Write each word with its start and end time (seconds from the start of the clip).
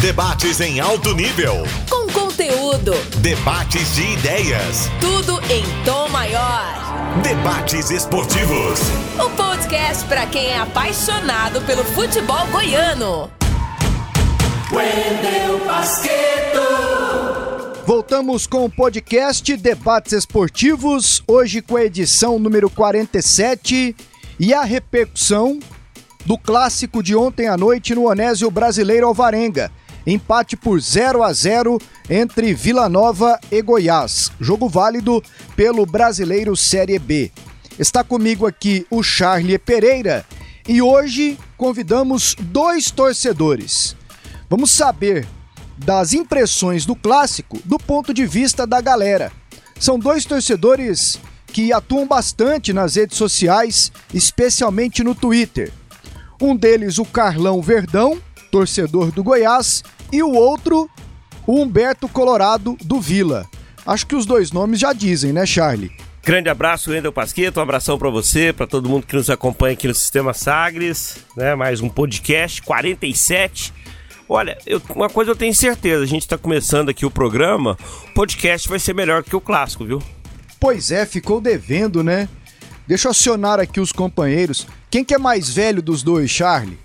Debates 0.00 0.60
em 0.60 0.78
alto 0.78 1.14
nível. 1.14 1.66
Com 1.88 2.06
conteúdo. 2.12 2.92
Debates 3.22 3.94
de 3.94 4.02
ideias. 4.02 4.90
Tudo 5.00 5.40
em 5.50 5.64
tom 5.86 6.06
maior. 6.10 7.18
Debates 7.22 7.90
esportivos. 7.90 8.78
O 9.18 9.30
podcast 9.30 10.04
para 10.04 10.26
quem 10.26 10.48
é 10.48 10.58
apaixonado 10.58 11.62
pelo 11.62 11.82
futebol 11.82 12.46
goiano. 12.48 13.30
Wendel 14.70 15.64
Basqueto. 15.64 16.60
Voltamos 17.86 18.46
com 18.46 18.66
o 18.66 18.70
podcast 18.70 19.56
Debates 19.56 20.12
Esportivos, 20.12 21.22
hoje 21.26 21.62
com 21.62 21.76
a 21.76 21.84
edição 21.84 22.38
número 22.38 22.68
47 22.68 23.96
e 24.38 24.52
a 24.52 24.62
repercussão 24.62 25.58
do 26.26 26.36
clássico 26.36 27.02
de 27.02 27.16
ontem 27.16 27.48
à 27.48 27.56
noite 27.56 27.94
no 27.94 28.08
Onésio 28.08 28.50
Brasileiro 28.50 29.06
Alvarenga. 29.06 29.72
Empate 30.06 30.56
por 30.56 30.80
0 30.80 31.24
a 31.24 31.32
0 31.32 31.80
entre 32.08 32.54
Vila 32.54 32.88
Nova 32.88 33.40
e 33.50 33.60
Goiás. 33.60 34.30
Jogo 34.40 34.68
válido 34.68 35.20
pelo 35.56 35.84
Brasileiro 35.84 36.56
Série 36.56 36.98
B. 36.98 37.32
Está 37.76 38.04
comigo 38.04 38.46
aqui 38.46 38.86
o 38.88 39.02
Charlie 39.02 39.58
Pereira 39.58 40.24
e 40.68 40.80
hoje 40.80 41.36
convidamos 41.56 42.36
dois 42.38 42.90
torcedores. 42.90 43.96
Vamos 44.48 44.70
saber 44.70 45.26
das 45.76 46.12
impressões 46.12 46.86
do 46.86 46.94
clássico 46.94 47.58
do 47.64 47.76
ponto 47.76 48.14
de 48.14 48.24
vista 48.24 48.64
da 48.64 48.80
galera. 48.80 49.32
São 49.78 49.98
dois 49.98 50.24
torcedores 50.24 51.18
que 51.48 51.72
atuam 51.72 52.06
bastante 52.06 52.72
nas 52.72 52.94
redes 52.94 53.18
sociais, 53.18 53.90
especialmente 54.14 55.02
no 55.02 55.14
Twitter. 55.14 55.72
Um 56.40 56.54
deles, 56.54 56.98
o 56.98 57.04
Carlão 57.04 57.60
Verdão, 57.60 58.20
torcedor 58.50 59.10
do 59.10 59.22
Goiás, 59.22 59.82
e 60.12 60.22
o 60.22 60.32
outro, 60.32 60.88
o 61.46 61.60
Humberto 61.60 62.08
Colorado 62.08 62.76
do 62.82 63.00
Vila. 63.00 63.46
Acho 63.86 64.06
que 64.06 64.16
os 64.16 64.26
dois 64.26 64.50
nomes 64.50 64.80
já 64.80 64.92
dizem, 64.92 65.32
né, 65.32 65.46
Charlie? 65.46 65.92
Grande 66.26 66.48
abraço, 66.48 66.90
Wendel 66.90 67.12
Pasqueto, 67.12 67.60
um 67.60 67.62
abração 67.62 67.96
para 67.96 68.10
você, 68.10 68.52
para 68.52 68.66
todo 68.66 68.88
mundo 68.88 69.06
que 69.06 69.14
nos 69.14 69.30
acompanha 69.30 69.74
aqui 69.74 69.86
no 69.86 69.94
Sistema 69.94 70.34
Sagres, 70.34 71.18
né? 71.36 71.54
Mais 71.54 71.80
um 71.80 71.88
podcast 71.88 72.60
47. 72.62 73.72
Olha, 74.28 74.58
eu, 74.66 74.82
uma 74.92 75.08
coisa 75.08 75.30
eu 75.30 75.36
tenho 75.36 75.54
certeza, 75.54 76.02
a 76.02 76.06
gente 76.06 76.22
está 76.22 76.36
começando 76.36 76.88
aqui 76.88 77.06
o 77.06 77.10
programa, 77.12 77.78
o 78.08 78.12
podcast 78.12 78.68
vai 78.68 78.80
ser 78.80 78.92
melhor 78.92 79.22
que 79.22 79.36
o 79.36 79.40
clássico, 79.40 79.84
viu? 79.84 80.02
Pois 80.58 80.90
é, 80.90 81.06
ficou 81.06 81.40
devendo, 81.40 82.02
né? 82.02 82.28
Deixa 82.88 83.06
eu 83.06 83.12
acionar 83.12 83.60
aqui 83.60 83.78
os 83.78 83.92
companheiros. 83.92 84.66
Quem 84.90 85.04
que 85.04 85.14
é 85.14 85.18
mais 85.18 85.48
velho 85.48 85.80
dos 85.80 86.02
dois, 86.02 86.28
Charlie? 86.28 86.78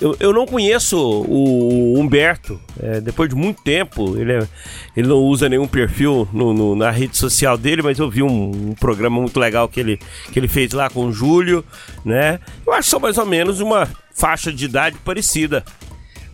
Eu, 0.00 0.14
eu 0.20 0.32
não 0.32 0.46
conheço 0.46 0.98
o 0.98 1.98
Humberto. 1.98 2.60
É, 2.80 3.00
depois 3.00 3.30
de 3.30 3.34
muito 3.34 3.62
tempo, 3.62 4.16
ele, 4.16 4.32
é, 4.32 4.48
ele 4.96 5.08
não 5.08 5.16
usa 5.16 5.48
nenhum 5.48 5.66
perfil 5.66 6.28
no, 6.32 6.52
no, 6.52 6.76
na 6.76 6.90
rede 6.90 7.16
social 7.16 7.56
dele, 7.56 7.82
mas 7.82 7.98
eu 7.98 8.10
vi 8.10 8.22
um, 8.22 8.70
um, 8.70 8.74
programa 8.74 9.20
muito 9.20 9.40
legal 9.40 9.68
que 9.68 9.80
ele, 9.80 9.98
que 10.30 10.38
ele 10.38 10.48
fez 10.48 10.72
lá 10.72 10.90
com 10.90 11.06
o 11.06 11.12
Júlio, 11.12 11.64
né? 12.04 12.38
Eu 12.66 12.74
acho 12.74 12.82
que 12.82 12.90
são 12.90 13.00
mais 13.00 13.16
ou 13.16 13.24
menos 13.24 13.60
uma 13.60 13.88
faixa 14.14 14.52
de 14.52 14.66
idade 14.66 14.98
parecida. 14.98 15.64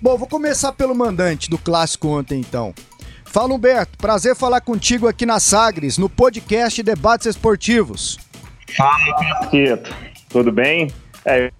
Bom, 0.01 0.19
vou 0.19 0.27
começar 0.27 0.73
pelo 0.73 0.95
mandante 0.95 1.49
do 1.49 1.57
clássico 1.57 2.09
ontem, 2.09 2.41
então. 2.41 2.75
Fala, 3.25 3.55
Humberto. 3.55 3.97
Prazer 3.97 4.35
falar 4.35 4.61
contigo 4.61 5.07
aqui 5.07 5.25
na 5.25 5.39
Sagres, 5.39 5.97
no 5.97 6.09
podcast 6.09 6.83
Debates 6.83 7.29
Esportivos. 7.29 8.19
Fala, 8.77 9.17
Casqueto. 9.17 9.95
Tudo 10.29 10.51
bem? 10.51 10.91
É, 11.25 11.53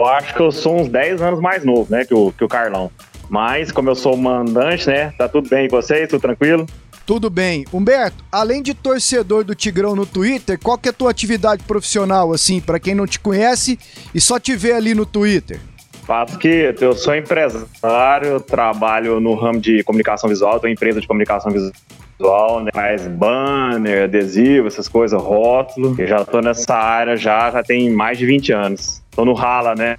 eu 0.00 0.06
acho 0.06 0.34
que 0.34 0.40
eu 0.40 0.50
sou 0.50 0.80
uns 0.80 0.88
10 0.88 1.22
anos 1.22 1.40
mais 1.40 1.64
novo, 1.64 1.86
né, 1.90 2.04
que 2.04 2.14
o, 2.14 2.32
que 2.32 2.44
o 2.44 2.48
Carlão. 2.48 2.90
Mas, 3.28 3.72
como 3.72 3.88
eu 3.88 3.94
sou 3.94 4.16
mandante, 4.16 4.86
né, 4.86 5.12
tá 5.16 5.28
tudo 5.28 5.48
bem 5.48 5.68
com 5.68 5.76
vocês? 5.76 6.08
Tudo 6.08 6.20
tranquilo? 6.20 6.66
Tudo 7.06 7.28
bem. 7.28 7.66
Humberto, 7.72 8.24
além 8.32 8.62
de 8.62 8.72
torcedor 8.72 9.44
do 9.44 9.54
Tigrão 9.54 9.94
no 9.94 10.06
Twitter, 10.06 10.58
qual 10.58 10.78
que 10.78 10.88
é 10.88 10.90
a 10.90 10.94
tua 10.94 11.10
atividade 11.10 11.62
profissional, 11.64 12.32
assim, 12.32 12.60
para 12.60 12.80
quem 12.80 12.94
não 12.94 13.06
te 13.06 13.20
conhece 13.20 13.78
e 14.14 14.20
só 14.20 14.38
te 14.38 14.56
vê 14.56 14.72
ali 14.72 14.94
no 14.94 15.04
Twitter? 15.04 15.60
Pasquito, 16.06 16.82
eu 16.82 16.94
sou 16.94 17.14
empresário, 17.14 18.40
trabalho 18.40 19.20
no 19.20 19.34
ramo 19.34 19.60
de 19.60 19.82
comunicação 19.84 20.28
visual, 20.28 20.60
tenho 20.60 20.72
empresa 20.72 21.00
de 21.00 21.06
comunicação 21.06 21.50
visual, 21.50 22.62
né? 22.62 22.70
faz 22.72 23.06
banner, 23.06 24.04
adesivo, 24.04 24.66
essas 24.66 24.88
coisas, 24.88 25.20
rótulo. 25.20 25.94
Eu 25.98 26.06
já 26.06 26.24
tô 26.24 26.40
nessa 26.40 26.74
área 26.74 27.16
já, 27.16 27.50
já 27.50 27.62
tem 27.62 27.90
mais 27.90 28.18
de 28.18 28.26
20 28.26 28.52
anos. 28.52 29.03
Tô 29.14 29.24
no 29.24 29.32
rala, 29.32 29.74
né? 29.74 29.96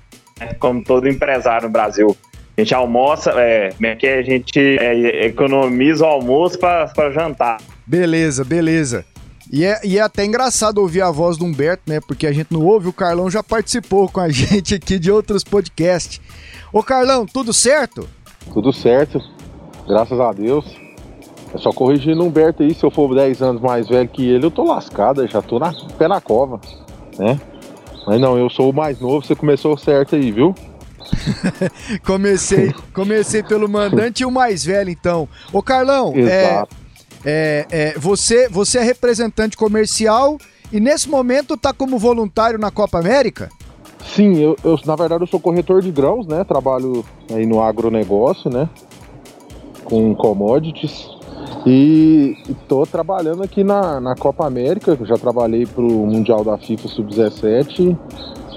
Como 0.59 0.84
todo 0.84 1.08
empresário 1.08 1.68
no 1.68 1.74
Brasil. 1.74 2.16
A 2.58 2.62
gente 2.62 2.74
almoça, 2.74 3.31
é, 3.36 3.74
é 3.84 3.96
que 3.96 4.08
a 4.08 4.22
gente 4.22 4.59
é, 4.59 5.26
economiza 5.26 6.06
o 6.06 6.08
almoço 6.08 6.58
para 6.58 7.12
jantar. 7.12 7.58
Beleza, 7.86 8.44
beleza. 8.44 9.06
E 9.52 9.64
é, 9.64 9.80
e 9.84 9.98
é 9.98 10.02
até 10.02 10.26
engraçado 10.26 10.80
ouvir 10.80 11.02
a 11.02 11.12
voz 11.12 11.38
do 11.38 11.46
Humberto, 11.46 11.84
né? 11.86 12.00
Porque 12.08 12.26
a 12.26 12.31
gente 12.31 12.52
não 12.52 12.66
ouve, 12.66 12.88
o 12.88 12.94
Carlão 12.94 13.30
já 13.30 13.44
participou 13.44 14.09
com 14.09 14.20
a 14.20 14.28
gente 14.30 14.76
aqui 14.76 14.98
de 14.98 15.12
outros 15.12 15.44
podcasts. 15.44 16.20
Ô 16.74 16.82
Carlão, 16.82 17.26
tudo 17.26 17.53
certo? 17.53 18.08
Tudo 18.53 18.74
certo, 18.74 19.22
graças 19.88 20.20
a 20.20 20.32
Deus. 20.32 20.66
É 21.53 21.58
só 21.58 21.72
corrigindo 21.72 22.22
o 22.22 22.28
Humberto 22.28 22.64
aí, 22.64 22.74
se 22.74 22.84
eu 22.84 22.92
for 22.92 23.14
10 23.14 23.42
anos 23.42 23.62
mais 23.62 23.88
velho 23.88 24.09
que 24.09 24.28
ele, 24.28 24.46
eu 24.46 24.52
tô 24.52 24.64
lascado, 24.64 25.26
já 25.28 25.42
tô 25.42 25.58
na 25.59 25.74
pé 25.97 26.08
na 26.08 26.20
cova, 26.20 26.59
né? 27.18 27.40
Mas 28.06 28.22
não, 28.22 28.38
eu 28.38 28.50
sou 28.50 28.70
o 28.70 28.74
mais 28.74 29.00
novo, 29.00 29.26
você 29.26 29.36
começou 29.36 29.78
certo 29.78 30.16
aí, 30.16 30.32
viu? 30.32 30.54
comecei, 32.06 32.74
comecei 32.94 33.44
pelo 33.44 33.70
mandante 33.70 34.24
e 34.24 34.26
o 34.26 34.32
mais 34.32 34.64
velho, 34.64 34.90
então. 34.90 35.28
Ô 35.52 35.62
Carlão. 35.62 36.14
É 36.16 36.64
é, 37.26 37.66
é, 37.72 37.94
você, 37.98 38.48
você 38.48 38.78
é 38.78 38.84
representante 38.84 39.58
comercial 39.58 40.38
e 40.72 40.80
nesse 40.80 41.10
momento 41.10 41.56
está 41.56 41.74
como 41.74 41.98
voluntário 41.98 42.60
na 42.60 42.70
Copa 42.70 43.00
América? 43.00 43.50
Sim, 44.06 44.38
eu, 44.38 44.56
eu, 44.64 44.80
na 44.86 44.96
verdade 44.96 45.24
eu 45.24 45.28
sou 45.28 45.40
corretor 45.40 45.82
de 45.82 45.92
grãos, 45.92 46.28
né? 46.28 46.44
Trabalho 46.44 47.04
aí 47.34 47.48
no 47.48 47.64
agronegócio, 47.64 48.52
né? 48.52 48.70
Com 49.84 50.14
commodities. 50.14 51.10
E 51.66 52.38
estou 52.48 52.86
trabalhando 52.86 53.44
aqui 53.44 53.64
na, 53.64 54.00
na 54.00 54.16
Copa 54.16 54.46
América, 54.46 54.98
já 55.04 55.18
trabalhei 55.18 55.66
para 55.66 55.84
o 55.84 56.06
Mundial 56.08 56.44
da 56.44 56.58
FIFA 56.58 56.88
Sub-17, 56.88 57.98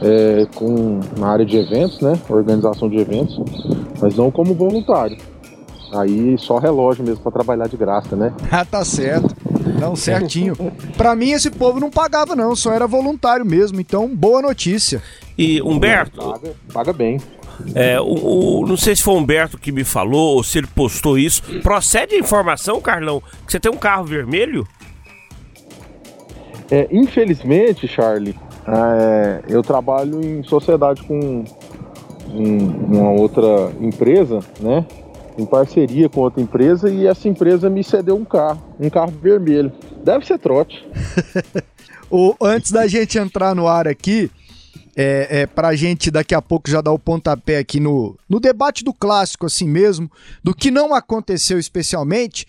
é, 0.02 0.46
com, 0.54 1.00
na 1.18 1.28
área 1.28 1.44
de 1.44 1.56
eventos, 1.56 2.00
né? 2.00 2.18
Organização 2.28 2.88
de 2.88 2.98
eventos, 2.98 3.40
mas 4.00 4.16
não 4.16 4.30
como 4.30 4.54
voluntário. 4.54 5.16
Aí 5.94 6.36
só 6.38 6.58
relógio 6.58 7.02
mesmo 7.04 7.22
para 7.22 7.32
trabalhar 7.32 7.66
de 7.66 7.76
graça, 7.76 8.14
né? 8.14 8.32
Ah, 8.50 8.64
tá 8.64 8.84
certo. 8.84 9.34
Não, 9.80 9.94
certinho. 9.94 10.54
Para 10.96 11.14
mim 11.14 11.30
esse 11.30 11.50
povo 11.50 11.78
não 11.80 11.90
pagava 11.90 12.34
não, 12.34 12.54
só 12.54 12.72
era 12.72 12.86
voluntário 12.86 13.44
mesmo, 13.44 13.80
então 13.80 14.08
boa 14.14 14.42
notícia. 14.42 15.02
E 15.36 15.62
Humberto, 15.62 16.20
paga, 16.20 16.54
paga 16.72 16.92
bem. 16.92 17.20
É, 17.74 18.00
o, 18.00 18.60
o, 18.60 18.66
não 18.66 18.76
sei 18.76 18.94
se 18.94 19.02
foi 19.02 19.14
o 19.14 19.18
Humberto 19.18 19.58
que 19.58 19.72
me 19.72 19.84
falou 19.84 20.36
ou 20.36 20.42
se 20.42 20.58
ele 20.58 20.66
postou 20.66 21.18
isso. 21.18 21.42
Procede 21.62 22.14
a 22.14 22.18
informação, 22.18 22.80
Carlão, 22.80 23.22
que 23.46 23.52
você 23.52 23.60
tem 23.60 23.70
um 23.70 23.76
carro 23.76 24.04
vermelho? 24.04 24.66
É, 26.70 26.86
infelizmente, 26.90 27.88
Charlie, 27.88 28.34
é, 28.66 29.42
eu 29.48 29.62
trabalho 29.62 30.20
em 30.24 30.42
sociedade 30.42 31.02
com 31.02 31.44
um, 32.30 32.56
uma 32.66 33.10
outra 33.10 33.72
empresa, 33.80 34.40
né? 34.60 34.84
em 35.38 35.46
parceria 35.46 36.08
com 36.08 36.20
outra 36.20 36.42
empresa 36.42 36.90
e 36.90 37.06
essa 37.06 37.28
empresa 37.28 37.70
me 37.70 37.84
cedeu 37.84 38.16
um 38.16 38.24
carro, 38.24 38.60
um 38.78 38.90
carro 38.90 39.12
vermelho. 39.22 39.72
Deve 40.04 40.26
ser 40.26 40.38
trote. 40.38 40.84
o, 42.10 42.34
antes 42.42 42.72
da 42.72 42.86
gente 42.88 43.16
entrar 43.18 43.54
no 43.54 43.68
ar 43.68 43.86
aqui, 43.86 44.30
é, 45.00 45.42
é, 45.42 45.46
pra 45.46 45.76
gente 45.76 46.10
daqui 46.10 46.34
a 46.34 46.42
pouco 46.42 46.68
já 46.68 46.80
dar 46.80 46.90
o 46.90 46.98
pontapé 46.98 47.58
aqui 47.58 47.78
no, 47.78 48.18
no 48.28 48.40
debate 48.40 48.82
do 48.82 48.92
clássico, 48.92 49.46
assim 49.46 49.68
mesmo, 49.68 50.10
do 50.42 50.52
que 50.52 50.72
não 50.72 50.92
aconteceu 50.92 51.56
especialmente. 51.56 52.44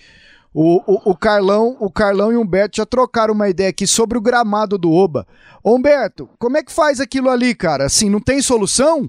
O, 0.51 0.81
o, 0.91 1.11
o, 1.11 1.15
Carlão, 1.15 1.77
o 1.79 1.91
Carlão 1.91 2.31
e 2.31 2.35
o 2.35 2.41
Humberto 2.41 2.77
já 2.77 2.85
trocaram 2.87 3.35
uma 3.35 3.49
ideia 3.49 3.69
aqui 3.69 3.85
sobre 3.85 4.17
o 4.17 4.21
gramado 4.21 4.79
do 4.79 4.91
Oba. 4.91 5.27
Ô 5.63 5.75
Humberto, 5.75 6.27
como 6.39 6.57
é 6.57 6.63
que 6.63 6.71
faz 6.71 6.99
aquilo 6.99 7.29
ali, 7.29 7.53
cara? 7.53 7.85
Assim, 7.85 8.09
não 8.09 8.19
tem 8.19 8.41
solução? 8.41 9.07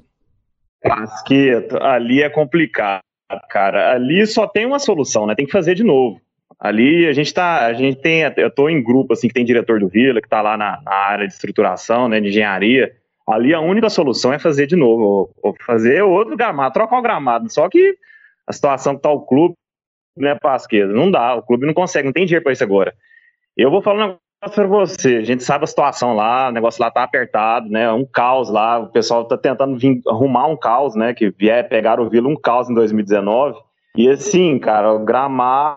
Pasqueto, 0.82 1.79
ali 1.79 2.23
é 2.23 2.29
complicado 2.29 3.00
cara. 3.49 3.94
Ali 3.94 4.26
só 4.26 4.47
tem 4.47 4.67
uma 4.67 4.79
solução, 4.79 5.26
né? 5.26 5.35
Tem 5.35 5.47
que 5.47 5.53
fazer 5.53 5.75
de 5.75 5.85
novo. 5.85 6.20
Ali 6.59 7.06
a 7.06 7.12
gente 7.12 7.32
tá, 7.32 7.67
a 7.67 7.73
gente 7.73 8.00
tem, 8.00 8.23
eu 8.37 8.50
tô 8.50 8.69
em 8.69 8.82
grupo 8.82 9.14
assim 9.14 9.29
que 9.29 9.35
tem 9.35 9.44
diretor 9.44 9.81
do 9.81 9.88
Vila, 9.88 10.20
que 10.20 10.29
tá 10.29 10.43
lá 10.43 10.59
na, 10.59 10.81
na 10.82 10.93
área 10.93 11.26
de 11.26 11.32
estruturação, 11.32 12.06
né, 12.09 12.20
de 12.20 12.29
engenharia. 12.29 12.93
Ali 13.26 13.55
a 13.55 13.61
única 13.61 13.88
solução 13.88 14.32
é 14.32 14.38
fazer 14.38 14.67
de 14.67 14.76
novo, 14.76 15.31
ou, 15.43 15.55
fazer 15.64 16.02
outro 16.02 16.37
gramado, 16.37 16.75
trocar 16.75 16.99
o 16.99 17.02
gramado. 17.02 17.52
Só 17.52 17.69
que 17.69 17.96
a 18.46 18.52
situação 18.52 18.96
que 18.96 19.02
tá 19.02 19.11
o 19.11 19.20
clube, 19.22 19.55
né, 20.17 20.34
Pasqueza, 20.34 20.93
não 20.93 21.11
dá, 21.11 21.34
o 21.34 21.43
clube 21.43 21.67
não 21.67 21.75
consegue, 21.75 22.06
não 22.06 22.12
tem 22.12 22.25
dinheiro 22.25 22.43
para 22.43 22.52
isso 22.52 22.64
agora. 22.64 22.94
Eu 23.56 23.70
vou 23.70 23.82
falar 23.82 24.06
um 24.06 24.17
para 24.49 24.67
você, 24.67 25.17
a 25.17 25.25
gente 25.25 25.44
sabe 25.44 25.64
a 25.64 25.67
situação 25.67 26.14
lá, 26.17 26.49
o 26.49 26.52
negócio 26.52 26.82
lá 26.82 26.90
tá 26.90 27.02
apertado, 27.02 27.69
né? 27.69 27.93
Um 27.93 28.06
caos 28.06 28.49
lá, 28.49 28.78
o 28.78 28.87
pessoal 28.87 29.26
tá 29.26 29.37
tentando 29.37 29.78
vir, 29.78 30.00
arrumar 30.08 30.46
um 30.46 30.56
caos, 30.56 30.94
né? 30.94 31.12
Que 31.12 31.31
vier 31.31 31.69
pegar 31.69 32.00
o 32.00 32.08
Vila 32.08 32.26
um 32.26 32.37
caos 32.37 32.70
em 32.70 32.75
2019. 32.75 33.58
E 33.96 34.08
assim, 34.08 34.58
cara, 34.58 34.94
o 34.94 35.05
gramado 35.05 35.76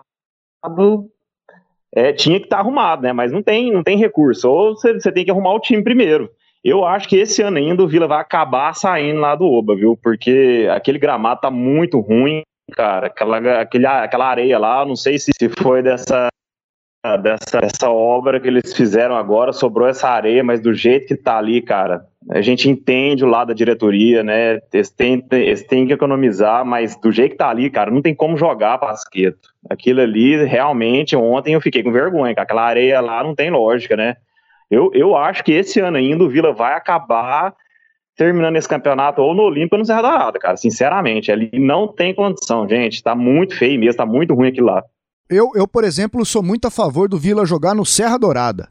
é, 1.94 2.12
tinha 2.14 2.38
que 2.38 2.46
estar 2.46 2.56
tá 2.56 2.62
arrumado, 2.62 3.02
né? 3.02 3.12
Mas 3.12 3.32
não 3.32 3.42
tem, 3.42 3.70
não 3.70 3.82
tem 3.82 3.98
recurso. 3.98 4.48
Ou 4.50 4.74
você 4.74 5.12
tem 5.12 5.26
que 5.26 5.30
arrumar 5.30 5.52
o 5.52 5.60
time 5.60 5.84
primeiro. 5.84 6.30
Eu 6.64 6.84
acho 6.84 7.06
que 7.08 7.16
esse 7.16 7.42
ano 7.42 7.58
ainda 7.58 7.82
o 7.82 7.86
Vila 7.86 8.06
vai 8.06 8.20
acabar 8.20 8.74
saindo 8.74 9.20
lá 9.20 9.34
do 9.34 9.44
Oba, 9.44 9.76
viu? 9.76 9.98
Porque 10.02 10.66
aquele 10.74 10.98
gramado 10.98 11.42
tá 11.42 11.50
muito 11.50 12.00
ruim, 12.00 12.42
cara. 12.72 13.08
Aquela, 13.08 13.60
aquele, 13.60 13.86
aquela 13.86 14.26
areia 14.26 14.58
lá, 14.58 14.84
não 14.86 14.96
sei 14.96 15.18
se, 15.18 15.30
se 15.38 15.48
foi 15.50 15.82
dessa 15.82 16.28
dessa, 17.22 17.60
dessa 17.60 17.90
obra 17.90 18.40
que 18.40 18.48
eles 18.48 18.72
fizeram 18.72 19.14
agora, 19.14 19.52
sobrou 19.52 19.86
essa 19.86 20.08
areia, 20.08 20.42
mas 20.42 20.60
do 20.60 20.72
jeito 20.72 21.06
que 21.06 21.14
tá 21.14 21.36
ali, 21.36 21.60
cara, 21.60 22.06
a 22.30 22.40
gente 22.40 22.68
entende 22.70 23.22
o 23.22 23.28
lado 23.28 23.48
da 23.48 23.54
diretoria, 23.54 24.22
né? 24.22 24.58
Eles 24.72 24.88
têm, 24.88 25.22
eles 25.32 25.62
têm 25.64 25.86
que 25.86 25.92
economizar, 25.92 26.64
mas 26.64 26.96
do 26.96 27.12
jeito 27.12 27.32
que 27.32 27.36
tá 27.36 27.50
ali, 27.50 27.68
cara, 27.68 27.90
não 27.90 28.00
tem 28.00 28.14
como 28.14 28.38
jogar 28.38 28.78
basqueto. 28.78 29.50
Aquilo 29.68 30.00
ali, 30.00 30.42
realmente, 30.44 31.14
ontem 31.14 31.52
eu 31.52 31.60
fiquei 31.60 31.82
com 31.82 31.92
vergonha, 31.92 32.34
aquela 32.34 32.62
areia 32.62 33.02
lá 33.02 33.22
não 33.22 33.34
tem 33.34 33.50
lógica, 33.50 33.94
né? 33.96 34.16
Eu, 34.74 34.90
eu 34.92 35.16
acho 35.16 35.44
que 35.44 35.52
esse 35.52 35.78
ano 35.78 35.96
ainda 35.96 36.24
o 36.24 36.28
Vila 36.28 36.52
vai 36.52 36.74
acabar 36.74 37.54
terminando 38.16 38.56
esse 38.56 38.68
campeonato 38.68 39.22
ou 39.22 39.32
no 39.32 39.42
Olímpico 39.42 39.76
ou 39.76 39.78
no 39.78 39.84
Serra 39.84 40.02
Dourada, 40.02 40.38
cara. 40.38 40.56
Sinceramente, 40.56 41.30
ali 41.30 41.48
não 41.54 41.86
tem 41.86 42.12
condição, 42.12 42.68
gente. 42.68 43.02
Tá 43.02 43.14
muito 43.14 43.56
feio 43.56 43.78
mesmo, 43.78 43.96
tá 43.96 44.06
muito 44.06 44.34
ruim 44.34 44.48
aquilo 44.48 44.66
lá. 44.66 44.82
Eu, 45.30 45.52
eu, 45.54 45.68
por 45.68 45.84
exemplo, 45.84 46.24
sou 46.24 46.42
muito 46.42 46.66
a 46.66 46.70
favor 46.70 47.08
do 47.08 47.16
Vila 47.16 47.46
jogar 47.46 47.74
no 47.74 47.86
Serra 47.86 48.18
Dourada. 48.18 48.68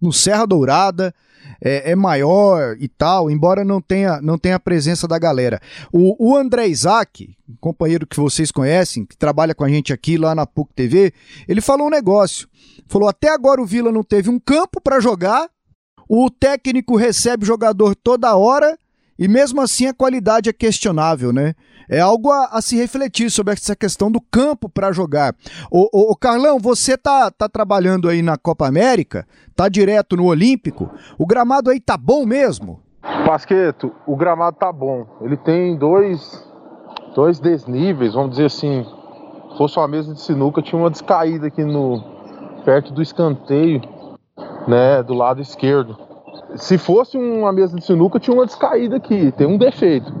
No 0.00 0.12
Serra 0.12 0.46
Dourada 0.46 1.14
é, 1.60 1.92
é 1.92 1.96
maior 1.96 2.76
e 2.78 2.88
tal, 2.88 3.30
embora 3.30 3.64
não 3.64 3.80
tenha, 3.80 4.20
não 4.20 4.38
tenha 4.38 4.56
a 4.56 4.60
presença 4.60 5.08
da 5.08 5.18
galera. 5.18 5.60
O, 5.92 6.30
o 6.30 6.36
André 6.36 6.68
Isaac, 6.68 7.36
companheiro 7.60 8.06
que 8.06 8.16
vocês 8.16 8.50
conhecem, 8.50 9.04
que 9.04 9.16
trabalha 9.16 9.54
com 9.54 9.64
a 9.64 9.68
gente 9.68 9.92
aqui 9.92 10.16
lá 10.16 10.34
na 10.34 10.46
PUC 10.46 10.72
TV, 10.74 11.12
ele 11.48 11.60
falou 11.60 11.86
um 11.86 11.90
negócio. 11.90 12.48
Falou: 12.86 13.08
até 13.08 13.28
agora 13.28 13.60
o 13.60 13.66
Vila 13.66 13.90
não 13.90 14.02
teve 14.02 14.30
um 14.30 14.38
campo 14.38 14.80
para 14.80 15.00
jogar, 15.00 15.48
o 16.08 16.30
técnico 16.30 16.96
recebe 16.96 17.44
o 17.44 17.46
jogador 17.46 17.94
toda 17.96 18.36
hora 18.36 18.78
e 19.18 19.26
mesmo 19.26 19.60
assim 19.60 19.86
a 19.86 19.94
qualidade 19.94 20.48
é 20.48 20.52
questionável, 20.52 21.32
né? 21.32 21.54
É 21.88 22.00
algo 22.00 22.30
a, 22.30 22.46
a 22.46 22.60
se 22.60 22.76
refletir 22.76 23.30
sobre 23.30 23.54
essa 23.54 23.76
questão 23.76 24.10
do 24.10 24.20
campo 24.20 24.68
para 24.68 24.92
jogar. 24.92 25.34
O, 25.70 26.14
Carlão, 26.16 26.58
você 26.58 26.96
tá, 26.96 27.30
tá 27.30 27.48
trabalhando 27.48 28.08
aí 28.08 28.22
na 28.22 28.36
Copa 28.36 28.66
América, 28.66 29.26
tá 29.56 29.68
direto 29.68 30.16
no 30.16 30.26
Olímpico. 30.26 30.90
O 31.18 31.26
gramado 31.26 31.70
aí 31.70 31.80
tá 31.80 31.96
bom 31.96 32.26
mesmo? 32.26 32.80
Pasqueto, 33.24 33.90
o 34.06 34.14
gramado 34.14 34.56
tá 34.58 34.70
bom. 34.70 35.06
Ele 35.22 35.36
tem 35.36 35.76
dois, 35.76 36.46
dois 37.14 37.40
desníveis, 37.40 38.14
vamos 38.14 38.30
dizer 38.32 38.46
assim. 38.46 38.84
Se 39.50 39.58
fosse 39.58 39.78
uma 39.78 39.88
mesa 39.88 40.12
de 40.12 40.20
sinuca, 40.20 40.60
tinha 40.60 40.78
uma 40.78 40.90
descaída 40.90 41.46
aqui 41.46 41.64
no 41.64 42.04
perto 42.64 42.92
do 42.92 43.00
escanteio, 43.00 43.80
né, 44.68 45.02
do 45.02 45.14
lado 45.14 45.40
esquerdo. 45.40 45.96
Se 46.56 46.76
fosse 46.76 47.16
uma 47.16 47.52
mesa 47.52 47.76
de 47.76 47.84
sinuca, 47.84 48.20
tinha 48.20 48.36
uma 48.36 48.44
descaída 48.44 48.96
aqui, 48.96 49.32
tem 49.32 49.46
um 49.46 49.56
defeito. 49.56 50.12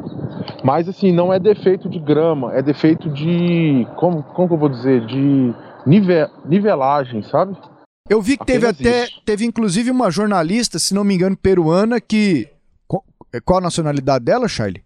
Mas 0.64 0.88
assim, 0.88 1.12
não 1.12 1.32
é 1.32 1.38
defeito 1.38 1.88
de 1.88 1.98
grama, 1.98 2.54
é 2.54 2.62
defeito 2.62 3.10
de. 3.10 3.86
Como, 3.96 4.22
como 4.22 4.48
que 4.48 4.54
eu 4.54 4.58
vou 4.58 4.68
dizer? 4.68 5.04
De 5.06 5.54
nive, 5.84 6.28
nivelagem, 6.44 7.22
sabe? 7.22 7.56
Eu 8.08 8.22
vi 8.22 8.36
que 8.36 8.44
teve 8.44 8.66
até. 8.66 9.04
Isso. 9.04 9.22
Teve 9.24 9.44
inclusive 9.44 9.90
uma 9.90 10.10
jornalista, 10.10 10.78
se 10.78 10.94
não 10.94 11.04
me 11.04 11.14
engano, 11.14 11.36
peruana, 11.36 12.00
que. 12.00 12.48
Qual 13.44 13.58
a 13.58 13.62
nacionalidade 13.62 14.24
dela, 14.24 14.48
Charlie? 14.48 14.82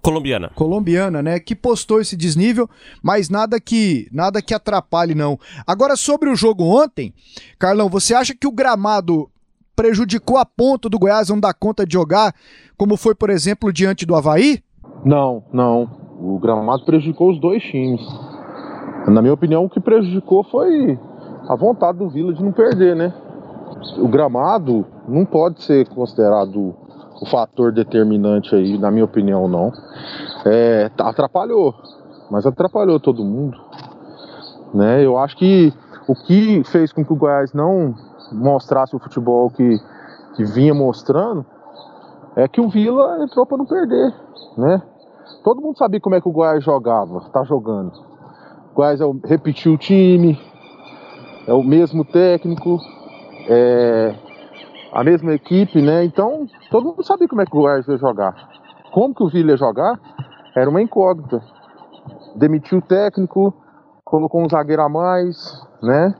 Colombiana. 0.00 0.50
Colombiana, 0.54 1.22
né? 1.22 1.38
Que 1.38 1.54
postou 1.54 2.00
esse 2.00 2.16
desnível, 2.16 2.68
mas 3.02 3.28
nada 3.28 3.60
que 3.60 4.08
nada 4.10 4.42
que 4.42 4.54
atrapalhe, 4.54 5.14
não. 5.14 5.38
Agora, 5.66 5.96
sobre 5.96 6.28
o 6.28 6.36
jogo 6.36 6.64
ontem, 6.64 7.14
Carlão, 7.58 7.88
você 7.88 8.14
acha 8.14 8.34
que 8.34 8.46
o 8.46 8.52
gramado 8.52 9.30
prejudicou 9.76 10.38
a 10.38 10.44
ponto 10.44 10.88
do 10.88 10.98
Goiás 10.98 11.28
não 11.28 11.38
dar 11.38 11.54
conta 11.54 11.86
de 11.86 11.92
jogar, 11.92 12.34
como 12.76 12.96
foi, 12.96 13.14
por 13.14 13.30
exemplo, 13.30 13.72
diante 13.72 14.04
do 14.04 14.16
Havaí? 14.16 14.62
Não, 15.04 15.44
não. 15.52 15.82
O 16.20 16.38
gramado 16.38 16.84
prejudicou 16.84 17.30
os 17.30 17.40
dois 17.40 17.62
times. 17.62 18.00
Na 19.06 19.20
minha 19.20 19.34
opinião, 19.34 19.64
o 19.64 19.70
que 19.70 19.80
prejudicou 19.80 20.44
foi 20.44 20.98
a 21.48 21.54
vontade 21.54 21.98
do 21.98 22.08
Vila 22.08 22.32
de 22.32 22.42
não 22.42 22.52
perder, 22.52 22.94
né? 22.96 23.12
O 23.98 24.08
gramado 24.08 24.86
não 25.08 25.24
pode 25.24 25.62
ser 25.62 25.88
considerado 25.88 26.74
o 27.20 27.26
fator 27.26 27.72
determinante 27.72 28.54
aí, 28.54 28.78
na 28.78 28.90
minha 28.90 29.04
opinião, 29.04 29.48
não. 29.48 29.72
É, 30.44 30.90
atrapalhou, 30.98 31.74
mas 32.30 32.46
atrapalhou 32.46 32.98
todo 32.98 33.24
mundo. 33.24 33.58
Né? 34.74 35.04
Eu 35.04 35.18
acho 35.18 35.36
que 35.36 35.72
o 36.08 36.14
que 36.14 36.62
fez 36.64 36.92
com 36.92 37.04
que 37.04 37.12
o 37.12 37.16
Goiás 37.16 37.52
não 37.52 37.94
mostrasse 38.32 38.96
o 38.96 38.98
futebol 38.98 39.50
que, 39.50 39.78
que 40.34 40.44
vinha 40.44 40.74
mostrando 40.74 41.44
é 42.34 42.48
que 42.48 42.60
o 42.60 42.68
Vila 42.68 43.22
entrou 43.22 43.44
para 43.44 43.58
não 43.58 43.66
perder, 43.66 44.14
né? 44.56 44.82
Todo 45.44 45.60
mundo 45.60 45.76
sabia 45.76 46.00
como 46.00 46.14
é 46.14 46.20
que 46.20 46.28
o 46.28 46.32
Goiás 46.32 46.64
jogava, 46.64 47.20
tá 47.32 47.44
jogando. 47.44 47.92
O 48.72 48.74
Goiás 48.76 49.00
é 49.00 49.04
repetiu 49.24 49.74
o 49.74 49.78
time, 49.78 50.40
é 51.46 51.52
o 51.52 51.62
mesmo 51.62 52.04
técnico, 52.04 52.78
é 53.48 54.14
a 54.92 55.02
mesma 55.02 55.32
equipe, 55.32 55.80
né? 55.80 56.04
Então, 56.04 56.46
todo 56.70 56.88
mundo 56.88 57.04
sabia 57.04 57.26
como 57.26 57.40
é 57.40 57.46
que 57.46 57.56
o 57.56 57.60
Goiás 57.60 57.86
ia 57.88 57.96
jogar. 57.96 58.34
Como 58.92 59.14
que 59.14 59.22
o 59.22 59.28
Vila 59.28 59.52
ia 59.52 59.56
jogar 59.56 59.98
era 60.54 60.68
uma 60.68 60.82
incógnita. 60.82 61.42
Demitiu 62.36 62.78
o 62.78 62.82
técnico, 62.82 63.54
colocou 64.04 64.42
um 64.42 64.48
zagueiro 64.48 64.82
a 64.82 64.88
mais, 64.88 65.36
né? 65.82 66.14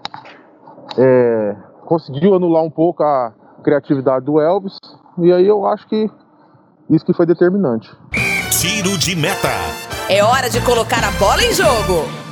É, 0.98 1.56
conseguiu 1.84 2.34
anular 2.34 2.62
um 2.62 2.70
pouco 2.70 3.02
a 3.02 3.32
criatividade 3.62 4.24
do 4.24 4.40
Elvis, 4.40 4.78
e 5.18 5.32
aí 5.32 5.46
eu 5.46 5.66
acho 5.66 5.86
que 5.86 6.10
isso 6.90 7.04
que 7.04 7.12
foi 7.12 7.26
determinante. 7.26 7.90
Tiro 8.50 8.98
de 8.98 9.14
meta. 9.14 9.48
É 10.08 10.22
hora 10.22 10.48
de 10.50 10.60
colocar 10.64 11.02
a 11.04 11.10
bola 11.18 11.42
em 11.42 11.52
jogo. 11.52 12.22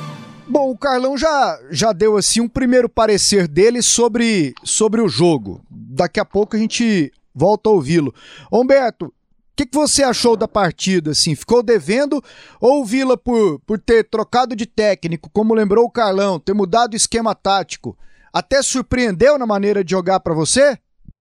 Bom, 0.51 0.69
o 0.69 0.77
Carlão 0.77 1.17
já, 1.17 1.57
já 1.69 1.93
deu 1.93 2.17
assim 2.17 2.41
um 2.41 2.49
primeiro 2.49 2.89
parecer 2.89 3.47
dele 3.47 3.81
sobre, 3.81 4.53
sobre 4.65 4.99
o 4.99 5.07
jogo. 5.07 5.61
Daqui 5.69 6.19
a 6.19 6.25
pouco 6.25 6.57
a 6.57 6.59
gente 6.59 7.09
volta 7.33 7.69
a 7.69 7.71
ouvi-lo. 7.71 8.13
Humberto, 8.51 9.05
o 9.05 9.13
que, 9.55 9.65
que, 9.65 9.77
você 9.77 10.03
achou 10.03 10.35
da 10.35 10.49
partida? 10.49 11.11
Assim, 11.11 11.35
ficou 11.35 11.63
devendo 11.63 12.21
ou 12.59 12.81
o 12.81 12.85
Vila, 12.85 13.15
por, 13.15 13.61
por 13.61 13.79
ter 13.79 14.03
trocado 14.03 14.53
de 14.53 14.65
técnico, 14.65 15.29
como 15.31 15.53
lembrou 15.53 15.85
o 15.85 15.89
Carlão, 15.89 16.37
ter 16.37 16.53
mudado 16.53 16.91
o 16.91 16.97
esquema 16.97 17.33
tático, 17.33 17.97
até 18.33 18.61
surpreendeu 18.61 19.37
na 19.37 19.45
maneira 19.45 19.85
de 19.85 19.91
jogar 19.91 20.19
para 20.19 20.33
você? 20.33 20.77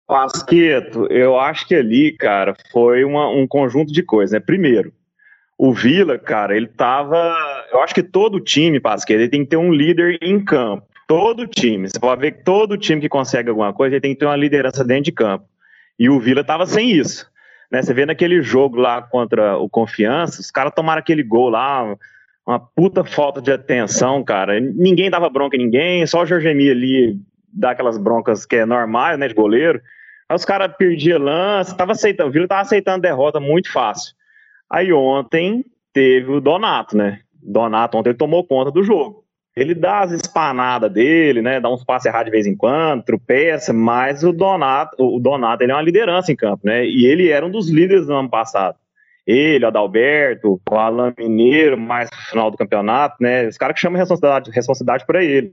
Pasqueto, 0.06 1.08
eu 1.12 1.40
acho 1.40 1.68
que 1.68 1.74
ali, 1.74 2.16
cara, 2.16 2.56
foi 2.72 3.04
uma, 3.04 3.32
um 3.32 3.48
conjunto 3.48 3.92
de 3.92 4.04
coisas, 4.04 4.34
né? 4.34 4.40
Primeiro, 4.40 4.94
o 5.58 5.74
Vila, 5.74 6.20
cara, 6.20 6.56
ele 6.56 6.68
tava. 6.68 7.36
Eu 7.72 7.82
acho 7.82 7.96
que 7.96 8.04
todo 8.04 8.40
time, 8.40 8.80
Pasqueto, 8.80 9.20
ele 9.20 9.30
tem 9.30 9.44
que 9.44 9.50
ter 9.50 9.58
um 9.58 9.74
líder 9.74 10.20
em 10.22 10.44
campo. 10.44 10.86
Todo 11.08 11.48
time. 11.48 11.90
Você 11.90 12.00
pode 12.00 12.22
ver 12.22 12.32
que 12.34 12.44
todo 12.44 12.78
time 12.78 13.02
que 13.02 13.10
consegue 13.10 13.50
alguma 13.50 13.74
coisa, 13.74 13.96
ele 13.96 14.02
tem 14.02 14.14
que 14.14 14.20
ter 14.20 14.26
uma 14.26 14.36
liderança 14.36 14.84
dentro 14.84 15.06
de 15.06 15.12
campo. 15.12 15.46
E 15.98 16.10
o 16.10 16.20
Vila 16.20 16.44
tava 16.44 16.66
sem 16.66 16.92
isso. 16.92 17.26
Né? 17.72 17.82
Você 17.82 17.94
vê 17.94 18.06
naquele 18.06 18.42
jogo 18.42 18.78
lá 18.78 19.02
contra 19.02 19.58
o 19.58 19.70
Confiança, 19.70 20.42
os 20.42 20.52
caras 20.52 20.74
tomaram 20.76 21.00
aquele 21.00 21.24
gol 21.24 21.50
lá, 21.50 21.96
uma 22.46 22.60
puta 22.60 23.04
falta 23.04 23.42
de 23.42 23.52
atenção, 23.52 24.24
cara. 24.24 24.60
Ninguém 24.60 25.10
dava 25.10 25.30
bronca 25.30 25.56
em 25.56 25.60
ninguém, 25.60 26.06
só 26.06 26.22
o 26.22 26.26
Jorge 26.26 26.48
ali 26.48 27.18
dá 27.52 27.72
aquelas 27.72 27.98
broncas 27.98 28.46
que 28.46 28.58
é 28.58 28.66
normal, 28.66 29.18
né, 29.18 29.28
de 29.28 29.34
goleiro. 29.34 29.82
Aí 30.30 30.36
os 30.36 30.46
caras 30.46 30.72
perdiam 30.78 31.20
lance, 31.20 31.76
tava 31.76 31.94
aceitando, 31.94 32.30
o 32.30 32.32
Vila 32.32 32.48
tava 32.48 32.62
aceitando 32.62 33.02
derrota 33.02 33.40
muito 33.40 33.72
fácil. 33.72 34.17
Aí 34.70 34.92
ontem 34.92 35.64
teve 35.94 36.32
o 36.32 36.42
Donato, 36.42 36.96
né? 36.96 37.22
Donato 37.42 37.98
ontem 37.98 38.10
ele 38.10 38.18
tomou 38.18 38.46
conta 38.46 38.72
do 38.72 38.84
jogo. 38.84 39.24
Ele 39.56 39.74
dá 39.74 40.02
as 40.02 40.12
espanadas 40.12 40.92
dele, 40.92 41.42
né? 41.42 41.60
Dá 41.60 41.70
uns 41.70 41.84
passos 41.84 42.06
errados 42.06 42.26
de 42.26 42.32
vez 42.32 42.46
em 42.46 42.56
quando, 42.56 43.04
tropeça, 43.04 43.74
mas 43.74 44.24
o 44.24 44.32
Donato, 44.32 44.96
o 45.00 45.20
Donato 45.20 45.64
ele 45.64 45.72
é 45.72 45.76
uma 45.76 45.82
liderança 45.82 46.32
em 46.32 46.36
campo, 46.36 46.62
né? 46.64 46.86
E 46.86 47.08
ele 47.08 47.30
era 47.30 47.44
um 47.44 47.50
dos 47.50 47.68
líderes 47.68 48.06
do 48.06 48.14
ano 48.14 48.30
passado. 48.30 48.78
Ele, 49.26 49.66
o 49.66 49.68
Adalberto, 49.68 50.62
o 50.70 50.76
Alan 50.76 51.14
Mineiro, 51.18 51.78
mais 51.78 52.10
no 52.12 52.18
final 52.30 52.52
do 52.52 52.58
campeonato, 52.58 53.16
né? 53.20 53.48
Os 53.48 53.58
caras 53.58 53.74
que 53.74 53.82
chamam 53.82 53.98
responsabilidade, 53.98 54.52
responsabilidade 54.52 55.06
para 55.06 55.24
eles. 55.24 55.52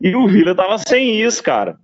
E 0.00 0.14
o 0.16 0.26
Vila 0.26 0.54
tava 0.54 0.76
sem 0.78 1.22
isso, 1.22 1.42
cara. 1.42 1.78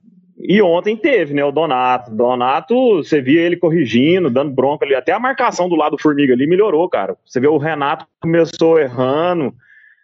E 0.46 0.60
ontem 0.60 0.94
teve, 0.94 1.32
né, 1.32 1.42
o 1.42 1.50
Donato. 1.50 2.14
Donato, 2.14 2.96
você 2.96 3.18
via 3.22 3.40
ele 3.40 3.56
corrigindo, 3.56 4.28
dando 4.28 4.52
bronca 4.52 4.84
ali. 4.84 4.94
Até 4.94 5.12
a 5.12 5.18
marcação 5.18 5.70
do 5.70 5.74
lado 5.74 5.96
do 5.96 6.02
Formiga 6.02 6.34
ali 6.34 6.46
melhorou, 6.46 6.86
cara. 6.86 7.16
Você 7.24 7.40
vê 7.40 7.48
o 7.48 7.56
Renato 7.56 8.06
começou 8.20 8.78
errando, 8.78 9.54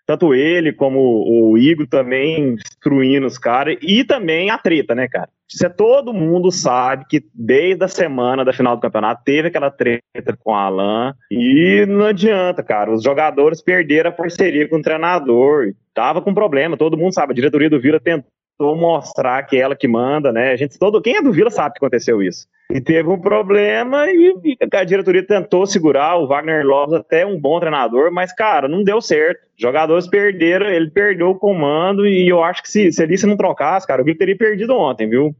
tanto 0.06 0.34
ele 0.34 0.72
como 0.72 0.98
o 0.98 1.58
Igor 1.58 1.86
também 1.86 2.54
destruindo 2.54 3.26
os 3.26 3.36
caras. 3.36 3.76
E 3.82 4.02
também 4.02 4.48
a 4.48 4.56
treta, 4.56 4.94
né, 4.94 5.06
cara? 5.08 5.28
Você, 5.46 5.68
todo 5.68 6.14
mundo 6.14 6.50
sabe 6.50 7.04
que 7.06 7.22
desde 7.34 7.84
a 7.84 7.88
semana 7.88 8.42
da 8.42 8.52
final 8.52 8.76
do 8.76 8.80
campeonato 8.80 9.22
teve 9.22 9.48
aquela 9.48 9.70
treta 9.70 10.38
com 10.38 10.52
o 10.52 10.54
Alan 10.54 11.12
e 11.30 11.84
não 11.86 12.06
adianta, 12.06 12.62
cara. 12.62 12.90
Os 12.90 13.02
jogadores 13.02 13.60
perderam 13.60 14.08
a 14.08 14.12
parceria 14.12 14.66
com 14.66 14.76
o 14.76 14.82
treinador. 14.82 15.74
Tava 15.92 16.22
com 16.22 16.32
problema, 16.32 16.78
todo 16.78 16.96
mundo 16.96 17.12
sabe. 17.12 17.32
A 17.32 17.34
diretoria 17.34 17.68
do 17.68 17.80
Vila 17.80 18.00
tentou 18.00 18.30
mostrar 18.60 19.42
que 19.44 19.56
é 19.56 19.60
ela 19.60 19.76
que 19.76 19.88
manda, 19.88 20.32
né? 20.32 20.52
A 20.52 20.56
gente 20.56 20.78
todo 20.78 21.00
quem 21.00 21.16
é 21.16 21.22
do 21.22 21.32
Vila 21.32 21.50
sabe 21.50 21.74
que 21.74 21.78
aconteceu 21.78 22.22
isso. 22.22 22.46
E 22.70 22.80
teve 22.80 23.08
um 23.08 23.20
problema 23.20 24.06
e, 24.08 24.32
e 24.44 24.56
a 24.72 24.84
diretoria 24.84 25.26
tentou 25.26 25.66
segurar 25.66 26.16
o 26.16 26.26
Wagner 26.26 26.64
Lopes 26.64 26.94
até 26.94 27.26
um 27.26 27.38
bom 27.38 27.58
treinador, 27.58 28.12
mas 28.12 28.32
cara, 28.32 28.68
não 28.68 28.84
deu 28.84 29.00
certo. 29.00 29.40
Jogadores 29.56 30.06
perderam, 30.06 30.66
ele 30.66 30.90
perdeu 30.90 31.30
o 31.30 31.38
comando 31.38 32.06
e 32.06 32.28
eu 32.28 32.42
acho 32.44 32.62
que 32.62 32.70
se, 32.70 32.92
se 32.92 33.02
ele 33.02 33.18
se 33.18 33.26
não 33.26 33.36
trocasse, 33.36 33.86
cara, 33.86 34.02
o 34.02 34.04
Vila 34.04 34.18
teria 34.18 34.36
perdido 34.36 34.76
ontem, 34.76 35.08
viu? 35.08 35.34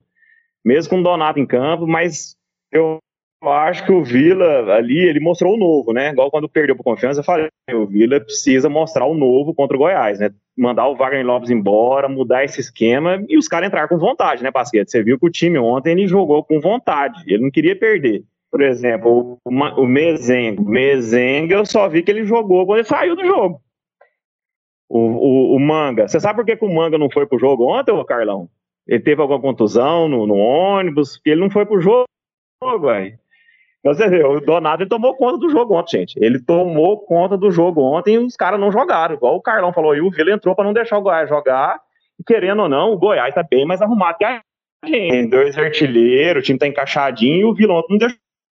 Mesmo 0.65 0.91
com 0.91 1.01
o 1.01 1.03
Donato 1.03 1.39
em 1.39 1.47
campo, 1.47 1.87
mas 1.87 2.37
eu 2.73 2.99
eu 3.43 3.51
acho 3.51 3.87
que 3.87 3.93
o 3.93 4.05
Vila 4.05 4.75
ali, 4.75 4.99
ele 4.99 5.19
mostrou 5.19 5.55
o 5.55 5.59
novo, 5.59 5.93
né? 5.93 6.11
Igual 6.11 6.31
quando 6.31 6.49
perdeu 6.49 6.77
por 6.77 6.85
confiança, 6.85 7.21
eu 7.21 7.25
falei, 7.25 7.49
o 7.73 7.87
Vila 7.87 8.21
precisa 8.21 8.69
mostrar 8.69 9.07
o 9.07 9.15
novo 9.15 9.55
contra 9.55 9.77
o 9.77 9.81
Goiás, 9.81 10.21
né? 10.21 10.31
Mandar 10.57 10.89
o 10.89 10.97
Wagner 10.97 11.25
Lopes 11.25 11.51
embora, 11.51 12.09
mudar 12.09 12.45
esse 12.45 12.61
esquema 12.61 13.25
e 13.29 13.39
os 13.39 13.49
caras 13.49 13.69
entrar 13.69 13.89
com 13.89 13.97
vontade, 13.97 14.43
né, 14.43 14.51
Pasquete? 14.51 14.91
Você 14.91 15.03
viu 15.03 15.19
que 15.19 15.27
o 15.27 15.31
time 15.31 15.59
ontem 15.59 15.93
ele 15.93 16.07
jogou 16.07 16.45
com 16.45 16.61
vontade, 16.61 17.23
ele 17.27 17.43
não 17.43 17.51
queria 17.51 17.75
perder. 17.75 18.25
Por 18.51 18.61
exemplo, 18.61 19.39
o, 19.43 19.51
o 19.51 19.87
Mezenga. 19.87 20.61
Mezenga, 20.61 21.55
eu 21.55 21.65
só 21.65 21.89
vi 21.89 22.03
que 22.03 22.11
ele 22.11 22.25
jogou 22.25 22.67
quando 22.67 22.81
ele 22.81 22.89
saiu 22.89 23.17
do 23.17 23.25
jogo. 23.25 23.63
O, 24.89 24.99
o, 24.99 25.57
o 25.57 25.61
Manga. 25.61 26.09
Você 26.09 26.19
sabe 26.19 26.37
por 26.37 26.45
que, 26.45 26.57
que, 26.57 26.65
o 26.65 26.75
Manga 26.75 26.99
não 26.99 27.09
foi 27.09 27.27
pro 27.27 27.39
jogo 27.39 27.73
ontem, 27.73 27.93
ô 27.93 28.05
Carlão? 28.05 28.51
Ele 28.87 29.01
teve 29.01 29.23
alguma 29.23 29.41
contusão 29.41 30.09
no, 30.09 30.27
no 30.27 30.35
ônibus, 30.35 31.21
ele 31.25 31.41
não 31.41 31.49
foi 31.49 31.65
pro 31.65 31.81
jogo, 31.81 32.07
velho. 32.81 33.17
Então 33.81 33.95
você 33.95 34.09
vê, 34.09 34.23
o 34.23 34.41
Donato 34.41 34.87
tomou 34.87 35.17
conta 35.17 35.39
do 35.39 35.49
jogo 35.49 35.75
ontem, 35.75 36.01
gente. 36.01 36.19
Ele 36.21 36.39
tomou 36.39 36.99
conta 36.99 37.37
do 37.37 37.51
jogo 37.51 37.83
ontem 37.83 38.15
e 38.15 38.19
os 38.19 38.37
caras 38.37 38.61
não 38.61 38.71
jogaram. 38.71 39.15
Igual 39.15 39.37
o 39.37 39.43
Carlão 39.43 39.73
falou 39.73 39.93
aí, 39.93 40.01
o 40.01 40.11
Vila 40.11 40.33
entrou 40.33 40.55
para 40.55 40.65
não 40.65 40.75
deixar 40.75 40.99
o 40.99 41.03
Goiás 41.03 41.29
jogar. 41.29 41.81
E 42.19 42.23
querendo 42.23 42.63
ou 42.63 42.69
não, 42.69 42.93
o 42.93 42.99
Goiás 42.99 43.35
tá 43.35 43.43
bem 43.43 43.65
mais 43.65 43.81
arrumado 43.81 44.19
que 44.19 44.25
a 44.25 44.43
gente. 44.85 45.31
Dois 45.31 45.57
artilheiros, 45.57 46.43
o 46.43 46.45
time 46.45 46.59
tá 46.59 46.67
encaixadinho 46.67 47.41
e 47.41 47.45
o 47.45 47.55
Vila 47.55 47.75
ontem 47.75 47.99
não 47.99 48.09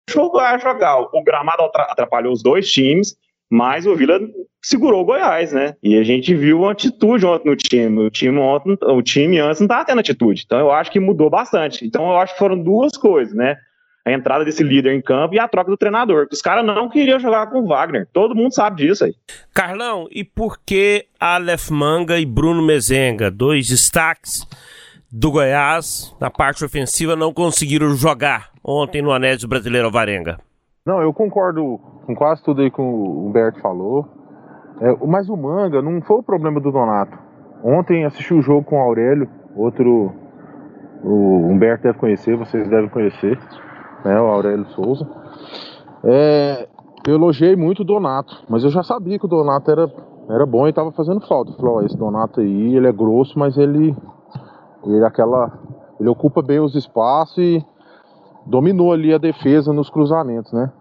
deixou 0.07 0.27
o 0.27 0.31
Goiás 0.31 0.63
jogar. 0.63 0.99
O 0.99 1.23
gramado 1.23 1.63
atrapalhou 1.63 2.33
os 2.33 2.43
dois 2.43 2.71
times, 2.71 3.15
mas 3.51 3.87
o 3.87 3.95
Vila 3.95 4.19
segurou 4.63 5.03
o 5.03 5.05
Goiás, 5.05 5.53
né? 5.53 5.75
E 5.83 5.99
a 5.99 6.03
gente 6.03 6.35
viu 6.35 6.65
a 6.65 6.73
atitude 6.73 7.27
ontem 7.27 7.51
no 7.51 7.57
time. 7.57 8.01
O 8.01 8.11
time 8.11 8.39
ontem, 8.39 8.79
o 8.83 9.03
time 9.03 9.39
antes 9.39 9.61
não 9.61 9.69
tava 9.69 9.85
tendo 9.85 10.01
atitude. 10.01 10.45
Então 10.47 10.59
eu 10.59 10.73
acho 10.73 10.91
que 10.91 10.99
mudou 10.99 11.29
bastante. 11.29 11.87
Então 11.87 12.09
eu 12.09 12.17
acho 12.17 12.33
que 12.33 12.39
foram 12.39 12.59
duas 12.59 12.97
coisas, 12.97 13.35
né? 13.35 13.57
A 14.05 14.13
entrada 14.13 14.45
desse 14.45 14.63
líder 14.63 14.95
em 14.95 15.03
campo 15.03 15.35
e 15.35 15.39
a 15.39 15.47
troca 15.47 15.71
do 15.71 15.77
treinador. 15.77 16.27
Os 16.33 16.41
caras 16.41 16.65
não 16.65 16.89
queriam 16.89 17.19
jogar 17.19 17.47
com 17.49 17.61
o 17.61 17.67
Wagner. 17.67 18.09
Todo 18.13 18.35
mundo 18.35 18.55
sabe 18.55 18.87
disso 18.87 19.05
aí. 19.05 19.15
Carlão, 19.53 20.07
e 20.11 20.25
por 20.25 20.59
que 20.65 21.07
Aleph 21.21 21.71
Manga 21.71 22.19
e 22.19 22.25
Bruno 22.25 22.63
Mezenga, 22.63 23.31
dois 23.31 23.69
destaques 23.69 24.47
do 25.11 25.31
Goiás 25.31 26.15
na 26.21 26.31
parte 26.31 26.65
ofensiva, 26.65 27.17
não 27.17 27.33
conseguiram 27.33 27.91
jogar 27.91 28.51
ontem 28.65 29.03
no 29.03 29.13
Anésio 29.13 29.49
Brasileiro 29.49 29.87
Alvarenga? 29.87 30.39
Não, 30.87 31.03
eu 31.03 31.13
concordo 31.13 31.79
com 32.07 32.15
quase 32.15 32.43
tudo 32.43 32.63
aí 32.63 32.71
que 32.71 32.81
o 32.81 33.27
Humberto 33.27 33.61
falou. 33.61 34.09
É, 34.81 35.07
mas 35.07 35.29
o 35.29 35.37
Manga 35.37 35.83
não 35.83 36.01
foi 36.01 36.19
o 36.19 36.23
problema 36.23 36.61
do 36.61 36.73
Donato. 36.73 37.19
Ontem 37.63 38.05
assisti 38.05 38.33
o 38.33 38.41
jogo 38.41 38.65
com 38.65 38.77
o 38.77 38.81
Aurélio, 38.81 39.29
outro 39.55 40.15
o 41.03 41.47
Humberto 41.49 41.85
deve 41.85 41.99
conhecer, 41.99 42.37
vocês 42.37 42.69
devem 42.69 42.89
conhecer 42.89 43.39
né, 44.05 44.21
o 44.21 44.27
Aurélio 44.27 44.67
Souza. 44.71 45.07
É, 46.05 46.69
eu 47.07 47.15
elogiei 47.15 47.57
muito 47.57 47.81
o 47.83 47.85
Donato, 47.85 48.45
mas 48.49 48.65
eu 48.65 48.71
já 48.71 48.83
sabia 48.83 49.19
que 49.19 49.25
o 49.25 49.29
Donato 49.29 49.71
era, 49.71 49.93
era 50.29 50.47
bom 50.47 50.67
e 50.67 50.71
estava 50.71 50.93
fazendo 50.93 51.27
falta. 51.27 51.53
Falei, 51.53 51.73
ó, 51.73 51.83
esse 51.83 51.97
Donato 51.97 52.41
aí, 52.41 52.77
ele 52.77 52.87
é 52.87 52.93
grosso, 52.93 53.39
mas 53.39 53.57
ele, 53.57 53.97
ele 54.85 55.05
aquela, 55.05 55.53
ele 55.99 56.09
ocupa 56.09 56.43
bem 56.43 56.61
os 56.61 56.75
espaços 56.75 57.39
e 57.39 57.65
dominou 58.47 58.93
ali 58.93 59.13
a 59.13 59.19
defesa 59.19 59.73
nos 59.73 59.91
cruzamentos, 59.91 60.53
né? 60.53 60.73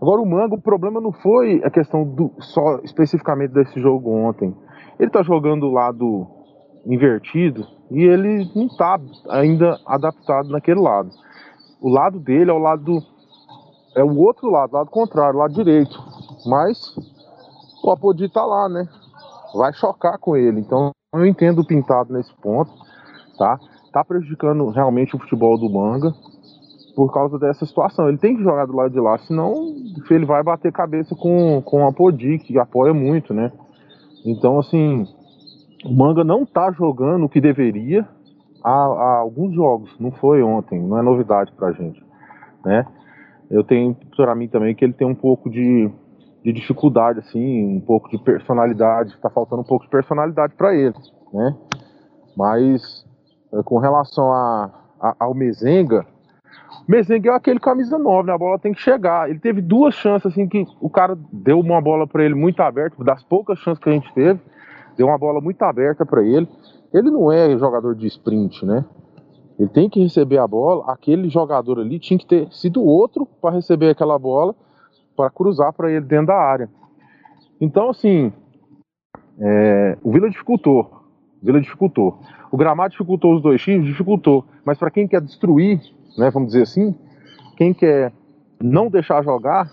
Agora 0.00 0.20
o 0.20 0.26
Manga, 0.26 0.54
o 0.54 0.60
problema 0.60 1.00
não 1.00 1.10
foi 1.10 1.62
a 1.64 1.70
questão 1.70 2.04
do 2.04 2.30
só 2.38 2.80
especificamente 2.84 3.52
desse 3.52 3.80
jogo 3.80 4.10
ontem. 4.10 4.54
Ele 5.00 5.10
tá 5.10 5.22
jogando 5.22 5.62
do 5.62 5.72
lado 5.72 6.26
invertido 6.84 7.66
e 7.90 8.04
ele 8.04 8.50
não 8.54 8.68
tá 8.68 9.00
ainda 9.30 9.78
adaptado 9.86 10.50
naquele 10.50 10.80
lado 10.80 11.10
o 11.80 11.88
lado 11.88 12.18
dele 12.18 12.50
é 12.50 12.54
o 12.54 12.58
lado 12.58 12.82
do, 12.82 13.02
é 13.96 14.04
o 14.04 14.18
outro 14.18 14.50
lado, 14.50 14.74
lado 14.74 14.90
contrário, 14.90 15.38
lado 15.38 15.54
direito. 15.54 15.98
Mas 16.46 16.94
o 17.82 17.90
Apodi 17.90 18.28
tá 18.28 18.44
lá, 18.44 18.68
né? 18.68 18.86
Vai 19.54 19.72
chocar 19.72 20.18
com 20.18 20.36
ele. 20.36 20.60
Então 20.60 20.90
eu 21.14 21.26
entendo 21.26 21.60
o 21.60 21.66
pintado 21.66 22.12
nesse 22.12 22.34
ponto, 22.36 22.70
tá? 23.38 23.58
Tá 23.92 24.04
prejudicando 24.04 24.68
realmente 24.70 25.16
o 25.16 25.18
futebol 25.18 25.58
do 25.58 25.70
Manga 25.70 26.12
por 26.94 27.12
causa 27.12 27.38
dessa 27.38 27.64
situação. 27.66 28.08
Ele 28.08 28.18
tem 28.18 28.36
que 28.36 28.42
jogar 28.42 28.66
do 28.66 28.74
lado 28.74 28.90
de 28.90 29.00
lá, 29.00 29.18
senão 29.18 29.52
ele 30.10 30.24
vai 30.24 30.42
bater 30.42 30.72
cabeça 30.72 31.14
com, 31.14 31.62
com 31.62 31.84
o 31.84 31.88
Apodi, 31.88 32.38
que 32.38 32.58
apoia 32.58 32.92
muito, 32.92 33.34
né? 33.34 33.52
Então, 34.24 34.58
assim, 34.58 35.06
o 35.84 35.92
Manga 35.94 36.24
não 36.24 36.44
tá 36.44 36.72
jogando 36.72 37.24
o 37.24 37.28
que 37.28 37.40
deveria, 37.40 38.08
há, 38.66 38.70
há 38.70 39.18
alguns 39.18 39.54
jogos, 39.54 39.94
não 40.00 40.10
foi 40.10 40.42
ontem, 40.42 40.82
não 40.82 40.98
é 40.98 41.02
novidade 41.02 41.52
pra 41.52 41.70
gente, 41.70 42.04
né? 42.64 42.84
Eu 43.48 43.62
tenho 43.62 43.96
para 44.16 44.34
mim 44.34 44.48
também 44.48 44.74
que 44.74 44.84
ele 44.84 44.92
tem 44.92 45.06
um 45.06 45.14
pouco 45.14 45.48
de, 45.48 45.88
de 46.42 46.52
dificuldade, 46.52 47.20
assim, 47.20 47.76
um 47.76 47.80
pouco 47.80 48.10
de 48.10 48.18
personalidade, 48.18 49.16
tá 49.22 49.30
faltando 49.30 49.62
um 49.62 49.66
pouco 49.66 49.84
de 49.84 49.90
personalidade 49.90 50.54
para 50.56 50.74
ele, 50.74 50.94
né? 51.32 51.56
Mas 52.36 53.06
é, 53.54 53.62
com 53.62 53.78
relação 53.78 54.32
a, 54.32 54.70
a, 55.00 55.16
ao 55.20 55.32
Mezenga, 55.32 56.04
Mezenga 56.88 57.30
é 57.30 57.34
aquele 57.34 57.60
camisa 57.60 57.96
9, 57.96 58.26
né? 58.26 58.34
a 58.34 58.38
bola 58.38 58.58
tem 58.58 58.72
que 58.72 58.80
chegar. 58.80 59.30
Ele 59.30 59.38
teve 59.38 59.60
duas 59.60 59.94
chances, 59.94 60.32
assim, 60.32 60.48
que 60.48 60.64
o 60.80 60.90
cara 60.90 61.16
deu 61.32 61.60
uma 61.60 61.80
bola 61.80 62.06
para 62.06 62.24
ele 62.24 62.34
muito 62.34 62.60
aberta, 62.60 63.02
das 63.04 63.22
poucas 63.24 63.58
chances 63.60 63.82
que 63.82 63.88
a 63.88 63.92
gente 63.92 64.12
teve, 64.12 64.40
deu 64.96 65.06
uma 65.06 65.18
bola 65.18 65.40
muito 65.40 65.62
aberta 65.62 66.04
para 66.04 66.22
ele. 66.22 66.48
Ele 66.92 67.10
não 67.10 67.30
é 67.30 67.56
jogador 67.58 67.94
de 67.94 68.06
sprint, 68.06 68.64
né? 68.64 68.84
Ele 69.58 69.68
tem 69.68 69.88
que 69.88 70.02
receber 70.02 70.38
a 70.38 70.46
bola. 70.46 70.84
Aquele 70.90 71.28
jogador 71.28 71.80
ali 71.80 71.98
tinha 71.98 72.18
que 72.18 72.26
ter 72.26 72.52
sido 72.52 72.82
outro 72.82 73.26
para 73.40 73.54
receber 73.54 73.90
aquela 73.90 74.18
bola, 74.18 74.54
para 75.16 75.30
cruzar 75.30 75.72
para 75.72 75.90
ele 75.90 76.04
dentro 76.04 76.26
da 76.26 76.36
área. 76.36 76.68
Então, 77.60 77.90
assim, 77.90 78.32
é, 79.38 79.96
o 80.02 80.12
Vila 80.12 80.28
dificultou. 80.28 80.90
O 81.42 81.46
Vila 81.46 81.60
dificultou. 81.60 82.18
O 82.50 82.56
gramado 82.56 82.90
dificultou 82.90 83.34
os 83.34 83.42
dois 83.42 83.60
times, 83.62 83.86
dificultou. 83.86 84.44
Mas 84.64 84.78
para 84.78 84.90
quem 84.90 85.08
quer 85.08 85.20
destruir, 85.20 85.80
né, 86.18 86.30
vamos 86.30 86.48
dizer 86.48 86.62
assim, 86.62 86.94
quem 87.56 87.72
quer 87.72 88.12
não 88.60 88.88
deixar 88.88 89.22
jogar, 89.22 89.70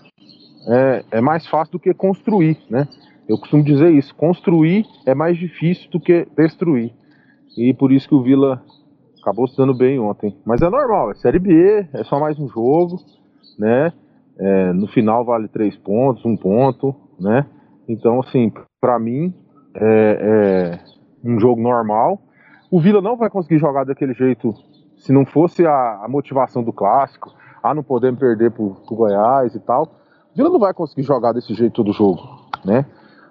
é, 0.68 1.04
é 1.12 1.20
mais 1.20 1.46
fácil 1.46 1.72
do 1.72 1.78
que 1.78 1.92
construir, 1.92 2.58
né? 2.70 2.88
Eu 3.28 3.38
costumo 3.38 3.62
dizer 3.62 3.90
isso: 3.92 4.14
construir 4.14 4.86
é 5.06 5.14
mais 5.14 5.36
difícil 5.36 5.90
do 5.90 6.00
que 6.00 6.26
destruir. 6.36 6.92
E 7.56 7.72
por 7.74 7.92
isso 7.92 8.08
que 8.08 8.14
o 8.14 8.22
Vila 8.22 8.62
acabou 9.20 9.48
se 9.48 9.56
dando 9.56 9.74
bem 9.74 9.98
ontem. 9.98 10.36
Mas 10.44 10.60
é 10.60 10.68
normal, 10.68 11.10
é 11.10 11.14
Série 11.14 11.38
B, 11.38 11.88
é 11.92 12.04
só 12.04 12.20
mais 12.20 12.38
um 12.38 12.48
jogo, 12.48 12.98
né? 13.58 13.92
É, 14.38 14.72
no 14.72 14.86
final 14.88 15.24
vale 15.24 15.48
três 15.48 15.76
pontos, 15.76 16.24
um 16.24 16.36
ponto, 16.36 16.94
né? 17.18 17.46
Então, 17.88 18.20
assim, 18.20 18.52
para 18.80 18.98
mim 18.98 19.32
é, 19.74 20.80
é, 20.80 21.28
um 21.28 21.38
jogo 21.38 21.60
normal. 21.60 22.20
O 22.70 22.80
Vila 22.80 23.00
não 23.00 23.16
vai 23.16 23.30
conseguir 23.30 23.58
jogar 23.58 23.84
daquele 23.84 24.12
jeito 24.14 24.52
se 24.96 25.12
não 25.12 25.24
fosse 25.24 25.66
a, 25.66 26.04
a 26.04 26.08
motivação 26.08 26.62
do 26.62 26.72
clássico. 26.72 27.32
Ah, 27.62 27.74
não 27.74 27.82
podemos 27.82 28.18
perder 28.18 28.50
pro, 28.50 28.74
pro 28.86 28.96
Goiás 28.96 29.54
e 29.54 29.60
tal. 29.60 29.84
O 30.32 30.36
Vila 30.36 30.50
não 30.50 30.58
vai 30.58 30.74
conseguir 30.74 31.02
jogar 31.02 31.32
desse 31.32 31.54
jeito 31.54 31.72
todo 31.74 31.92
jogo, 31.92 32.20
né? 32.64 32.84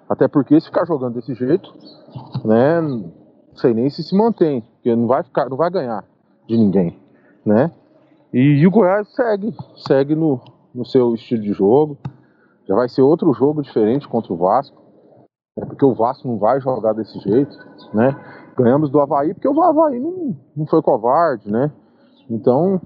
Até 0.08 0.26
porque 0.26 0.58
se 0.60 0.66
ficar 0.66 0.86
jogando 0.86 1.14
desse 1.14 1.34
jeito, 1.34 1.72
né? 2.44 2.80
Não 3.54 3.60
sei 3.60 3.72
nem 3.72 3.88
se 3.88 4.02
se 4.02 4.16
mantém, 4.16 4.62
porque 4.62 4.94
não 4.96 5.06
vai 5.06 5.22
ficar, 5.22 5.48
não 5.48 5.56
vai 5.56 5.70
ganhar 5.70 6.04
de 6.48 6.56
ninguém, 6.56 6.98
né? 7.46 7.70
E, 8.32 8.40
e 8.40 8.66
o 8.66 8.70
Goiás 8.70 9.06
segue, 9.14 9.54
segue 9.76 10.16
no, 10.16 10.40
no 10.74 10.84
seu 10.84 11.14
estilo 11.14 11.40
de 11.40 11.52
jogo. 11.52 11.96
Já 12.66 12.74
vai 12.74 12.88
ser 12.88 13.02
outro 13.02 13.32
jogo 13.32 13.62
diferente 13.62 14.08
contra 14.08 14.32
o 14.32 14.36
Vasco. 14.36 14.82
É 15.56 15.64
porque 15.64 15.84
o 15.84 15.94
Vasco 15.94 16.26
não 16.26 16.36
vai 16.36 16.60
jogar 16.60 16.94
desse 16.94 17.16
jeito, 17.20 17.56
né? 17.94 18.16
Ganhamos 18.58 18.90
do 18.90 19.00
Havaí 19.00 19.32
porque 19.32 19.46
o 19.46 19.62
Havaí 19.62 20.00
não, 20.00 20.36
não 20.56 20.66
foi 20.66 20.82
covarde, 20.82 21.48
né? 21.48 21.70
Então, 22.28 22.80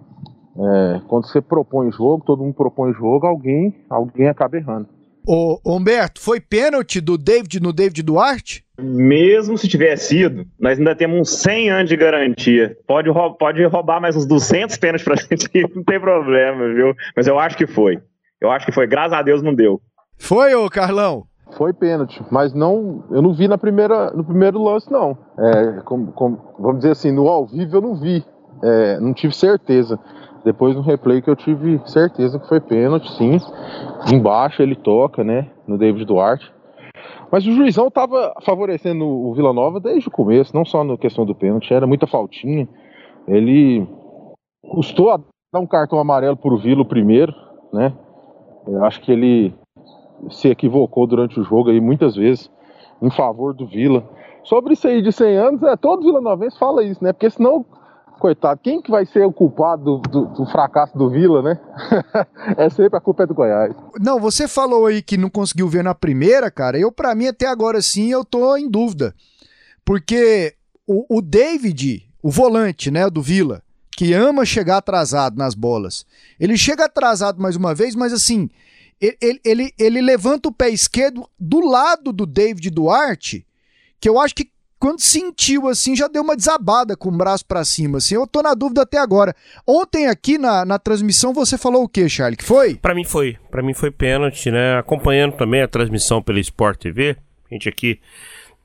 é, 0.58 1.00
quando 1.08 1.28
você 1.28 1.40
propõe 1.40 1.90
jogo, 1.90 2.24
todo 2.26 2.42
mundo 2.42 2.54
propõe 2.54 2.92
jogo, 2.92 3.26
alguém, 3.26 3.74
alguém 3.88 4.28
acaba 4.28 4.58
errando. 4.58 4.86
Ô, 5.26 5.58
Humberto, 5.64 6.20
foi 6.20 6.42
pênalti 6.42 7.00
do 7.00 7.16
David 7.16 7.58
no 7.58 7.72
David 7.72 8.02
Duarte? 8.02 8.67
Mesmo 8.80 9.58
se 9.58 9.66
tivesse 9.66 10.08
sido, 10.08 10.46
nós 10.58 10.78
ainda 10.78 10.94
temos 10.94 11.20
uns 11.20 11.42
100 11.42 11.70
anos 11.70 11.88
de 11.88 11.96
garantia. 11.96 12.76
Pode, 12.86 13.10
pode 13.38 13.64
roubar 13.64 14.00
mais 14.00 14.16
uns 14.16 14.24
200 14.24 14.76
pênaltis 14.76 15.04
pra 15.04 15.16
gente, 15.18 15.74
não 15.74 15.82
tem 15.82 16.00
problema, 16.00 16.72
viu? 16.72 16.94
Mas 17.16 17.26
eu 17.26 17.38
acho 17.38 17.56
que 17.56 17.66
foi. 17.66 17.98
Eu 18.40 18.50
acho 18.50 18.64
que 18.64 18.72
foi. 18.72 18.86
Graças 18.86 19.12
a 19.12 19.22
Deus 19.22 19.42
não 19.42 19.52
deu. 19.52 19.80
Foi, 20.16 20.54
ô 20.54 20.68
Carlão? 20.70 21.24
Foi 21.56 21.72
pênalti, 21.72 22.22
mas 22.30 22.52
não, 22.52 23.04
eu 23.10 23.22
não 23.22 23.32
vi 23.32 23.48
na 23.48 23.56
primeira, 23.56 24.10
no 24.10 24.22
primeiro 24.22 24.62
lance, 24.62 24.90
não. 24.92 25.16
É, 25.38 25.80
como, 25.80 26.12
como, 26.12 26.38
vamos 26.58 26.78
dizer 26.78 26.90
assim, 26.92 27.10
no 27.10 27.26
ao 27.26 27.46
vivo 27.46 27.76
eu 27.76 27.80
não 27.80 27.94
vi, 27.94 28.22
é, 28.62 29.00
não 29.00 29.14
tive 29.14 29.34
certeza. 29.34 29.98
Depois 30.44 30.76
no 30.76 30.82
replay 30.82 31.22
que 31.22 31.30
eu 31.30 31.36
tive 31.36 31.80
certeza 31.86 32.38
que 32.38 32.48
foi 32.48 32.60
pênalti, 32.60 33.10
sim. 33.16 33.38
Embaixo 34.12 34.62
ele 34.62 34.76
toca, 34.76 35.24
né, 35.24 35.48
no 35.66 35.78
David 35.78 36.04
Duarte. 36.04 36.52
Mas 37.30 37.46
o 37.46 37.52
juizão 37.52 37.88
estava 37.88 38.34
favorecendo 38.42 39.06
o 39.06 39.34
Vila 39.34 39.52
Nova 39.52 39.80
desde 39.80 40.08
o 40.08 40.12
começo, 40.12 40.54
não 40.54 40.64
só 40.64 40.82
na 40.82 40.96
questão 40.96 41.26
do 41.26 41.34
pênalti, 41.34 41.72
era 41.72 41.86
muita 41.86 42.06
faltinha. 42.06 42.68
Ele 43.26 43.86
custou 44.70 45.10
a 45.10 45.20
dar 45.52 45.60
um 45.60 45.66
cartão 45.66 45.98
amarelo 45.98 46.36
para 46.36 46.52
o 46.52 46.58
Vila 46.58 46.84
primeiro, 46.84 47.34
né? 47.72 47.92
Eu 48.66 48.84
acho 48.84 49.00
que 49.00 49.12
ele 49.12 49.54
se 50.30 50.48
equivocou 50.48 51.06
durante 51.06 51.38
o 51.38 51.44
jogo 51.44 51.70
aí 51.70 51.80
muitas 51.80 52.16
vezes 52.16 52.50
em 53.00 53.10
favor 53.10 53.54
do 53.54 53.66
Vila. 53.66 54.04
Sobre 54.42 54.72
isso 54.72 54.86
aí 54.88 55.02
de 55.02 55.12
100 55.12 55.36
anos, 55.36 55.62
é, 55.62 55.76
todo 55.76 56.02
Vila 56.02 56.20
Novense 56.20 56.58
fala 56.58 56.82
isso, 56.82 57.02
né? 57.02 57.12
Porque 57.12 57.30
senão, 57.30 57.64
coitado, 58.18 58.60
quem 58.62 58.82
que 58.82 58.90
vai 58.90 59.06
ser 59.06 59.24
o 59.24 59.32
culpado 59.32 59.98
do, 59.98 59.98
do, 59.98 60.24
do 60.26 60.46
fracasso 60.46 60.96
do 60.96 61.08
Vila, 61.08 61.42
né? 61.42 61.60
é 62.56 62.68
sempre 62.70 62.98
a 62.98 63.00
culpa 63.00 63.22
é 63.22 63.26
do 63.26 63.34
Goiás. 63.34 63.74
Não, 64.00 64.20
você 64.20 64.46
falou 64.46 64.86
aí 64.86 65.00
que 65.00 65.16
não 65.16 65.30
conseguiu 65.30 65.68
ver 65.68 65.84
na 65.84 65.94
primeira, 65.94 66.50
cara. 66.50 66.78
Eu, 66.78 66.92
para 66.92 67.14
mim, 67.14 67.26
até 67.26 67.46
agora 67.46 67.80
sim, 67.80 68.10
eu 68.10 68.24
tô 68.24 68.56
em 68.56 68.68
dúvida. 68.68 69.14
Porque 69.84 70.54
o, 70.86 71.18
o 71.18 71.22
David, 71.22 72.08
o 72.22 72.30
volante, 72.30 72.90
né, 72.90 73.08
do 73.08 73.22
Vila, 73.22 73.62
que 73.96 74.12
ama 74.12 74.44
chegar 74.44 74.76
atrasado 74.78 75.36
nas 75.36 75.54
bolas, 75.54 76.06
ele 76.38 76.56
chega 76.56 76.84
atrasado 76.84 77.40
mais 77.40 77.56
uma 77.56 77.74
vez, 77.74 77.94
mas 77.94 78.12
assim, 78.12 78.48
ele, 79.00 79.40
ele, 79.44 79.74
ele 79.78 80.00
levanta 80.00 80.48
o 80.48 80.52
pé 80.52 80.68
esquerdo 80.70 81.28
do 81.38 81.60
lado 81.60 82.12
do 82.12 82.26
David 82.26 82.70
Duarte, 82.70 83.46
que 84.00 84.08
eu 84.08 84.18
acho 84.20 84.34
que 84.34 84.50
quando 84.78 85.00
sentiu 85.00 85.68
assim, 85.68 85.96
já 85.96 86.08
deu 86.08 86.22
uma 86.22 86.36
desabada 86.36 86.96
com 86.96 87.08
o 87.08 87.16
braço 87.16 87.44
para 87.44 87.64
cima, 87.64 87.98
assim. 87.98 88.14
Eu 88.14 88.26
tô 88.26 88.42
na 88.42 88.54
dúvida 88.54 88.82
até 88.82 88.98
agora. 88.98 89.34
Ontem 89.66 90.06
aqui 90.06 90.38
na, 90.38 90.64
na 90.64 90.78
transmissão 90.78 91.32
você 91.32 91.58
falou 91.58 91.84
o 91.84 91.88
que, 91.88 92.08
Charlie? 92.08 92.36
Que 92.36 92.44
foi? 92.44 92.76
Para 92.76 92.94
mim 92.94 93.04
foi. 93.04 93.36
Para 93.50 93.62
mim 93.62 93.74
foi 93.74 93.90
pênalti, 93.90 94.50
né? 94.50 94.78
Acompanhando 94.78 95.32
também 95.32 95.62
a 95.62 95.68
transmissão 95.68 96.22
pela 96.22 96.40
Sport 96.40 96.78
TV. 96.80 97.16
A 97.50 97.54
gente 97.54 97.68
aqui 97.68 98.00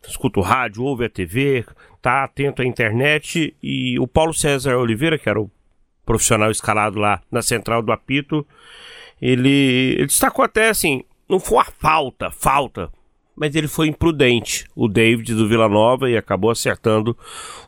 escuta 0.07 0.39
o 0.39 0.43
rádio, 0.43 0.83
ouve 0.83 1.05
a 1.05 1.09
TV, 1.09 1.65
tá 2.01 2.23
atento 2.23 2.61
à 2.61 2.65
internet 2.65 3.55
e 3.63 3.97
o 3.99 4.07
Paulo 4.07 4.33
César 4.33 4.77
Oliveira, 4.77 5.17
que 5.17 5.29
era 5.29 5.39
o 5.39 5.49
profissional 6.05 6.51
escalado 6.51 6.99
lá 6.99 7.21
na 7.31 7.41
central 7.41 7.81
do 7.81 7.91
apito, 7.91 8.45
ele, 9.21 9.95
ele 9.97 10.05
destacou 10.05 10.43
até 10.43 10.69
assim, 10.69 11.03
não 11.29 11.39
foi 11.39 11.57
uma 11.57 11.65
falta, 11.65 12.29
falta, 12.29 12.91
mas 13.35 13.55
ele 13.55 13.67
foi 13.67 13.87
imprudente, 13.87 14.65
o 14.75 14.87
David 14.87 15.33
do 15.33 15.47
Vila 15.47 15.67
Nova, 15.67 16.09
e 16.09 16.17
acabou 16.17 16.51
acertando 16.51 17.17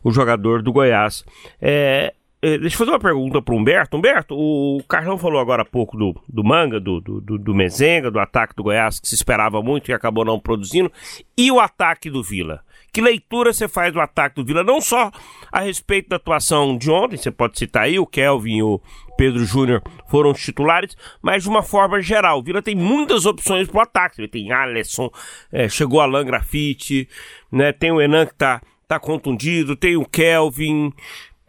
o 0.04 0.12
jogador 0.12 0.62
do 0.62 0.72
Goiás. 0.72 1.24
É, 1.62 2.14
é, 2.42 2.58
deixa 2.60 2.76
eu 2.76 2.80
fazer 2.80 2.92
uma 2.92 3.00
pergunta 3.00 3.42
para 3.42 3.56
o 3.56 3.58
Humberto. 3.58 3.98
Humberto, 3.98 4.36
o 4.38 4.84
Carlão 4.88 5.18
falou 5.18 5.40
agora 5.40 5.64
há 5.64 5.66
pouco 5.66 5.98
do, 5.98 6.14
do 6.30 6.44
Manga, 6.44 6.80
do, 6.80 7.02
do, 7.02 7.20
do 7.20 7.56
Mezenga, 7.56 8.12
do 8.12 8.20
ataque 8.20 8.56
do 8.56 8.64
Goiás, 8.64 9.00
que 9.00 9.08
se 9.08 9.16
esperava 9.16 9.62
muito 9.64 9.90
e 9.90 9.94
acabou 9.94 10.24
não 10.24 10.40
produzindo, 10.40 10.92
e 11.38 11.52
o 11.52 11.60
ataque 11.60 12.10
do 12.10 12.22
Vila. 12.22 12.62
Que 12.96 13.02
leitura 13.02 13.52
você 13.52 13.68
faz 13.68 13.92
do 13.92 14.00
ataque 14.00 14.38
do 14.38 14.46
Vila? 14.46 14.64
Não 14.64 14.80
só 14.80 15.12
a 15.52 15.60
respeito 15.60 16.08
da 16.08 16.16
atuação 16.16 16.78
de 16.78 16.90
ontem, 16.90 17.18
você 17.18 17.30
pode 17.30 17.60
citar 17.60 17.84
aí, 17.84 18.00
o 18.00 18.08
Kelvin 18.08 18.56
e 18.60 18.64
o 18.64 18.80
Pedro 19.18 19.44
Júnior 19.44 19.84
foram 20.08 20.32
os 20.32 20.42
titulares, 20.42 20.96
mas 21.22 21.44
de 21.44 21.50
uma 21.50 21.62
forma 21.62 22.02
geral. 22.02 22.40
O 22.40 22.42
Vila 22.42 22.62
tem 22.62 22.74
muitas 22.74 23.26
opções 23.26 23.68
para 23.68 23.78
o 23.78 23.82
ataque. 23.82 24.22
Ele 24.22 24.30
tem 24.30 24.50
Alisson, 24.50 25.12
é, 25.52 25.68
chegou 25.68 26.00
Alan 26.00 26.24
Grafite, 26.24 27.10
né, 27.52 27.74
tem 27.74 27.92
o 27.92 28.00
Enan 28.00 28.28
que 28.28 28.36
tá, 28.36 28.62
tá 28.88 28.98
contundido, 28.98 29.76
tem 29.76 29.98
o 29.98 30.06
Kelvin, 30.06 30.94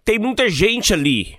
tem 0.04 0.18
muita 0.18 0.48
gente 0.48 0.92
ali. 0.92 1.38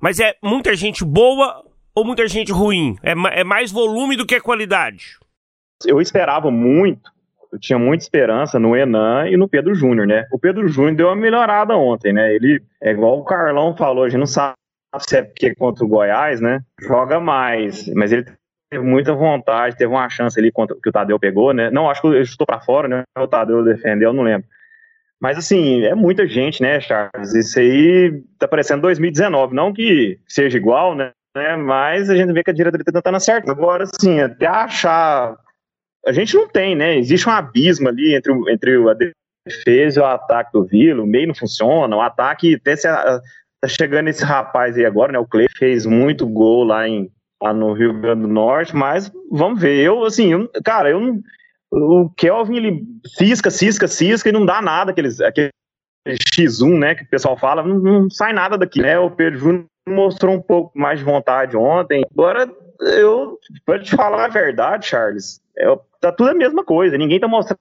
Mas 0.00 0.20
é 0.20 0.36
muita 0.40 0.76
gente 0.76 1.04
boa 1.04 1.64
ou 1.92 2.04
muita 2.04 2.28
gente 2.28 2.52
ruim? 2.52 2.96
É, 3.02 3.40
é 3.40 3.42
mais 3.42 3.72
volume 3.72 4.16
do 4.16 4.24
que 4.24 4.38
qualidade? 4.38 5.18
Eu 5.84 6.00
esperava 6.00 6.48
muito 6.48 7.11
eu 7.52 7.58
tinha 7.58 7.78
muita 7.78 8.02
esperança 8.02 8.58
no 8.58 8.74
Enan 8.74 9.28
e 9.28 9.36
no 9.36 9.46
Pedro 9.46 9.74
Júnior, 9.74 10.06
né? 10.06 10.26
O 10.32 10.38
Pedro 10.38 10.66
Júnior 10.68 10.96
deu 10.96 11.06
uma 11.08 11.16
melhorada 11.16 11.76
ontem, 11.76 12.12
né? 12.12 12.34
Ele, 12.34 12.62
é 12.80 12.92
igual 12.92 13.18
o 13.18 13.24
Carlão 13.24 13.76
falou, 13.76 14.04
a 14.04 14.08
gente 14.08 14.20
não 14.20 14.26
sabe 14.26 14.54
se 14.98 15.18
é 15.18 15.22
porque 15.22 15.54
contra 15.54 15.84
o 15.84 15.88
Goiás, 15.88 16.40
né? 16.40 16.60
Joga 16.80 17.20
mais, 17.20 17.86
mas 17.94 18.10
ele 18.10 18.24
teve 18.70 18.84
muita 18.84 19.12
vontade, 19.12 19.76
teve 19.76 19.92
uma 19.92 20.08
chance 20.08 20.38
ali 20.38 20.50
contra, 20.50 20.76
que 20.82 20.88
o 20.88 20.92
Tadeu 20.92 21.18
pegou, 21.18 21.52
né? 21.52 21.70
Não, 21.70 21.90
acho 21.90 22.00
que 22.00 22.06
ele 22.08 22.20
estou 22.20 22.46
para 22.46 22.60
fora, 22.60 22.88
né? 22.88 23.02
O 23.18 23.28
Tadeu 23.28 23.62
defendeu, 23.62 24.10
eu 24.10 24.14
não 24.14 24.22
lembro. 24.22 24.48
Mas 25.20 25.36
assim, 25.36 25.84
é 25.84 25.94
muita 25.94 26.26
gente, 26.26 26.62
né, 26.62 26.80
Charles? 26.80 27.34
Isso 27.34 27.58
aí 27.58 28.22
tá 28.38 28.48
parecendo 28.48 28.82
2019, 28.82 29.54
não 29.54 29.72
que 29.72 30.18
seja 30.26 30.56
igual, 30.56 30.94
né? 30.94 31.12
Mas 31.58 32.10
a 32.10 32.16
gente 32.16 32.32
vê 32.32 32.42
que 32.42 32.50
a 32.50 32.54
diretoria 32.54 32.84
tá 32.84 32.92
tentando 32.92 33.16
acertar. 33.16 33.54
Agora, 33.54 33.84
assim, 33.84 34.20
até 34.20 34.46
achar 34.46 35.36
a 36.06 36.12
gente 36.12 36.34
não 36.34 36.48
tem, 36.48 36.74
né? 36.74 36.96
Existe 36.96 37.28
um 37.28 37.32
abismo 37.32 37.88
ali 37.88 38.14
entre, 38.14 38.32
o, 38.32 38.48
entre 38.48 38.76
a 38.88 38.94
defesa 39.46 40.00
e 40.00 40.02
o 40.02 40.06
ataque 40.06 40.52
do 40.52 40.64
Vila, 40.64 41.02
o 41.02 41.06
meio 41.06 41.28
não 41.28 41.34
funciona, 41.34 41.96
o 41.96 42.00
ataque 42.00 42.54
até 42.54 42.76
se, 42.76 42.88
tá 42.88 43.68
chegando 43.68 44.08
esse 44.08 44.24
rapaz 44.24 44.76
aí 44.76 44.84
agora, 44.84 45.12
né? 45.12 45.18
O 45.18 45.26
Clay 45.26 45.46
fez 45.56 45.86
muito 45.86 46.26
gol 46.26 46.64
lá, 46.64 46.88
em, 46.88 47.10
lá 47.40 47.54
no 47.54 47.72
Rio 47.72 47.98
Grande 48.00 48.22
do 48.22 48.28
Norte, 48.28 48.74
mas 48.74 49.12
vamos 49.30 49.60
ver. 49.60 49.76
Eu, 49.76 50.04
assim, 50.04 50.32
eu, 50.32 50.50
cara, 50.64 50.90
eu 50.90 51.00
não. 51.00 51.20
O 51.74 52.10
Kelvin, 52.10 52.56
ele 52.56 52.84
cisca, 53.16 53.50
cisca, 53.50 53.88
cisca 53.88 54.28
e 54.28 54.32
não 54.32 54.44
dá 54.44 54.60
nada, 54.60 54.90
aqueles, 54.90 55.22
aquele 55.22 55.48
X1, 56.06 56.78
né, 56.78 56.94
que 56.94 57.04
o 57.04 57.08
pessoal 57.08 57.34
fala, 57.38 57.62
não, 57.62 57.78
não 57.78 58.10
sai 58.10 58.34
nada 58.34 58.58
daqui, 58.58 58.82
né? 58.82 58.98
O 58.98 59.10
Pedro 59.10 59.38
Júnior 59.38 59.64
mostrou 59.88 60.34
um 60.34 60.42
pouco 60.42 60.78
mais 60.78 60.98
de 60.98 61.04
vontade 61.04 61.56
ontem. 61.56 62.04
Agora, 62.12 62.50
eu, 62.80 63.38
pra 63.64 63.78
te 63.78 63.96
falar 63.96 64.26
a 64.26 64.28
verdade, 64.28 64.86
Charles, 64.86 65.40
é, 65.56 65.66
tá 66.02 66.12
tudo 66.12 66.30
a 66.30 66.34
mesma 66.34 66.64
coisa, 66.64 66.98
ninguém 66.98 67.20
tá 67.20 67.28
mostrando 67.28 67.58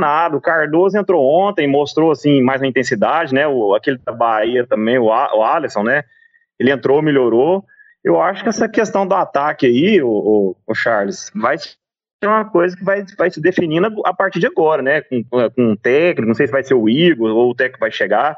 nada. 0.00 0.36
O 0.36 0.40
Cardoso 0.40 0.98
entrou 0.98 1.22
ontem, 1.22 1.68
mostrou 1.68 2.10
assim 2.10 2.42
mais 2.42 2.60
uma 2.60 2.66
intensidade, 2.66 3.32
né? 3.32 3.46
O, 3.46 3.74
aquele 3.74 3.98
da 3.98 4.12
Bahia 4.12 4.66
também, 4.66 4.98
o, 4.98 5.04
o 5.04 5.44
Alisson, 5.44 5.82
né? 5.82 6.02
Ele 6.58 6.72
entrou, 6.72 7.02
melhorou. 7.02 7.64
Eu 8.02 8.20
acho 8.20 8.42
que 8.42 8.48
essa 8.48 8.68
questão 8.68 9.06
do 9.06 9.14
ataque 9.14 9.66
aí, 9.66 10.02
o, 10.02 10.08
o, 10.08 10.56
o 10.66 10.74
Charles, 10.74 11.30
vai 11.34 11.58
ser 11.58 11.76
uma 12.24 12.44
coisa 12.46 12.74
que 12.74 12.82
vai, 12.82 13.04
vai 13.16 13.30
se 13.30 13.40
definindo 13.40 14.02
a 14.04 14.14
partir 14.14 14.40
de 14.40 14.46
agora, 14.46 14.82
né? 14.82 15.02
Com, 15.02 15.22
com 15.24 15.52
um 15.58 15.76
técnico, 15.76 16.26
não 16.26 16.34
sei 16.34 16.46
se 16.46 16.52
vai 16.52 16.64
ser 16.64 16.74
o 16.74 16.88
Igor 16.88 17.30
ou 17.30 17.50
o 17.50 17.54
técnico 17.54 17.80
vai 17.80 17.92
chegar. 17.92 18.36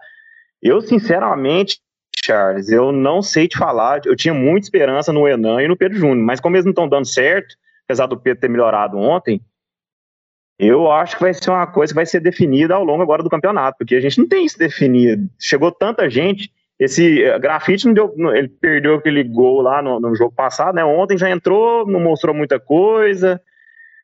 Eu, 0.61 0.81
sinceramente, 0.81 1.79
Charles, 2.23 2.69
eu 2.69 2.91
não 2.91 3.23
sei 3.23 3.47
te 3.47 3.57
falar. 3.57 4.03
Eu 4.05 4.17
tinha 4.17 4.35
muita 4.35 4.67
esperança 4.67 5.13
no 5.13 5.27
Enan 5.27 5.63
e 5.63 5.69
no 5.69 5.77
Pedro 5.77 5.99
Júnior, 5.99 6.27
mas 6.27 6.41
como 6.41 6.57
eles 6.57 6.65
não 6.65 6.73
estão 6.73 6.89
dando 6.89 7.07
certo, 7.07 7.55
apesar 7.91 8.07
do 8.07 8.17
Pedro 8.17 8.41
ter 8.41 8.49
melhorado 8.49 8.97
ontem, 8.97 9.41
eu 10.59 10.91
acho 10.93 11.17
que 11.17 11.23
vai 11.23 11.35
ser 11.35 11.51
uma 11.51 11.67
coisa 11.67 11.93
que 11.93 11.97
vai 11.97 12.07
ser 12.07 12.21
definida 12.21 12.75
ao 12.75 12.85
longo 12.85 13.03
agora 13.03 13.23
do 13.23 13.31
campeonato, 13.31 13.79
porque 13.79 13.97
a 13.97 14.01
gente 14.01 14.19
não 14.19 14.29
tem 14.29 14.45
isso 14.45 14.59
definido. 14.59 15.29
Chegou 15.39 15.73
tanta 15.73 16.09
gente, 16.09 16.53
esse 16.79 17.25
uh, 17.25 17.41
grafite 17.41 17.87
não 17.87 17.95
deu, 17.95 18.15
ele 18.35 18.49
perdeu 18.49 18.95
aquele 18.95 19.25
gol 19.25 19.63
lá 19.63 19.83
no, 19.83 19.99
no, 19.99 20.15
jogo 20.15 20.33
passado, 20.35 20.75
né? 20.75 20.85
Ontem 20.85 21.19
já 21.19 21.31
entrou, 21.31 21.87
não 21.87 21.99
mostrou 21.99 22.35
muita 22.35 22.61
coisa. 22.61 23.41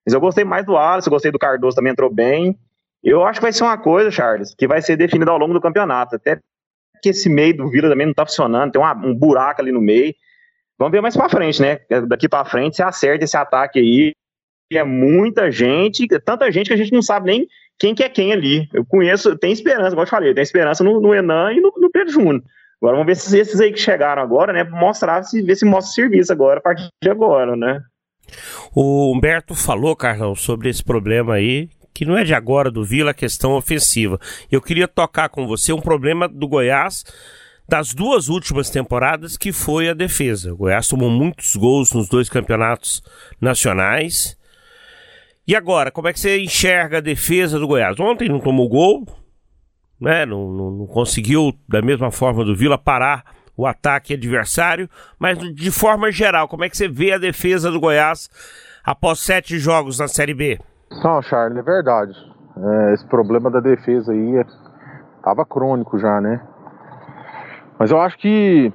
Mas 0.05 0.15
eu 0.15 0.21
gostei 0.21 0.45
mais 0.45 0.65
do 0.65 0.77
Alisson, 0.77 1.11
gostei 1.11 1.31
do 1.31 1.39
Cardoso, 1.39 1.77
também 1.77 1.93
entrou 1.93 2.13
bem. 2.13 2.59
Eu 3.05 3.25
acho 3.25 3.39
que 3.39 3.45
vai 3.45 3.53
ser 3.53 3.65
uma 3.65 3.79
coisa, 3.79 4.11
Charles, 4.11 4.55
que 4.55 4.67
vai 4.67 4.83
ser 4.83 4.97
definida 4.97 5.31
ao 5.31 5.39
longo 5.39 5.55
do 5.55 5.61
campeonato. 5.61 6.17
Até 6.17 6.41
que 7.03 7.11
esse 7.11 7.29
meio 7.29 7.57
do 7.57 7.69
Vila 7.69 7.89
também 7.89 8.07
não 8.07 8.15
tá 8.15 8.25
funcionando, 8.25 8.73
tem 8.73 8.81
uma, 8.81 8.95
um 8.95 9.15
buraco 9.15 9.61
ali 9.61 9.73
no 9.73 9.81
meio. 9.81 10.15
Vamos 10.79 10.93
ver 10.93 11.01
mais 11.01 11.17
para 11.17 11.29
frente, 11.29 11.61
né? 11.61 11.81
Daqui 12.07 12.29
para 12.29 12.45
frente, 12.45 12.77
se 12.77 12.83
acerta 12.83 13.25
esse 13.25 13.37
ataque 13.37 13.79
aí. 13.79 14.13
É 14.73 14.83
muita 14.83 15.51
gente, 15.51 16.07
tanta 16.25 16.51
gente 16.51 16.67
que 16.67 16.75
a 16.75 16.77
gente 16.77 16.93
não 16.93 17.01
sabe 17.01 17.27
nem 17.27 17.49
quem 17.79 17.95
que 17.95 18.03
é 18.03 18.09
quem 18.09 18.33
ali. 18.33 18.69
Eu 18.73 18.85
conheço, 18.85 19.37
tem 19.37 19.53
esperança, 19.53 19.91
como 19.91 20.03
eu 20.03 20.07
falei, 20.07 20.35
tem 20.35 20.43
esperança 20.43 20.83
no, 20.83 21.01
no 21.01 21.15
Enan 21.15 21.53
e 21.53 21.61
no, 21.61 21.73
no, 21.77 21.91
Pedro 21.91 22.13
Júnior. 22.13 22.43
Agora 22.81 22.97
vamos 22.97 23.07
ver 23.07 23.17
se 23.17 23.39
esses 23.39 23.61
aí 23.61 23.73
que 23.73 23.79
chegaram 23.79 24.23
agora, 24.23 24.53
né? 24.53 24.65
Mostrar, 24.65 25.23
se, 25.23 25.41
ver 25.43 25.57
se 25.57 25.65
mostra 25.65 25.95
serviço 25.95 26.33
agora, 26.33 26.59
a 26.59 26.63
partir 26.63 26.89
de 27.03 27.11
agora, 27.11 27.57
né? 27.57 27.81
O 28.75 29.13
Humberto 29.15 29.55
falou, 29.55 29.95
Carlão, 29.95 30.35
sobre 30.35 30.69
esse 30.69 30.83
problema 30.83 31.35
aí, 31.35 31.71
que 31.95 32.05
não 32.05 32.19
é 32.19 32.25
de 32.25 32.35
agora 32.35 32.71
do 32.71 32.85
Vila, 32.85 33.13
a 33.13 33.15
questão 33.15 33.53
ofensiva. 33.53 34.19
Eu 34.51 34.61
queria 34.61 34.89
tocar 34.89 35.29
com 35.29 35.47
você 35.47 35.73
um 35.73 35.81
problema 35.81 36.29
do 36.29 36.49
Goiás 36.49 37.05
das 37.69 37.93
duas 37.93 38.29
últimas 38.29 38.71
temporadas, 38.71 39.37
que 39.37 39.53
foi 39.53 39.89
a 39.89 39.95
defesa. 39.95 40.53
O 40.53 40.57
Goiás 40.57 40.87
tomou 40.89 41.11
muitos 41.11 41.57
gols 41.57 41.93
nos 41.93 42.09
dois 42.09 42.29
campeonatos 42.29 43.03
nacionais, 43.41 44.37
E 45.49 45.55
agora, 45.55 45.93
como 45.93 46.09
é 46.09 46.13
que 46.13 46.19
você 46.19 46.41
enxerga 46.41 46.99
a 46.99 47.01
defesa 47.01 47.57
do 47.59 47.69
Goiás? 47.69 48.01
Ontem 48.01 48.29
não 48.29 48.41
tomou 48.41 48.69
gol, 48.69 49.07
né? 50.01 50.27
Não, 50.27 50.51
não, 50.51 50.71
não 50.73 50.87
conseguiu, 50.87 51.53
da 51.69 51.81
mesma 51.81 52.11
forma 52.11 52.45
do 52.45 52.57
Vila, 52.57 52.77
parar 52.77 53.25
o 53.57 53.65
ataque 53.65 54.15
adversário, 54.15 54.91
mas 55.19 55.39
de 55.55 55.71
forma 55.71 56.11
geral, 56.11 56.49
como 56.49 56.65
é 56.65 56.69
que 56.69 56.77
você 56.77 56.89
vê 56.89 57.13
a 57.13 57.19
defesa 57.19 57.71
do 57.71 57.81
Goiás 57.81 58.29
após 58.85 59.21
sete 59.21 59.59
jogos 59.59 59.99
na 59.99 60.09
Série 60.09 60.35
B? 60.35 60.59
Não, 61.03 61.23
Charles, 61.23 61.57
é 61.57 61.63
verdade. 61.63 62.13
É, 62.57 62.95
esse 62.95 63.07
problema 63.07 63.49
da 63.51 63.61
defesa 63.61 64.13
aí 64.13 64.37
é, 64.39 64.45
tava 65.23 65.47
crônico 65.47 65.97
já, 65.99 66.21
né? 66.21 66.41
Mas 67.79 67.91
eu 67.91 68.01
acho 68.01 68.19
que 68.19 68.73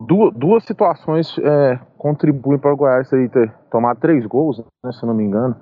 duas, 0.00 0.34
duas 0.34 0.64
situações 0.64 1.36
é, 1.38 1.76
contribuem 1.98 2.58
para 2.58 2.72
o 2.72 2.76
Goiás 2.76 3.12
aí 3.12 3.28
ter 3.28 3.52
tomado 3.70 4.00
três 4.00 4.24
gols, 4.26 4.58
né, 4.58 4.92
se 4.92 5.02
eu 5.02 5.06
não 5.06 5.14
me 5.14 5.24
engano. 5.24 5.56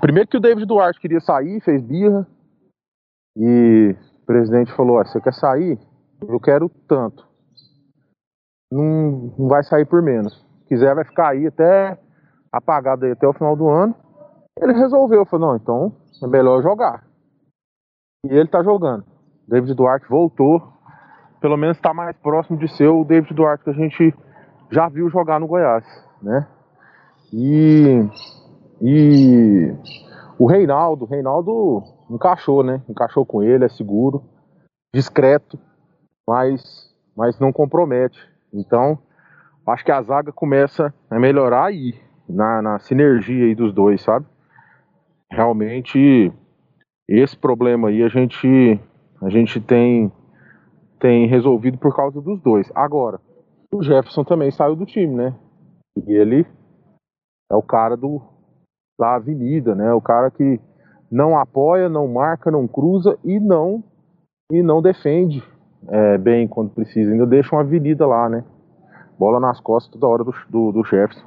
Primeiro 0.00 0.28
que 0.28 0.36
o 0.36 0.40
David 0.40 0.66
Duarte 0.66 1.00
queria 1.00 1.20
sair, 1.20 1.60
fez 1.60 1.82
birra. 1.82 2.26
E 3.36 3.94
o 4.22 4.26
presidente 4.26 4.72
falou: 4.72 4.98
você 4.98 5.20
quer 5.20 5.34
sair? 5.34 5.78
Eu 6.26 6.40
quero 6.40 6.68
tanto. 6.88 7.26
Não, 8.72 9.34
não 9.38 9.48
vai 9.48 9.62
sair 9.62 9.84
por 9.84 10.02
menos. 10.02 10.34
Se 10.60 10.68
quiser, 10.68 10.94
vai 10.94 11.04
ficar 11.04 11.30
aí 11.30 11.46
até 11.46 11.98
apagado 12.50 13.04
aí 13.04 13.12
até 13.12 13.26
o 13.26 13.32
final 13.32 13.54
do 13.56 13.68
ano. 13.68 13.94
Ele 14.58 14.72
resolveu, 14.72 15.26
falou: 15.26 15.48
não, 15.48 15.56
então 15.56 15.92
é 16.22 16.26
melhor 16.26 16.62
jogar. 16.62 17.04
E 18.24 18.32
ele 18.32 18.48
tá 18.48 18.62
jogando. 18.62 19.04
David 19.46 19.74
Duarte 19.74 20.08
voltou. 20.08 20.73
Pelo 21.44 21.58
menos 21.58 21.76
está 21.76 21.92
mais 21.92 22.16
próximo 22.16 22.56
de 22.56 22.66
ser 22.74 22.88
o 22.88 23.04
David 23.04 23.34
Duarte 23.34 23.64
que 23.64 23.68
a 23.68 23.74
gente 23.74 24.14
já 24.70 24.88
viu 24.88 25.10
jogar 25.10 25.38
no 25.38 25.46
Goiás, 25.46 25.84
né? 26.22 26.48
E 27.30 28.08
e 28.80 29.70
o 30.38 30.46
Reinaldo, 30.46 31.04
Reinaldo 31.04 31.82
encaixou, 32.10 32.62
né? 32.62 32.80
Encaixou 32.88 33.26
com 33.26 33.42
ele, 33.42 33.62
é 33.62 33.68
seguro, 33.68 34.24
discreto, 34.94 35.58
mas, 36.26 36.90
mas 37.14 37.38
não 37.38 37.52
compromete. 37.52 38.18
Então, 38.50 38.98
acho 39.66 39.84
que 39.84 39.92
a 39.92 40.00
zaga 40.00 40.32
começa 40.32 40.94
a 41.10 41.18
melhorar 41.18 41.66
aí, 41.66 41.92
na, 42.26 42.62
na 42.62 42.78
sinergia 42.78 43.44
aí 43.44 43.54
dos 43.54 43.74
dois, 43.74 44.00
sabe? 44.00 44.24
Realmente, 45.30 46.32
esse 47.06 47.36
problema 47.36 47.88
aí 47.88 48.02
a 48.02 48.08
gente, 48.08 48.80
a 49.20 49.28
gente 49.28 49.60
tem, 49.60 50.10
tem 50.98 51.26
resolvido 51.26 51.78
por 51.78 51.94
causa 51.94 52.20
dos 52.20 52.40
dois. 52.40 52.70
Agora, 52.74 53.20
o 53.72 53.82
Jefferson 53.82 54.24
também 54.24 54.50
saiu 54.50 54.76
do 54.76 54.86
time, 54.86 55.14
né? 55.14 55.34
E 56.06 56.12
ele 56.12 56.46
é 57.50 57.54
o 57.54 57.62
cara 57.62 57.96
do, 57.96 58.20
da 58.98 59.16
avenida, 59.16 59.74
né? 59.74 59.92
O 59.92 60.00
cara 60.00 60.30
que 60.30 60.60
não 61.10 61.38
apoia, 61.38 61.88
não 61.88 62.08
marca, 62.08 62.50
não 62.50 62.66
cruza 62.66 63.18
e 63.24 63.38
não 63.38 63.82
e 64.50 64.62
não 64.62 64.82
defende 64.82 65.42
é, 65.88 66.18
bem 66.18 66.46
quando 66.46 66.70
precisa. 66.70 67.10
Ainda 67.10 67.26
deixa 67.26 67.54
uma 67.54 67.62
avenida 67.62 68.06
lá, 68.06 68.28
né? 68.28 68.44
Bola 69.18 69.38
nas 69.38 69.60
costas 69.60 69.92
toda 69.92 70.06
hora 70.06 70.24
do, 70.24 70.34
do, 70.48 70.72
do 70.72 70.84
Jefferson. 70.84 71.24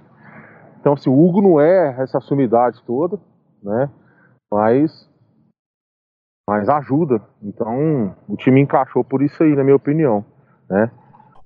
Então, 0.79 0.93
assim, 0.93 1.09
o 1.09 1.25
Hugo 1.25 1.41
não 1.41 1.59
é 1.59 2.01
essa 2.01 2.19
sumidade 2.19 2.81
toda, 2.85 3.19
né? 3.61 3.89
Mas, 4.51 5.09
mas 6.47 6.69
ajuda. 6.69 7.21
Então, 7.43 8.15
o 8.27 8.37
time 8.37 8.61
encaixou 8.61 9.03
por 9.03 9.21
isso 9.21 9.43
aí, 9.43 9.53
na 9.53 9.63
minha 9.63 9.75
opinião, 9.75 10.25
né? 10.69 10.89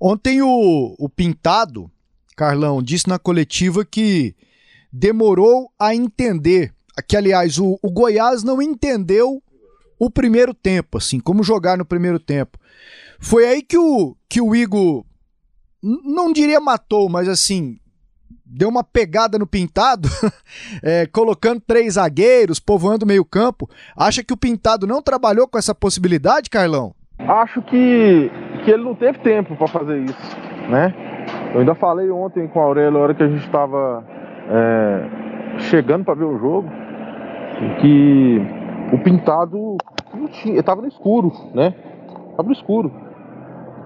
Ontem 0.00 0.40
o, 0.42 0.94
o 0.98 1.08
Pintado, 1.08 1.90
Carlão, 2.36 2.82
disse 2.82 3.08
na 3.08 3.18
coletiva 3.18 3.84
que 3.84 4.34
demorou 4.92 5.70
a 5.78 5.94
entender. 5.94 6.72
Que, 7.08 7.16
aliás, 7.16 7.58
o, 7.58 7.78
o 7.82 7.90
Goiás 7.90 8.44
não 8.44 8.62
entendeu 8.62 9.42
o 9.98 10.10
primeiro 10.10 10.54
tempo, 10.54 10.98
assim, 10.98 11.18
como 11.18 11.42
jogar 11.42 11.76
no 11.76 11.84
primeiro 11.84 12.18
tempo. 12.18 12.58
Foi 13.18 13.46
aí 13.46 13.62
que 13.62 13.78
o, 13.78 14.16
que 14.28 14.40
o 14.40 14.54
Igor, 14.54 15.04
não 15.82 16.32
diria 16.32 16.60
matou, 16.60 17.08
mas 17.08 17.28
assim, 17.28 17.78
deu 18.52 18.68
uma 18.68 18.84
pegada 18.84 19.38
no 19.38 19.46
pintado, 19.46 20.08
é, 20.82 21.06
colocando 21.06 21.60
três 21.60 21.94
zagueiros, 21.94 22.60
povoando 22.60 23.06
meio 23.06 23.24
campo. 23.24 23.68
Acha 23.96 24.22
que 24.22 24.32
o 24.32 24.36
pintado 24.36 24.86
não 24.86 25.00
trabalhou 25.00 25.48
com 25.48 25.58
essa 25.58 25.74
possibilidade, 25.74 26.50
Carlão? 26.50 26.94
Acho 27.18 27.62
que, 27.62 28.30
que 28.64 28.70
ele 28.70 28.84
não 28.84 28.94
teve 28.94 29.18
tempo 29.20 29.56
para 29.56 29.68
fazer 29.68 29.98
isso, 30.00 30.36
né? 30.68 30.92
Eu 31.54 31.60
ainda 31.60 31.74
falei 31.74 32.10
ontem 32.10 32.48
com 32.48 32.60
a 32.60 32.64
Aurélia, 32.64 32.90
na 32.90 32.98
hora 32.98 33.14
que 33.14 33.22
a 33.22 33.28
gente 33.28 33.44
estava 33.44 34.04
é, 34.48 35.60
chegando 35.60 36.04
para 36.04 36.14
ver 36.14 36.24
o 36.24 36.38
jogo, 36.38 36.68
que 37.80 38.40
o 38.92 38.98
pintado 38.98 39.76
estava 40.44 40.82
no 40.82 40.88
escuro, 40.88 41.32
né? 41.54 41.74
Estava 42.30 42.48
no 42.48 42.52
escuro. 42.52 42.92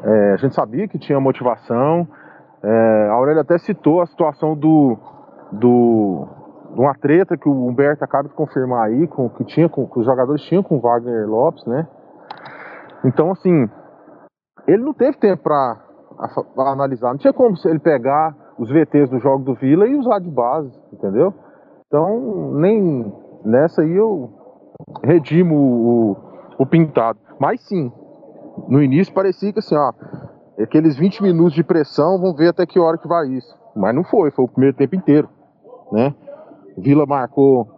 É, 0.02 0.32
a 0.34 0.36
gente 0.36 0.54
sabia 0.54 0.88
que 0.88 0.98
tinha 0.98 1.18
motivação. 1.20 2.08
É, 2.68 3.08
a 3.10 3.12
Aurélia 3.12 3.42
até 3.42 3.58
citou 3.58 4.00
a 4.00 4.06
situação 4.06 4.56
do, 4.56 4.98
do 5.52 6.26
de 6.74 6.80
uma 6.80 6.94
treta 6.94 7.36
que 7.36 7.48
o 7.48 7.66
Humberto 7.66 8.02
acaba 8.02 8.28
de 8.28 8.34
confirmar 8.34 8.88
aí, 8.88 9.06
com 9.06 9.30
que 9.30 9.44
tinha 9.44 9.68
com, 9.68 9.86
que 9.86 10.00
os 10.00 10.04
jogadores 10.04 10.42
tinham 10.42 10.64
com 10.64 10.76
o 10.76 10.80
Wagner 10.80 11.28
Lopes, 11.28 11.64
né? 11.64 11.86
Então 13.04 13.30
assim, 13.30 13.70
ele 14.66 14.82
não 14.82 14.92
teve 14.92 15.16
tempo 15.16 15.44
para 15.44 15.76
analisar, 16.58 17.10
não 17.10 17.18
tinha 17.18 17.32
como 17.32 17.54
ele 17.66 17.78
pegar 17.78 18.34
os 18.58 18.68
VTs 18.68 19.10
do 19.10 19.20
jogo 19.20 19.44
do 19.44 19.54
Vila 19.54 19.86
e 19.86 19.94
usar 19.94 20.18
de 20.18 20.28
base, 20.28 20.72
entendeu? 20.92 21.32
Então, 21.86 22.52
nem 22.54 23.12
nessa 23.44 23.82
aí 23.82 23.92
eu 23.92 24.30
redimo 25.04 25.54
o, 25.54 26.16
o 26.58 26.66
pintado. 26.66 27.18
Mas 27.38 27.60
sim, 27.60 27.92
no 28.66 28.82
início 28.82 29.14
parecia 29.14 29.52
que 29.52 29.60
assim, 29.60 29.76
ó, 29.76 29.92
aqueles 30.62 30.96
20 30.96 31.22
minutos 31.22 31.54
de 31.54 31.62
pressão, 31.62 32.18
vão 32.20 32.34
ver 32.34 32.48
até 32.48 32.66
que 32.66 32.78
hora 32.78 32.98
que 32.98 33.08
vai 33.08 33.28
isso. 33.28 33.56
Mas 33.74 33.94
não 33.94 34.04
foi, 34.04 34.30
foi 34.30 34.44
o 34.44 34.48
primeiro 34.48 34.76
tempo 34.76 34.96
inteiro, 34.96 35.28
né? 35.92 36.14
Vila 36.78 37.06
marcou 37.06 37.68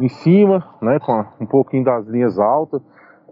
em 0.00 0.08
cima, 0.08 0.64
né, 0.82 0.98
com 0.98 1.24
um 1.40 1.46
pouquinho 1.46 1.84
das 1.84 2.06
linhas 2.06 2.38
altas, 2.38 2.82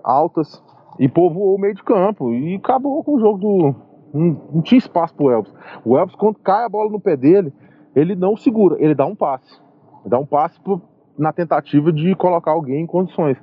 altas 0.03 0.63
e 0.99 1.09
povoou 1.09 1.57
o 1.57 1.61
meio 1.61 1.75
de 1.75 1.83
campo 1.83 2.33
e 2.33 2.57
acabou 2.57 3.05
com 3.05 3.17
o 3.17 3.21
jogo 3.21 3.39
do, 3.39 3.75
não, 4.15 4.41
não 4.53 4.63
tinha 4.63 4.79
espaço 4.79 5.15
pro 5.15 5.31
Elvis. 5.31 5.53
O 5.85 5.99
Elvis, 5.99 6.15
quando 6.15 6.39
cai 6.39 6.65
a 6.65 6.69
bola 6.69 6.91
no 6.91 7.01
pé 7.01 7.17
dele, 7.17 7.53
ele 7.97 8.15
não 8.15 8.37
segura, 8.37 8.77
ele 8.79 8.95
dá 8.95 9.05
um 9.05 9.17
passe. 9.17 9.61
Ele 10.01 10.11
dá 10.11 10.19
um 10.19 10.27
passe 10.27 10.59
pro, 10.61 10.81
na 11.19 11.33
tentativa 11.33 11.93
de 11.93 12.15
colocar 12.15 12.53
alguém 12.53 12.83
em 12.83 12.87
condições. 12.87 13.37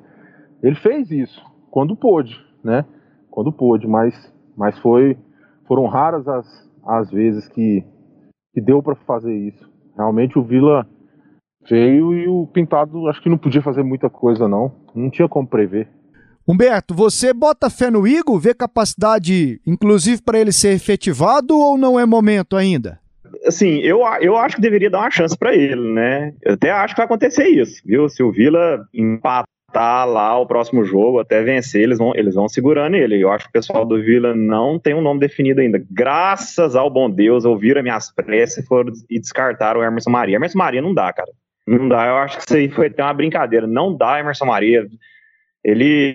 Ele 0.63 0.75
fez 0.75 1.11
isso 1.11 1.43
quando 1.69 1.95
pôde, 1.95 2.39
né? 2.63 2.85
Quando 3.29 3.51
pôde, 3.51 3.87
mas, 3.87 4.33
mas 4.55 4.77
foi, 4.79 5.17
foram 5.71 5.87
raras 5.87 6.27
as, 6.27 6.45
as 6.85 7.09
vezes 7.09 7.47
que, 7.47 7.81
que 8.53 8.59
deu 8.59 8.83
para 8.83 8.93
fazer 9.07 9.33
isso. 9.33 9.71
Realmente 9.95 10.37
o 10.37 10.43
Vila 10.43 10.85
veio 11.69 12.13
e 12.13 12.27
o 12.27 12.45
Pintado 12.45 13.07
acho 13.07 13.23
que 13.23 13.29
não 13.29 13.37
podia 13.37 13.61
fazer 13.61 13.81
muita 13.81 14.09
coisa 14.09 14.49
não, 14.49 14.69
não 14.93 15.09
tinha 15.09 15.29
como 15.29 15.47
prever. 15.47 15.87
Humberto, 16.45 16.93
você 16.93 17.33
bota 17.33 17.69
fé 17.69 17.89
no 17.89 18.05
Igor, 18.05 18.37
vê 18.37 18.53
capacidade, 18.53 19.61
inclusive, 19.65 20.21
para 20.21 20.39
ele 20.39 20.51
ser 20.51 20.73
efetivado 20.73 21.57
ou 21.57 21.77
não 21.77 21.97
é 21.97 22.05
momento 22.05 22.57
ainda? 22.57 22.99
Assim, 23.47 23.77
eu, 23.77 24.01
eu 24.19 24.35
acho 24.35 24.57
que 24.57 24.61
deveria 24.61 24.89
dar 24.89 24.99
uma 24.99 25.11
chance 25.11 25.37
para 25.37 25.55
ele, 25.55 25.93
né? 25.93 26.33
Eu 26.43 26.55
até 26.55 26.69
acho 26.69 26.93
que 26.93 26.99
vai 26.99 27.05
acontecer 27.05 27.47
isso, 27.47 27.81
viu? 27.85 28.09
Se 28.09 28.21
o 28.21 28.29
Vila 28.29 28.85
empatar 28.93 29.45
lá 29.79 30.37
o 30.37 30.45
próximo 30.45 30.83
jogo, 30.83 31.19
até 31.19 31.41
vencer, 31.41 31.81
eles 31.81 31.97
vão, 31.97 32.13
eles 32.15 32.35
vão 32.35 32.47
segurando 32.49 32.95
ele. 32.95 33.21
Eu 33.21 33.31
acho 33.31 33.45
que 33.45 33.49
o 33.49 33.53
pessoal 33.53 33.85
do 33.85 34.01
Vila 34.01 34.35
não 34.35 34.77
tem 34.77 34.93
um 34.93 35.01
nome 35.01 35.19
definido 35.19 35.61
ainda. 35.61 35.83
Graças 35.89 36.75
ao 36.75 36.89
bom 36.89 37.09
Deus, 37.09 37.45
ouviram 37.45 37.81
minhas 37.81 38.11
preces 38.11 38.65
foram, 38.67 38.91
e 39.09 39.19
descartaram 39.19 39.79
o 39.79 39.83
Emerson 39.83 40.09
Maria. 40.09 40.35
Emerson 40.35 40.57
Maria 40.57 40.81
não 40.81 40.93
dá, 40.93 41.11
cara. 41.13 41.31
Não 41.67 41.87
dá. 41.87 42.07
Eu 42.07 42.15
acho 42.17 42.37
que 42.37 42.43
isso 42.45 42.55
aí 42.55 42.69
foi 42.69 42.87
até 42.87 43.03
uma 43.03 43.13
brincadeira. 43.13 43.65
Não 43.65 43.95
dá, 43.95 44.19
Emerson 44.19 44.45
Maria. 44.45 44.87
Ele 45.63 46.13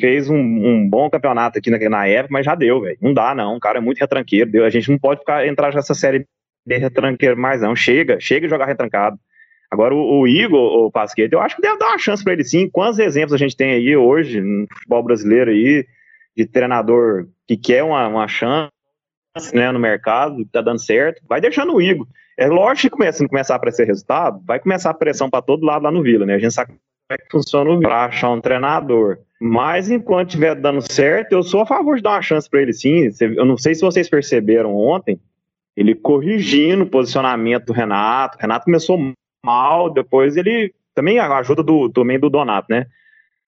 fez 0.00 0.30
um, 0.30 0.36
um, 0.36 0.88
bom 0.88 1.10
campeonato 1.10 1.58
aqui 1.58 1.70
na, 1.70 1.78
na 1.90 2.06
época, 2.06 2.32
mas 2.32 2.46
já 2.46 2.54
deu, 2.54 2.80
velho. 2.80 2.96
Não 3.02 3.12
dá, 3.12 3.34
não. 3.34 3.56
O 3.56 3.60
cara 3.60 3.78
é 3.78 3.80
muito 3.80 3.98
retranqueiro. 3.98 4.50
Deu. 4.50 4.64
A 4.64 4.70
gente 4.70 4.90
não 4.90 4.98
pode 4.98 5.20
ficar, 5.20 5.46
entrar 5.46 5.74
nessa 5.74 5.94
série 5.94 6.26
de 6.66 6.76
retranqueiro 6.76 7.36
mais, 7.36 7.60
não. 7.60 7.76
Chega, 7.76 8.18
chega 8.20 8.46
de 8.46 8.50
jogar 8.50 8.66
retrancado. 8.66 9.18
Agora, 9.70 9.94
o, 9.94 10.20
o 10.20 10.28
Igor, 10.28 10.86
o 10.86 10.90
Pasquete, 10.90 11.34
eu 11.34 11.40
acho 11.40 11.56
que 11.56 11.62
deve 11.62 11.78
dar 11.78 11.88
uma 11.88 11.98
chance 11.98 12.24
para 12.24 12.32
ele 12.32 12.44
sim. 12.44 12.68
Quantos 12.70 12.98
exemplos 12.98 13.34
a 13.34 13.36
gente 13.36 13.56
tem 13.56 13.72
aí 13.72 13.96
hoje 13.96 14.40
no 14.40 14.66
futebol 14.72 15.02
brasileiro 15.02 15.50
aí, 15.50 15.86
de 16.36 16.46
treinador 16.46 17.26
que 17.46 17.56
quer 17.56 17.82
uma, 17.82 18.06
uma 18.08 18.28
chance 18.28 18.70
né, 19.52 19.70
no 19.70 19.78
mercado, 19.78 20.44
tá 20.46 20.60
dando 20.60 20.80
certo, 20.80 21.22
vai 21.28 21.40
deixando 21.40 21.74
o 21.74 21.82
Igor. 21.82 22.06
É 22.36 22.46
lógico 22.46 22.82
que 22.82 22.90
começa, 22.90 23.24
a 23.24 23.28
começar 23.28 23.54
a 23.54 23.56
aparecer 23.56 23.86
resultado, 23.86 24.40
vai 24.46 24.60
começar 24.60 24.90
a 24.90 24.94
pressão 24.94 25.28
para 25.28 25.42
todo 25.42 25.66
lado 25.66 25.82
lá 25.82 25.90
no 25.90 26.02
Vila, 26.02 26.24
né? 26.24 26.34
A 26.34 26.38
gente 26.38 26.54
sabe 26.54 26.68
como 26.68 26.80
é 27.10 27.18
que 27.18 27.30
funciona 27.30 27.70
o 27.70 27.80
para 27.80 28.04
achar 28.04 28.30
um 28.30 28.40
treinador. 28.40 29.18
Mas 29.40 29.90
enquanto 29.90 30.28
estiver 30.28 30.54
dando 30.54 30.80
certo, 30.80 31.32
eu 31.32 31.42
sou 31.42 31.62
a 31.62 31.66
favor 31.66 31.96
de 31.96 32.02
dar 32.02 32.10
uma 32.12 32.22
chance 32.22 32.48
para 32.48 32.62
ele 32.62 32.72
sim. 32.72 33.10
Eu 33.20 33.44
não 33.44 33.56
sei 33.56 33.74
se 33.74 33.80
vocês 33.80 34.08
perceberam 34.08 34.76
ontem, 34.76 35.20
ele 35.76 35.94
corrigindo 35.94 36.84
o 36.84 36.88
posicionamento 36.88 37.66
do 37.66 37.72
Renato. 37.72 38.36
O 38.36 38.40
Renato 38.40 38.64
começou 38.64 38.98
mal, 39.44 39.90
depois 39.90 40.36
ele 40.36 40.72
também 40.94 41.18
ajuda 41.18 41.62
do, 41.62 41.88
também 41.88 42.18
do 42.18 42.30
Donato, 42.30 42.66
né? 42.70 42.86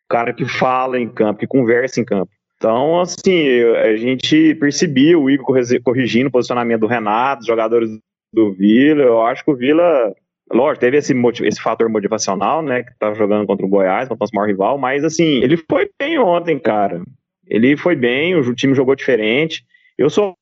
O 0.04 0.08
cara 0.08 0.32
que 0.32 0.44
fala 0.44 0.98
em 0.98 1.08
campo, 1.08 1.40
que 1.40 1.46
conversa 1.46 2.00
em 2.00 2.04
campo. 2.04 2.30
Então, 2.56 3.00
assim, 3.00 3.62
a 3.82 3.96
gente 3.96 4.54
percebia 4.56 5.18
o 5.18 5.30
Igor 5.30 5.56
corrigindo 5.82 6.28
o 6.28 6.30
posicionamento 6.30 6.80
do 6.80 6.86
Renato, 6.86 7.46
jogadores 7.46 7.90
do 8.32 8.52
Vila. 8.52 9.02
Eu 9.02 9.22
acho 9.22 9.42
que 9.42 9.50
o 9.50 9.56
Vila, 9.56 10.14
lógico, 10.52 10.80
teve 10.80 10.98
esse, 10.98 11.14
esse 11.42 11.60
fator 11.60 11.88
motivacional, 11.88 12.62
né? 12.62 12.82
Que 12.82 12.92
tava 12.98 13.14
jogando 13.14 13.46
contra 13.46 13.64
o 13.64 13.68
Goiás, 13.68 14.08
contra 14.08 14.22
o 14.22 14.24
nosso 14.24 14.34
maior 14.34 14.46
rival, 14.46 14.76
mas 14.76 15.02
assim, 15.04 15.42
ele 15.42 15.56
foi 15.56 15.88
bem 15.98 16.18
ontem, 16.18 16.58
cara. 16.58 17.02
Ele 17.48 17.76
foi 17.76 17.96
bem, 17.96 18.36
o 18.36 18.54
time 18.54 18.74
jogou 18.74 18.94
diferente. 18.94 19.64
Eu 19.98 20.10
sou 20.10 20.34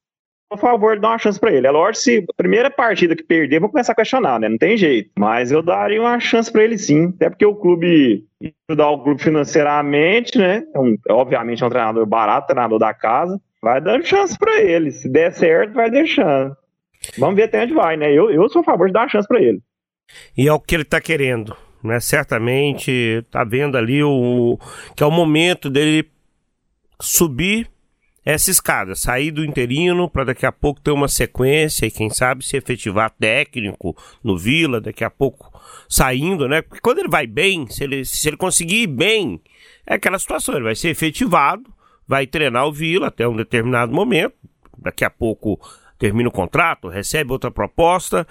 a 0.51 0.57
favor 0.57 0.99
dar 0.99 1.11
uma 1.11 1.19
chance 1.19 1.39
para 1.39 1.53
ele. 1.53 1.67
É 1.67 1.71
lógico, 1.71 2.03
se 2.03 2.27
a 2.29 2.35
primeira 2.35 2.71
partida 2.71 3.15
que 3.15 3.23
perder, 3.23 3.61
vou 3.61 3.69
começar 3.69 3.93
a 3.93 3.97
questionar, 3.97 4.41
né? 4.41 4.49
Não 4.49 4.59
tem 4.59 4.77
jeito. 4.77 5.11
Mas 5.19 5.53
eu 5.53 5.63
daria 5.63 6.01
uma 6.01 6.19
chance 6.19 6.51
para 6.51 6.65
ele 6.65 6.79
sim. 6.79 7.13
Até 7.17 7.29
porque 7.29 7.45
o 7.45 7.55
clube 7.55 8.25
ajudar 8.69 8.91
o 8.91 9.03
clube 9.03 9.23
financeiramente, 9.23 10.39
né? 10.39 10.65
É 10.75 10.79
um, 10.79 10.97
obviamente 11.11 11.63
é 11.63 11.67
um 11.67 11.71
treinador 11.71 12.07
barato, 12.07 12.47
treinador 12.49 12.79
da 12.79 12.95
casa. 12.95 13.39
Vai 13.63 13.81
dando 13.81 14.07
chance 14.07 14.39
para 14.39 14.61
ele. 14.61 14.91
Se 14.91 15.09
der 15.09 15.33
certo, 15.33 15.75
vai 15.75 15.91
deixando. 15.91 16.57
Vamos 17.19 17.37
ver 17.37 17.45
até 17.45 17.63
onde 17.63 17.75
vai, 17.75 17.97
né? 17.97 18.13
Eu, 18.13 18.31
eu 18.31 18.49
sou 18.49 18.61
a 18.61 18.65
favor 18.65 18.87
de 18.87 18.93
dar 18.93 19.01
uma 19.01 19.09
chance 19.09 19.29
para 19.29 19.41
ele. 19.41 19.61
E 20.37 20.49
é 20.49 20.53
o 20.53 20.61
que 20.61 20.75
ele 20.75 20.85
tá 20.85 21.01
querendo, 21.01 21.55
né? 21.83 22.01
Certamente 22.01 23.25
tá 23.31 23.45
vendo 23.45 23.77
ali 23.77 24.03
o 24.03 24.59
que 24.97 25.03
é 25.03 25.07
o 25.07 25.11
momento 25.11 25.69
dele 25.69 26.09
subir 27.01 27.69
essa 28.25 28.51
escada, 28.51 28.95
sair 28.95 29.31
do 29.31 29.45
interino 29.45 30.09
para 30.09 30.25
daqui 30.25 30.45
a 30.45 30.53
pouco 30.53 30.81
ter 30.81 30.91
uma 30.91 31.09
sequência 31.09 31.87
e 31.87 31.91
quem 31.91 32.11
sabe 32.11 32.45
se 32.45 32.57
efetivar 32.57 33.11
técnico 33.11 33.97
no 34.23 34.37
Vila, 34.37 34.81
daqui 34.81 35.03
a 35.03 35.11
pouco 35.11 35.51
saindo, 35.89 36.47
né? 36.47 36.61
Porque 36.61 36.81
quando 36.81 36.99
ele 36.99 37.09
vai 37.09 37.27
bem, 37.27 37.67
se 37.69 37.85
ele, 37.85 38.05
se 38.05 38.29
ele 38.29 38.37
conseguir 38.37 38.83
ir 38.83 38.87
bem, 38.87 39.41
é 39.87 39.95
aquela 39.95 40.19
situação, 40.19 40.55
ele 40.55 40.65
vai 40.65 40.75
ser 40.75 40.91
efetivado, 40.91 41.65
vai 42.07 42.27
treinar 42.27 42.67
o 42.67 42.73
Vila 42.73 43.07
até 43.09 43.27
um 43.27 43.37
determinado 43.37 43.93
momento, 43.93 44.35
daqui 44.77 45.05
a 45.05 45.11
pouco 45.11 45.59
termina 45.99 46.29
o 46.29 46.33
contrato, 46.33 46.89
recebe 46.89 47.33
outra 47.33 47.51
proposta, 47.51 48.27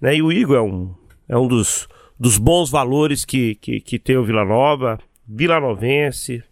né? 0.00 0.14
E 0.16 0.22
o 0.22 0.30
Igor 0.30 0.56
é 0.56 0.60
um, 0.60 0.94
é 1.28 1.36
um 1.36 1.48
dos, 1.48 1.88
dos 2.18 2.38
bons 2.38 2.70
valores 2.70 3.24
que, 3.24 3.54
que, 3.56 3.80
que 3.80 3.98
tem 3.98 4.16
o 4.16 4.24
Vila 4.24 4.44
Nova, 4.44 4.98
Vila 5.26 5.60
Novense, 5.60 6.42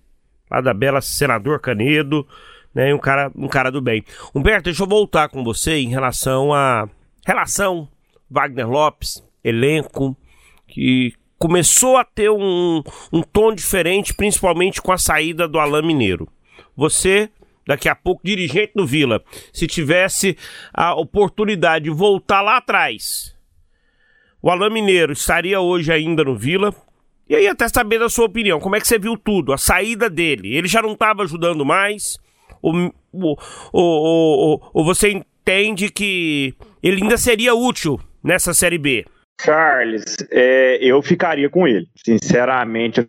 lá 0.50 0.60
da 0.60 0.74
bela 0.74 1.00
Senador 1.00 1.60
Canedo, 1.60 2.26
né? 2.76 2.92
Um 2.94 2.98
cara, 2.98 3.32
um 3.34 3.48
cara 3.48 3.72
do 3.72 3.80
bem. 3.80 4.04
Humberto, 4.34 4.64
deixa 4.64 4.82
eu 4.82 4.86
voltar 4.86 5.30
com 5.30 5.42
você 5.42 5.78
em 5.78 5.88
relação 5.88 6.52
a 6.52 6.86
relação 7.24 7.88
Wagner 8.30 8.68
Lopes, 8.68 9.24
elenco, 9.42 10.14
que 10.68 11.14
começou 11.38 11.96
a 11.96 12.04
ter 12.04 12.30
um, 12.30 12.82
um 13.10 13.22
tom 13.22 13.54
diferente, 13.54 14.12
principalmente 14.12 14.82
com 14.82 14.92
a 14.92 14.98
saída 14.98 15.48
do 15.48 15.58
Alain 15.58 15.86
Mineiro. 15.86 16.28
Você, 16.76 17.30
daqui 17.66 17.88
a 17.88 17.94
pouco, 17.94 18.20
dirigente 18.22 18.72
do 18.76 18.86
Vila, 18.86 19.24
se 19.54 19.66
tivesse 19.66 20.36
a 20.70 20.94
oportunidade 20.94 21.86
de 21.86 21.90
voltar 21.90 22.42
lá 22.42 22.58
atrás, 22.58 23.34
o 24.42 24.50
Alain 24.50 24.70
Mineiro 24.70 25.14
estaria 25.14 25.62
hoje 25.62 25.90
ainda 25.90 26.22
no 26.22 26.36
Vila? 26.36 26.74
E 27.26 27.34
aí, 27.34 27.48
até 27.48 27.66
saber 27.68 27.98
da 27.98 28.10
sua 28.10 28.26
opinião, 28.26 28.60
como 28.60 28.76
é 28.76 28.80
que 28.80 28.86
você 28.86 28.98
viu 28.98 29.16
tudo, 29.16 29.54
a 29.54 29.56
saída 29.56 30.10
dele? 30.10 30.54
Ele 30.54 30.68
já 30.68 30.82
não 30.82 30.92
estava 30.92 31.22
ajudando 31.22 31.64
mais? 31.64 32.18
Ou, 33.72 34.60
ou, 34.72 34.84
você 34.84 35.10
entende 35.10 35.90
que 35.90 36.54
ele 36.82 37.02
ainda 37.02 37.16
seria 37.16 37.54
útil 37.54 38.00
nessa 38.22 38.52
Série 38.52 38.78
B? 38.78 39.06
Charles, 39.40 40.16
é, 40.30 40.78
eu 40.80 41.02
ficaria 41.02 41.48
com 41.48 41.68
ele. 41.68 41.86
Sinceramente, 42.04 43.06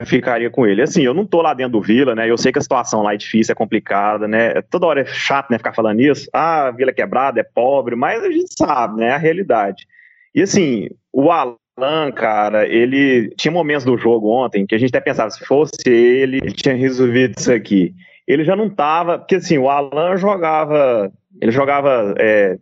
eu 0.00 0.06
ficaria 0.06 0.50
com 0.50 0.66
ele. 0.66 0.82
Assim, 0.82 1.02
eu 1.02 1.12
não 1.12 1.26
tô 1.26 1.42
lá 1.42 1.52
dentro 1.52 1.72
do 1.72 1.82
Vila, 1.82 2.14
né? 2.14 2.30
Eu 2.30 2.38
sei 2.38 2.52
que 2.52 2.58
a 2.58 2.62
situação 2.62 3.02
lá 3.02 3.14
é 3.14 3.16
difícil, 3.16 3.52
é 3.52 3.56
complicada, 3.56 4.28
né? 4.28 4.62
Toda 4.62 4.86
hora 4.86 5.00
é 5.00 5.06
chato, 5.06 5.50
né, 5.50 5.58
ficar 5.58 5.74
falando 5.74 6.00
isso. 6.00 6.28
Ah, 6.32 6.70
Vila 6.70 6.90
é 6.90 6.94
quebrada, 6.94 7.40
é 7.40 7.42
pobre, 7.44 7.96
mas 7.96 8.22
a 8.22 8.30
gente 8.30 8.54
sabe, 8.56 9.00
né? 9.00 9.08
É 9.08 9.12
a 9.12 9.18
realidade. 9.18 9.86
E 10.34 10.42
assim, 10.42 10.88
o 11.12 11.30
Alan, 11.32 12.12
cara, 12.14 12.66
ele 12.66 13.30
tinha 13.36 13.50
momentos 13.50 13.84
do 13.84 13.98
jogo 13.98 14.28
ontem 14.30 14.66
que 14.66 14.74
a 14.74 14.78
gente 14.78 14.90
até 14.90 15.00
pensava, 15.00 15.30
se 15.30 15.44
fosse 15.44 15.88
ele, 15.88 16.36
ele 16.36 16.52
tinha 16.52 16.74
resolvido 16.74 17.34
isso 17.36 17.52
aqui 17.52 17.94
ele 18.28 18.44
já 18.44 18.54
não 18.54 18.66
estava. 18.66 19.18
Porque 19.18 19.36
assim, 19.36 19.56
o 19.56 19.70
Alan 19.70 20.16
jogava. 20.16 21.10
Ele 21.40 21.50
jogava 21.50 22.14
é, 22.18 22.58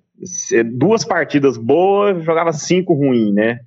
duas 0.64 1.04
partidas 1.04 1.58
boas, 1.58 2.22
jogava 2.24 2.52
cinco 2.52 2.94
ruins, 2.94 3.34
né? 3.34 3.60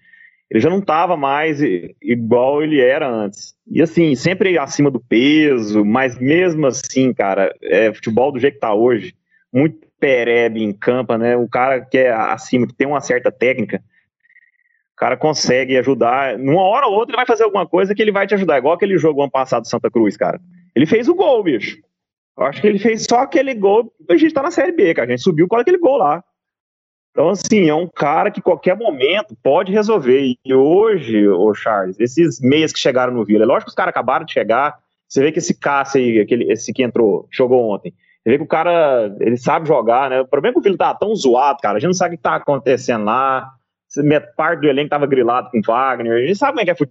Ele 0.50 0.60
já 0.60 0.70
não 0.70 0.80
estava 0.80 1.16
mais 1.16 1.62
igual 2.02 2.64
ele 2.64 2.80
era 2.80 3.08
antes. 3.08 3.54
E 3.70 3.82
assim, 3.82 4.16
sempre 4.16 4.58
acima 4.58 4.90
do 4.90 5.00
peso, 5.00 5.86
mas 5.86 6.18
mesmo 6.20 6.66
assim, 6.66 7.14
cara, 7.14 7.54
é, 7.62 7.94
futebol 7.94 8.32
do 8.32 8.40
jeito 8.40 8.56
que 8.56 8.60
tá 8.60 8.74
hoje, 8.74 9.14
muito 9.54 9.88
perebe 10.00 10.64
em 10.64 10.74
campo, 10.74 11.16
né? 11.18 11.36
O 11.36 11.48
cara 11.48 11.82
que 11.82 12.00
é 12.00 12.12
acima, 12.12 12.66
que 12.66 12.74
tem 12.74 12.88
uma 12.88 13.02
certa 13.02 13.32
técnica, 13.32 13.84
o 14.94 14.98
cara 14.98 15.18
consegue 15.18 15.78
ajudar. 15.78 16.38
Numa 16.38 16.64
hora 16.64 16.88
ou 16.88 16.94
outra 16.94 17.12
ele 17.12 17.18
vai 17.18 17.28
fazer 17.28 17.44
alguma 17.44 17.68
coisa 17.68 17.94
que 17.94 18.02
ele 18.02 18.12
vai 18.12 18.26
te 18.26 18.34
ajudar, 18.34 18.58
igual 18.58 18.74
aquele 18.74 18.98
jogo 18.98 19.22
ano 19.22 19.32
passado 19.32 19.68
Santa 19.68 19.92
Cruz, 19.92 20.18
cara. 20.18 20.40
Ele 20.76 20.86
fez 20.86 21.08
o 21.08 21.16
gol, 21.16 21.44
bicho. 21.44 21.78
Eu 22.40 22.46
acho 22.46 22.62
que 22.62 22.68
ele 22.68 22.80
fez 22.80 23.04
só 23.04 23.20
aquele 23.20 23.54
gol. 23.54 23.94
A 24.10 24.16
gente 24.16 24.34
tá 24.34 24.42
na 24.42 24.50
Série 24.50 24.72
B, 24.72 24.94
cara. 24.94 25.08
A 25.08 25.12
gente 25.12 25.24
subiu 25.24 25.46
com 25.46 25.58
aquele 25.58 25.78
gol 25.78 25.98
lá. 25.98 26.24
Então, 27.12 27.30
assim, 27.30 27.68
é 27.68 27.74
um 27.74 27.88
cara 27.88 28.32
que 28.32 28.42
qualquer 28.42 28.78
momento 28.78 29.36
pode 29.44 29.74
resolver. 29.74 30.36
E 30.46 30.54
hoje, 30.54 31.28
o 31.28 31.54
Charles, 31.54 32.00
esses 32.00 32.40
meias 32.40 32.72
que 32.72 32.80
chegaram 32.80 33.12
no 33.12 33.26
Vila, 33.26 33.44
é 33.44 33.46
lógico 33.46 33.66
que 33.66 33.72
os 33.72 33.76
caras 33.76 33.90
acabaram 33.90 34.26
de 34.26 34.32
chegar. 34.32 34.80
Você 35.06 35.22
vê 35.22 35.34
que 35.34 35.40
esse 35.40 35.60
Cássio 35.60 36.00
aí, 36.00 36.20
aquele, 36.20 36.50
esse 36.50 36.72
que 36.72 36.82
entrou, 36.82 37.28
jogou 37.30 37.70
ontem. 37.70 37.94
Você 38.24 38.30
vê 38.30 38.38
que 38.38 38.44
o 38.44 38.48
cara, 38.48 39.14
ele 39.20 39.36
sabe 39.36 39.68
jogar, 39.68 40.10
né? 40.10 40.22
O 40.22 40.28
problema 40.28 40.52
é 40.52 40.54
que 40.54 40.60
o 40.60 40.64
Vila 40.64 40.78
tá 40.78 40.94
tão 40.94 41.14
zoado, 41.14 41.60
cara. 41.62 41.76
A 41.76 41.80
gente 41.80 41.90
não 41.90 41.94
sabe 41.94 42.16
o 42.16 42.18
que 42.18 42.24
tá 42.24 42.36
acontecendo 42.36 43.04
lá. 43.04 43.52
Parte 44.38 44.62
do 44.62 44.70
elenco 44.70 44.90
tava 44.90 45.08
grilado 45.08 45.50
com 45.50 45.58
o 45.58 45.62
Wagner. 45.62 46.14
A 46.14 46.26
gente 46.26 46.38
sabe 46.38 46.52
como 46.52 46.62
é 46.62 46.66
que 46.66 46.72
é 46.72 46.88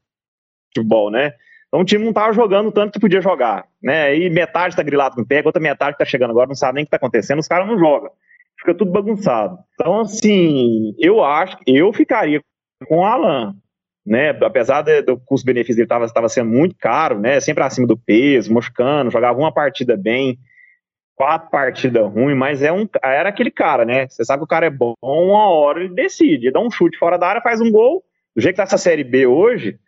futebol, 0.75 1.11
né? 1.11 1.33
Então 1.69 1.81
o 1.81 1.85
time 1.85 2.03
não 2.03 2.11
estava 2.11 2.33
jogando 2.33 2.73
tanto 2.73 2.93
que 2.93 3.01
podia 3.01 3.21
jogar, 3.21 3.67
né? 3.83 4.17
E 4.17 4.31
metade 4.31 4.73
está 4.73 4.83
grilado 4.83 5.17
com 5.17 5.25
pé, 5.25 5.43
outra 5.45 5.63
metade 5.63 5.93
está 5.93 6.05
chegando 6.05 6.31
agora, 6.31 6.49
não 6.49 6.55
sabe 6.55 6.77
nem 6.77 6.83
o 6.83 6.87
que 6.87 6.89
está 6.89 6.97
acontecendo, 6.97 7.39
os 7.39 7.49
caras 7.49 7.67
não 7.67 7.79
jogam. 7.79 8.11
Fica 8.59 8.75
tudo 8.75 8.91
bagunçado. 8.91 9.59
Então, 9.75 10.01
assim, 10.01 10.95
eu 10.99 11.23
acho 11.23 11.59
que 11.59 11.77
eu 11.77 11.93
ficaria 11.93 12.41
com 12.87 12.99
o 12.99 13.05
Alan, 13.05 13.55
né? 14.05 14.31
Apesar 14.31 14.83
do 14.83 15.19
custo-benefício 15.19 15.77
dele 15.87 16.05
estava 16.05 16.29
sendo 16.29 16.51
muito 16.51 16.75
caro, 16.79 17.21
né? 17.21 17.39
Sempre 17.39 17.63
acima 17.63 17.87
do 17.87 17.97
peso, 17.97 18.53
moscando, 18.53 19.11
jogava 19.11 19.39
uma 19.39 19.53
partida 19.53 19.97
bem, 19.97 20.39
quatro 21.15 21.51
partidas 21.51 22.11
ruins, 22.11 22.37
mas 22.37 22.63
é 22.63 22.73
um, 22.73 22.89
era 23.03 23.29
aquele 23.29 23.51
cara, 23.51 23.85
né? 23.85 24.09
Você 24.09 24.25
sabe 24.25 24.41
que 24.41 24.45
o 24.45 24.49
cara 24.49 24.67
é 24.67 24.71
bom, 24.71 24.95
uma 25.03 25.51
hora 25.51 25.81
ele 25.81 25.95
decide, 25.95 26.51
dá 26.51 26.61
um 26.61 26.71
chute 26.71 26.97
fora 26.97 27.19
da 27.19 27.29
área, 27.29 27.43
faz 27.43 27.61
um 27.61 27.71
gol. 27.71 28.03
Do 28.35 28.41
jeito 28.41 28.55
que 28.55 28.59
tá 28.59 28.63
essa 28.63 28.79
Série 28.79 29.05
B 29.05 29.27
hoje, 29.27 29.79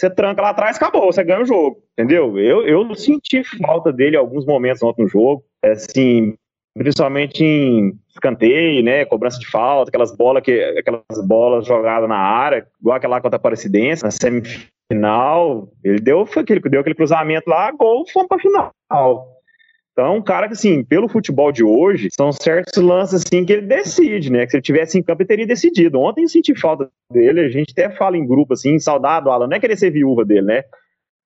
você 0.00 0.08
tranca 0.08 0.40
lá 0.40 0.48
atrás, 0.50 0.76
acabou, 0.76 1.12
você 1.12 1.22
ganha 1.22 1.42
o 1.42 1.46
jogo, 1.46 1.82
entendeu? 1.92 2.38
Eu, 2.38 2.66
eu 2.66 2.94
senti 2.94 3.44
falta 3.58 3.92
dele 3.92 4.16
em 4.16 4.18
alguns 4.18 4.46
momentos 4.46 4.82
ontem 4.82 5.02
no 5.02 5.08
jogo, 5.08 5.44
assim, 5.62 6.34
principalmente 6.74 7.44
em 7.44 7.92
escanteio, 8.08 8.82
né, 8.82 9.04
cobrança 9.04 9.38
de 9.38 9.46
falta, 9.46 9.90
aquelas 9.90 10.16
bolas 10.16 10.42
que 10.42 10.58
aquelas 10.78 11.02
bolas 11.26 11.66
jogadas 11.66 12.08
na 12.08 12.16
área, 12.16 12.66
igual 12.80 12.96
aquela 12.96 13.20
contra 13.20 13.36
a 13.36 13.38
Aparecidense, 13.38 14.02
na 14.02 14.10
semifinal, 14.10 15.68
ele 15.84 16.00
deu, 16.00 16.26
aquele, 16.34 16.60
deu 16.60 16.80
aquele 16.80 16.94
cruzamento 16.94 17.50
lá, 17.50 17.70
gol, 17.70 18.06
fomos 18.10 18.28
pra 18.28 18.38
final. 18.38 18.70
Então, 20.00 20.16
um 20.16 20.22
cara 20.22 20.46
que, 20.46 20.54
assim, 20.54 20.82
pelo 20.82 21.10
futebol 21.10 21.52
de 21.52 21.62
hoje, 21.62 22.08
são 22.16 22.32
certos 22.32 22.82
lances, 22.82 23.22
assim, 23.22 23.44
que 23.44 23.52
ele 23.52 23.66
decide, 23.66 24.32
né? 24.32 24.46
Que 24.46 24.52
se 24.52 24.56
ele 24.56 24.62
tivesse 24.62 24.98
em 24.98 25.02
campo, 25.02 25.20
ele 25.20 25.28
teria 25.28 25.46
decidido. 25.46 26.00
Ontem 26.00 26.22
eu 26.22 26.28
senti 26.28 26.58
falta 26.58 26.88
dele, 27.12 27.40
a 27.40 27.50
gente 27.50 27.72
até 27.72 27.90
fala 27.90 28.16
em 28.16 28.26
grupo, 28.26 28.54
assim, 28.54 28.78
saudado, 28.78 29.30
Alan, 29.30 29.46
não 29.46 29.58
é 29.58 29.60
querer 29.60 29.76
ser 29.76 29.90
viúva 29.90 30.24
dele, 30.24 30.46
né? 30.46 30.62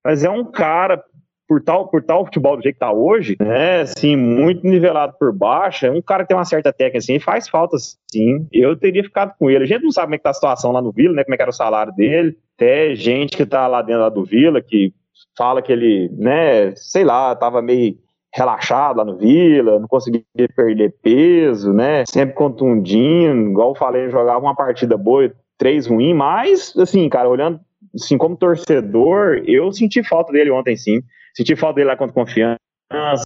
Mas 0.05 0.25
é 0.25 0.29
um 0.29 0.45
cara, 0.45 1.01
por 1.47 1.63
tal, 1.63 1.87
por 1.87 2.03
tal 2.03 2.25
futebol 2.25 2.57
do 2.57 2.65
jeito 2.65 2.75
que 2.75 2.81
tá 2.81 2.93
hoje, 2.93 3.37
né? 3.41 3.83
Assim, 3.83 4.17
muito 4.17 4.67
nivelado 4.67 5.15
por 5.21 5.33
baixo, 5.33 5.87
é 5.87 5.91
um 5.93 6.03
cara 6.03 6.25
que 6.25 6.31
tem 6.31 6.37
uma 6.37 6.45
certa 6.45 6.73
técnica, 6.73 6.99
assim, 6.99 7.21
faz 7.21 7.49
falta, 7.49 7.77
sim. 8.11 8.49
Eu 8.53 8.77
teria 8.77 9.05
ficado 9.05 9.35
com 9.39 9.49
ele. 9.49 9.63
A 9.63 9.69
gente 9.69 9.85
não 9.85 9.93
sabe 9.93 10.07
como 10.07 10.15
é 10.17 10.19
que 10.19 10.25
tá 10.25 10.31
a 10.31 10.35
situação 10.35 10.73
lá 10.73 10.83
no 10.83 10.91
Vila, 10.91 11.15
né? 11.15 11.23
Como 11.23 11.35
é 11.35 11.37
que 11.37 11.43
era 11.43 11.51
o 11.51 11.55
salário 11.55 11.95
dele. 11.95 12.37
Até 12.57 12.93
gente 12.97 13.37
que 13.37 13.47
tá 13.47 13.69
lá 13.69 13.83
dentro 13.83 14.03
lá 14.03 14.09
do 14.09 14.25
Vila, 14.25 14.61
que 14.61 14.93
fala 15.37 15.63
que 15.63 15.73
ele, 15.73 16.11
né, 16.17 16.75
sei 16.75 17.05
lá, 17.05 17.35
tava 17.37 17.63
meio 17.63 17.97
relaxado 18.35 18.97
lá 18.97 19.05
no 19.05 19.17
Vila, 19.17 19.79
não 19.79 19.87
conseguia 19.87 20.23
perder 20.57 20.93
peso, 21.01 21.73
né? 21.73 22.05
Sempre 22.09 22.35
contundindo, 22.35 23.51
igual 23.51 23.77
falei, 23.77 24.11
jogava 24.11 24.41
uma 24.41 24.57
partida 24.57 24.97
boa, 24.97 25.33
três 25.57 25.87
ruim, 25.87 26.13
mas, 26.13 26.77
assim, 26.77 27.09
cara, 27.09 27.29
olhando, 27.29 27.61
assim, 27.95 28.19
como 28.19 28.37
torcedor, 28.37 29.41
eu 29.47 29.73
senti 29.73 30.03
falta 30.03 30.33
dele 30.33 30.51
ontem, 30.51 30.77
sim. 30.77 31.01
Senti 31.33 31.55
falta 31.55 31.77
dele 31.77 31.91
lá 31.91 31.97
contra 31.97 32.13
Confiança, 32.13 32.59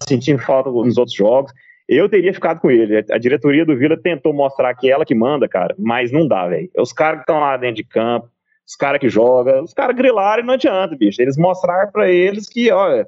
senti 0.07 0.37
falta 0.37 0.69
nos 0.69 0.97
outros 0.97 1.15
jogos. 1.15 1.51
eu 1.87 2.07
teria 2.07 2.31
ficado 2.31 2.59
com 2.59 2.69
ele. 2.69 3.03
A 3.09 3.17
diretoria 3.17 3.65
do 3.65 3.75
Vila 3.75 3.97
tentou 3.97 4.31
mostrar 4.31 4.75
que 4.75 4.89
é 4.89 4.91
ela 4.91 5.05
que 5.05 5.15
manda, 5.15 5.47
cara, 5.47 5.73
mas 5.79 6.11
não 6.11 6.27
dá, 6.27 6.47
velho. 6.47 6.69
Os 6.77 6.93
caras 6.93 7.17
que 7.17 7.23
estão 7.23 7.39
lá 7.39 7.57
dentro 7.57 7.77
de 7.77 7.83
campo, 7.83 8.29
os 8.67 8.75
caras 8.75 8.99
que 8.99 9.09
jogam, 9.09 9.63
os 9.63 9.73
caras 9.73 9.95
grilaram 9.95 10.43
e 10.43 10.45
não 10.45 10.53
adianta, 10.53 10.95
bicho. 10.95 11.19
Eles 11.19 11.35
mostraram 11.35 11.91
para 11.91 12.07
eles 12.11 12.47
que, 12.47 12.71
olha, 12.71 13.07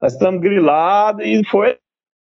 nós 0.00 0.12
estamos 0.12 0.40
grilados 0.40 1.24
e 1.24 1.42
foi 1.44 1.76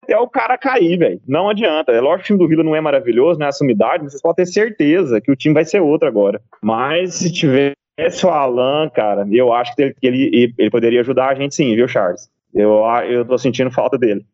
até 0.02 0.18
o 0.18 0.28
cara 0.28 0.58
cair, 0.58 0.98
velho. 0.98 1.20
Não 1.26 1.48
adianta. 1.48 1.92
É 1.92 2.00
lógico 2.00 2.26
que 2.26 2.32
o 2.32 2.36
time 2.36 2.38
do 2.38 2.48
Vila 2.48 2.64
não 2.64 2.74
é 2.74 2.80
maravilhoso, 2.80 3.38
não 3.38 3.46
é 3.46 3.48
essa 3.48 3.62
umidade, 3.62 4.02
mas 4.02 4.12
vocês 4.12 4.22
podem 4.22 4.44
ter 4.44 4.50
certeza 4.50 5.20
que 5.20 5.30
o 5.30 5.36
time 5.36 5.54
vai 5.54 5.64
ser 5.64 5.80
outro 5.80 6.08
agora. 6.08 6.40
Mas 6.62 7.14
se 7.14 7.32
tivesse 7.32 7.76
o 8.24 8.28
Alan, 8.28 8.88
cara, 8.90 9.26
eu 9.30 9.52
acho 9.52 9.74
que 9.76 9.82
ele, 9.82 9.94
ele, 10.02 10.54
ele 10.58 10.70
poderia 10.70 11.00
ajudar 11.00 11.28
a 11.28 11.34
gente 11.34 11.54
sim, 11.54 11.74
viu, 11.74 11.86
Charles? 11.86 12.28
Eu, 12.54 12.82
eu 13.08 13.24
tô 13.24 13.38
sentindo 13.38 13.70
falta 13.70 13.96
dele. 13.96 14.24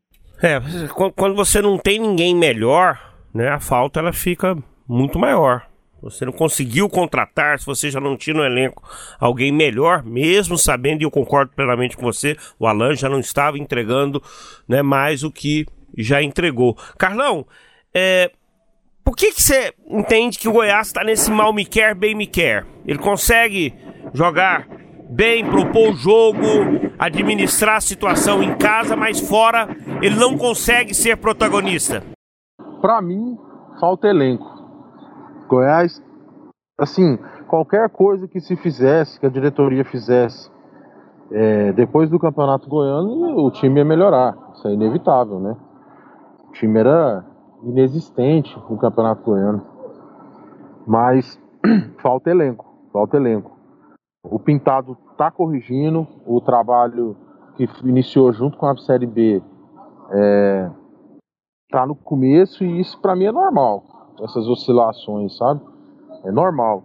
É, 0.43 0.61
quando 1.15 1.35
você 1.35 1.61
não 1.61 1.79
tem 1.79 1.99
ninguém 1.99 2.35
melhor, 2.35 2.99
né, 3.35 3.49
a 3.49 3.61
falta 3.61 4.01
ela 4.01 4.13
fica 4.13 4.57
muito 4.89 5.19
maior. 5.19 5.67
Você 6.03 6.25
não 6.25 6.33
conseguiu 6.33 6.89
contratar, 6.89 7.59
se 7.59 7.67
você 7.67 7.91
já 7.91 8.01
não 8.01 8.17
tinha 8.17 8.37
no 8.37 8.45
elenco 8.45 8.83
alguém 9.19 9.51
melhor, 9.51 10.05
mesmo 10.05 10.59
sabendo, 10.59 11.03
e 11.03 11.05
eu 11.05 11.11
concordo 11.11 11.53
plenamente 11.55 11.97
com 11.97 12.03
você, 12.03 12.37
o 12.59 12.67
Alan 12.67 12.95
já 12.95 13.09
não 13.09 13.19
estava 13.19 13.59
entregando 13.59 14.23
né, 14.69 14.83
mais 14.83 15.25
o 15.25 15.31
que 15.31 15.67
já 15.97 16.23
entregou. 16.23 16.77
Carlão, 16.99 17.47
é, 17.95 18.31
por 19.03 19.17
que, 19.17 19.33
que 19.33 19.43
você 19.43 19.73
entende 19.89 20.39
que 20.39 20.49
o 20.49 20.53
Goiás 20.53 20.89
está 20.89 21.03
nesse 21.03 21.31
mal 21.31 21.53
me 21.53 21.65
quer, 21.65 21.95
bem 21.95 22.15
me 22.15 22.27
quer? 22.27 22.67
Ele 22.85 22.99
consegue 22.99 23.75
jogar 24.13 24.69
bem, 25.09 25.49
propor 25.49 25.93
o 25.93 25.97
jogo, 25.97 26.39
administrar 26.99 27.77
a 27.77 27.81
situação 27.81 28.43
em 28.43 28.55
casa, 28.57 28.97
mas 28.97 29.21
fora 29.21 29.69
ele 30.03 30.17
não 30.17 30.37
consegue 30.37 30.95
ser 30.95 31.17
protagonista? 31.17 32.03
Para 32.81 33.01
mim, 33.01 33.37
falta 33.81 34.09
elenco. 34.09 34.56
Goiás, 35.47 36.03
assim, 36.79 37.19
qualquer 37.49 37.89
coisa 37.91 38.29
que 38.29 38.41
se 38.41 38.57
fizesse, 38.57 39.19
que 39.19 39.27
a 39.27 39.31
diretoria 39.31 39.85
fizesse, 39.85 40.51
é, 41.31 41.73
depois 41.73 42.09
do 42.09 42.19
Campeonato 42.19 42.69
Goiano, 42.69 43.45
o 43.45 43.51
time 43.51 43.81
ia 43.81 43.85
melhorar. 43.85 44.37
Isso 44.55 44.69
é 44.69 44.75
inevitável, 44.75 45.41
né? 45.41 45.57
O 46.49 46.53
time 46.53 46.79
era 46.79 47.25
inexistente 47.63 48.57
no 48.71 48.79
Campeonato 48.79 49.23
Goiano. 49.23 49.63
Mas 50.87 51.41
falta 52.01 52.31
elenco, 52.31 52.65
falta 52.93 53.17
elenco. 53.17 53.57
O 54.25 54.39
Pintado 54.39 54.97
está 55.11 55.31
corrigindo 55.31 56.07
o 56.27 56.41
trabalho 56.41 57.17
que 57.57 57.69
iniciou 57.85 58.33
junto 58.33 58.57
com 58.57 58.67
a 58.67 58.77
Série 58.77 59.07
B. 59.07 59.43
É, 60.11 60.71
tá 61.71 61.87
no 61.87 61.95
começo 61.95 62.65
e 62.65 62.81
isso 62.81 63.01
para 63.01 63.17
mim 63.17 63.25
é 63.25 63.33
normal. 63.33 63.96
Essas 64.23 64.47
oscilações, 64.49 65.37
sabe? 65.37 65.61
É 66.25 66.31
normal. 66.31 66.83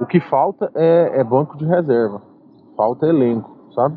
O 0.00 0.06
que 0.06 0.20
falta 0.20 0.70
é, 0.74 1.20
é 1.20 1.24
banco 1.24 1.56
de 1.56 1.64
reserva. 1.64 2.20
Falta 2.76 3.06
elenco, 3.06 3.56
sabe? 3.74 3.96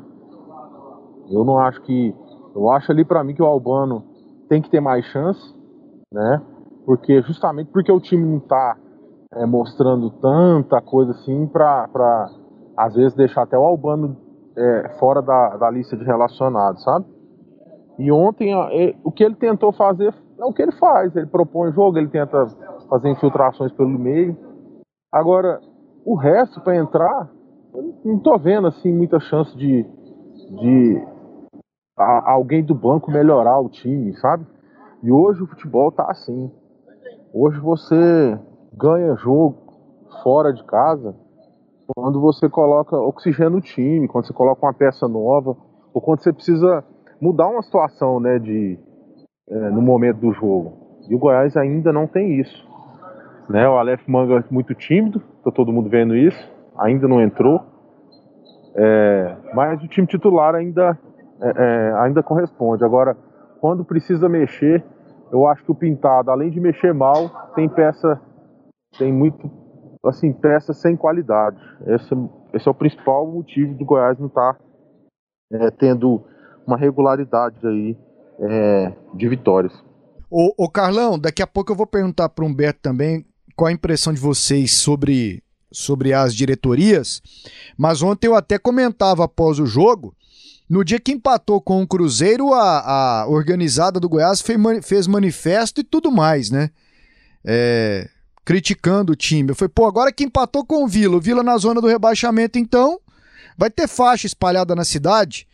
Eu 1.30 1.44
não 1.44 1.60
acho 1.60 1.82
que. 1.82 2.16
Eu 2.56 2.70
acho 2.70 2.92
ali 2.92 3.04
para 3.04 3.24
mim 3.24 3.34
que 3.34 3.42
o 3.42 3.46
Albano 3.46 4.04
tem 4.48 4.62
que 4.62 4.70
ter 4.70 4.80
mais 4.80 5.06
chance, 5.06 5.56
né? 6.12 6.42
Porque 6.86 7.22
justamente 7.22 7.70
porque 7.72 7.92
o 7.92 8.00
time 8.00 8.26
não 8.26 8.40
tá 8.40 8.78
é, 9.34 9.46
mostrando 9.46 10.10
tanta 10.10 10.82
coisa 10.82 11.12
assim 11.12 11.46
pra, 11.48 11.88
pra 11.88 12.30
às 12.76 12.96
vezes 12.96 13.14
deixar 13.14 13.44
até 13.44 13.58
o 13.58 13.64
Albano 13.64 14.18
é, 14.56 14.96
fora 15.00 15.22
da, 15.22 15.58
da 15.58 15.70
lista 15.70 15.96
de 15.96 16.04
relacionados, 16.04 16.84
sabe? 16.84 17.06
E 18.00 18.10
ontem 18.14 18.56
o 19.04 19.12
que 19.12 19.26
ele 19.26 19.36
tentou 19.36 19.74
fazer 19.74 20.16
é 20.40 20.46
o 20.46 20.54
que 20.54 20.62
ele 20.62 20.72
faz. 20.72 21.14
Ele 21.18 21.26
propõe 21.26 21.74
jogo, 21.74 21.98
ele 21.98 22.08
tenta 22.08 22.48
fazer 22.90 23.10
infiltrações 23.10 23.74
pelo 23.74 23.90
meio. 23.90 24.38
Agora, 25.12 25.60
o 26.06 26.16
resto 26.16 26.62
para 26.62 26.78
entrar, 26.78 27.30
não 28.06 28.18
tô 28.20 28.38
vendo 28.38 28.68
assim 28.68 28.94
muita 28.94 29.20
chance 29.20 29.56
de, 29.58 29.84
de 29.84 31.04
a, 31.98 32.32
alguém 32.32 32.64
do 32.64 32.74
banco 32.74 33.12
melhorar 33.12 33.60
o 33.60 33.68
time, 33.68 34.16
sabe? 34.16 34.46
E 35.04 35.12
hoje 35.12 35.44
o 35.44 35.48
futebol 35.48 35.92
tá 35.92 36.10
assim. 36.10 36.50
Hoje 37.34 37.60
você 37.60 38.40
ganha 38.74 39.14
jogo 39.16 39.58
fora 40.24 40.54
de 40.54 40.64
casa 40.64 41.14
quando 41.96 42.22
você 42.22 42.48
coloca 42.48 42.96
oxigênio 42.96 43.52
no 43.52 43.62
time, 43.62 44.08
quando 44.08 44.26
você 44.26 44.34
coloca 44.34 44.66
uma 44.66 44.74
peça 44.74 45.08
nova, 45.08 45.58
ou 45.94 46.02
quando 46.02 46.22
você 46.22 46.32
precisa 46.32 46.84
mudar 47.22 47.48
uma 47.48 47.62
situação, 47.62 48.20
né, 48.20 48.40
de 48.40 48.78
é, 49.50 49.70
no 49.70 49.82
momento 49.82 50.18
do 50.18 50.34
jogo. 50.34 50.78
E 51.10 51.16
o 51.16 51.20
Goiás 51.20 51.58
ainda 51.58 51.92
não 51.92 52.08
tem 52.08 52.40
isso. 52.40 52.68
Né? 53.50 53.68
O 53.68 53.78
Aleph 53.78 54.08
Manga 54.08 54.46
muito 54.52 54.76
tímido, 54.76 55.22
tá 55.44 55.52
todo 55.52 55.74
mundo 55.74 55.90
vendo 55.90 56.16
isso, 56.16 56.52
ainda 56.78 57.08
não 57.08 57.22
entrou. 57.22 57.62
É, 58.76 59.36
mas 59.54 59.82
o 59.84 59.88
time 59.88 60.06
titular 60.06 60.54
ainda, 60.54 60.98
é, 61.42 61.54
é 61.56 61.94
ainda 62.00 62.22
corresponde. 62.22 62.84
Agora, 62.84 63.18
quando 63.60 63.84
precisa 63.84 64.30
mexer, 64.30 64.84
eu 65.32 65.48
acho 65.48 65.64
que 65.64 65.72
o 65.72 65.76
Pintado, 65.76 66.30
além 66.32 66.50
de 66.52 66.60
mexer 66.60 66.94
mal, 66.94 67.30
tem 67.56 67.68
peça, 67.68 68.22
tem 68.98 69.12
muito 69.12 69.50
assim, 70.06 70.32
peças 70.32 70.78
sem 70.78 70.96
qualidade. 70.96 71.58
Esse, 71.88 72.16
esse 72.54 72.68
é 72.68 72.72
o 72.72 72.76
principal 72.76 73.28
motivo 73.28 73.74
do 73.74 73.86
Goiás 73.86 74.18
não 74.18 74.28
estar 74.28 74.54
tá, 74.54 74.60
é, 75.54 75.72
tendo 75.72 76.24
uma 76.70 76.78
regularidade 76.78 77.58
aí 77.66 77.98
é, 78.40 78.94
de 79.14 79.28
vitórias. 79.28 79.74
Ô, 80.30 80.54
ô, 80.56 80.70
Carlão, 80.70 81.18
daqui 81.18 81.42
a 81.42 81.48
pouco 81.48 81.72
eu 81.72 81.76
vou 81.76 81.88
perguntar 81.88 82.30
para 82.30 82.46
o 82.46 82.48
Humberto 82.48 82.80
também 82.82 83.26
qual 83.56 83.68
a 83.68 83.74
impressão 83.74 84.14
de 84.14 84.20
vocês 84.20 84.74
sobre, 84.76 85.44
sobre 85.72 86.14
as 86.14 86.36
diretorias, 86.36 87.22
mas 87.78 88.02
ontem 88.02 88.28
eu 88.28 88.36
até 88.36 88.60
comentava 88.60 89.26
após 89.26 89.60
o 89.60 89.66
jogo, 89.66 90.16
no 90.70 90.86
dia 90.86 91.00
que 91.00 91.12
empatou 91.12 91.60
com 91.60 91.82
o 91.82 91.88
Cruzeiro, 91.88 92.54
a, 92.54 93.22
a 93.22 93.28
organizada 93.28 94.00
do 94.00 94.08
Goiás 94.08 94.40
fez, 94.40 94.60
fez 94.84 95.08
manifesto 95.08 95.82
e 95.82 95.84
tudo 95.84 96.12
mais, 96.12 96.52
né? 96.52 96.70
É, 97.44 98.08
criticando 98.46 99.14
o 99.14 99.16
time. 99.16 99.50
Eu 99.50 99.56
falei, 99.56 99.72
pô, 99.74 99.88
agora 99.88 100.12
que 100.12 100.24
empatou 100.24 100.64
com 100.64 100.84
o 100.84 100.88
Vila, 100.88 101.18
o 101.18 101.22
Vila 101.22 101.42
na 101.42 101.58
zona 101.58 101.82
do 101.82 101.88
rebaixamento, 101.88 102.60
então, 102.60 103.00
vai 103.58 103.72
ter 103.72 103.88
faixa 103.88 104.28
espalhada 104.28 104.76
na 104.76 104.86
cidade? 104.86 105.48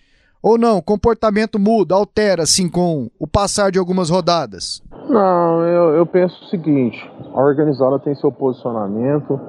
Ou 0.45 0.59
não? 0.59 0.79
Comportamento 0.79 1.57
muda, 1.57 1.95
altera, 1.95 2.43
assim, 2.43 2.69
com 2.69 3.09
o 3.19 3.25
passar 3.25 3.71
de 3.71 3.79
algumas 3.79 4.11
rodadas? 4.11 4.79
Não, 5.09 5.63
eu, 5.63 5.95
eu 5.95 6.05
penso 6.05 6.39
o 6.43 6.47
seguinte: 6.49 7.11
a 7.33 7.41
organizada 7.41 7.97
tem 7.97 8.13
seu 8.13 8.31
posicionamento, 8.31 9.41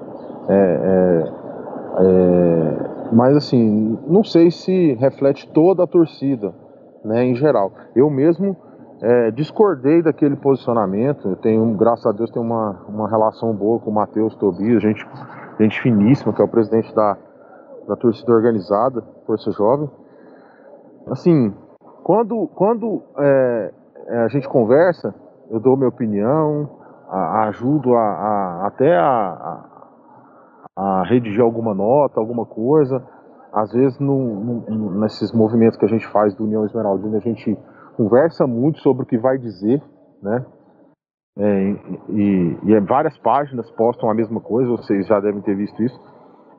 é, 0.49 0.55
é, 0.55 1.33
é, 1.99 3.13
mas 3.13 3.37
assim, 3.37 3.99
não 4.09 4.25
sei 4.25 4.51
se 4.51 4.95
reflete 4.95 5.47
toda 5.53 5.85
a 5.85 5.87
torcida, 5.87 6.55
né, 7.05 7.27
em 7.27 7.35
geral. 7.35 7.73
Eu 7.95 8.09
mesmo 8.09 8.57
é, 9.03 9.31
discordei 9.33 10.01
daquele 10.01 10.37
posicionamento. 10.37 11.29
Eu 11.29 11.37
tenho, 11.37 11.77
graças 11.77 12.07
a 12.07 12.13
Deus, 12.13 12.31
tenho 12.31 12.47
uma, 12.47 12.87
uma 12.89 13.07
relação 13.07 13.53
boa 13.53 13.79
com 13.81 13.91
o 13.91 13.95
Matheus 13.95 14.35
Tobias, 14.37 14.83
gente, 14.83 15.07
gente 15.61 15.79
finíssima, 15.79 16.33
que 16.33 16.41
é 16.41 16.45
o 16.47 16.49
presidente 16.49 16.95
da, 16.95 17.19
da 17.87 17.97
torcida 17.97 18.33
organizada, 18.33 19.05
Força 19.27 19.51
Jovem. 19.51 19.91
Assim, 21.11 21.55
quando, 22.03 22.49
quando 22.49 23.03
é, 23.19 23.73
é 24.09 24.19
a 24.19 24.29
gente 24.29 24.49
conversa, 24.49 25.15
eu 25.51 25.61
dou 25.61 25.77
minha 25.77 25.89
opinião, 25.89 26.69
a, 27.09 27.19
a 27.19 27.49
ajudo 27.49 27.95
a, 27.95 28.01
a 28.01 28.67
até 28.67 28.97
a, 28.97 29.65
a, 30.77 31.03
redigir 31.05 31.41
alguma 31.41 31.75
nota, 31.75 32.19
alguma 32.19 32.45
coisa. 32.45 33.03
Às 33.53 33.73
vezes, 33.73 33.99
no, 33.99 34.65
no, 34.69 35.01
nesses 35.01 35.33
movimentos 35.33 35.79
que 35.79 35.85
a 35.85 35.89
gente 35.89 36.07
faz 36.09 36.35
do 36.35 36.45
União 36.45 36.65
Esmeraldina, 36.65 37.17
a 37.17 37.21
gente 37.21 37.57
conversa 37.97 38.47
muito 38.47 38.81
sobre 38.81 39.05
o 39.05 39.07
que 39.07 39.17
vai 39.17 39.39
dizer, 39.39 39.83
né? 40.23 40.45
É, 41.39 41.71
e, 42.09 42.59
e, 42.65 42.81
várias 42.81 43.17
páginas 43.19 43.71
postam 43.73 44.11
a 44.11 44.15
mesma 44.15 44.41
coisa, 44.41 44.71
vocês 44.71 45.07
já 45.07 45.21
devem 45.21 45.43
ter 45.43 45.55
visto 45.55 45.83
isso. 45.83 45.99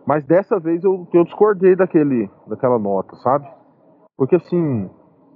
Mas 0.05 0.25
dessa 0.25 0.59
vez 0.59 0.83
eu, 0.83 1.07
eu 1.13 1.23
discordei 1.23 1.75
daquele, 1.75 2.29
daquela 2.47 2.79
nota, 2.79 3.15
sabe? 3.17 3.47
Porque 4.17 4.35
assim, 4.35 4.89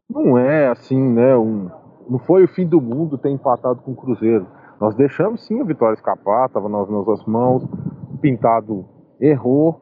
não 0.10 0.38
é 0.38 0.68
assim, 0.68 1.00
né? 1.00 1.38
Um, 1.38 1.70
não 2.10 2.20
foi 2.20 2.44
o 2.44 2.48
fim 2.48 2.68
do 2.68 2.82
mundo 2.82 3.18
ter 3.18 3.30
empatado 3.30 3.82
com 3.82 3.92
o 3.92 3.96
Cruzeiro. 3.96 4.48
Nós 4.80 4.96
deixamos 4.96 5.46
sim 5.46 5.62
a 5.62 5.64
vitória 5.64 5.94
escapar, 5.94 6.48
estava 6.48 6.68
nas 6.68 6.90
nossas 6.90 7.24
mãos. 7.26 7.64
Pintado 8.20 8.86
errou 9.20 9.80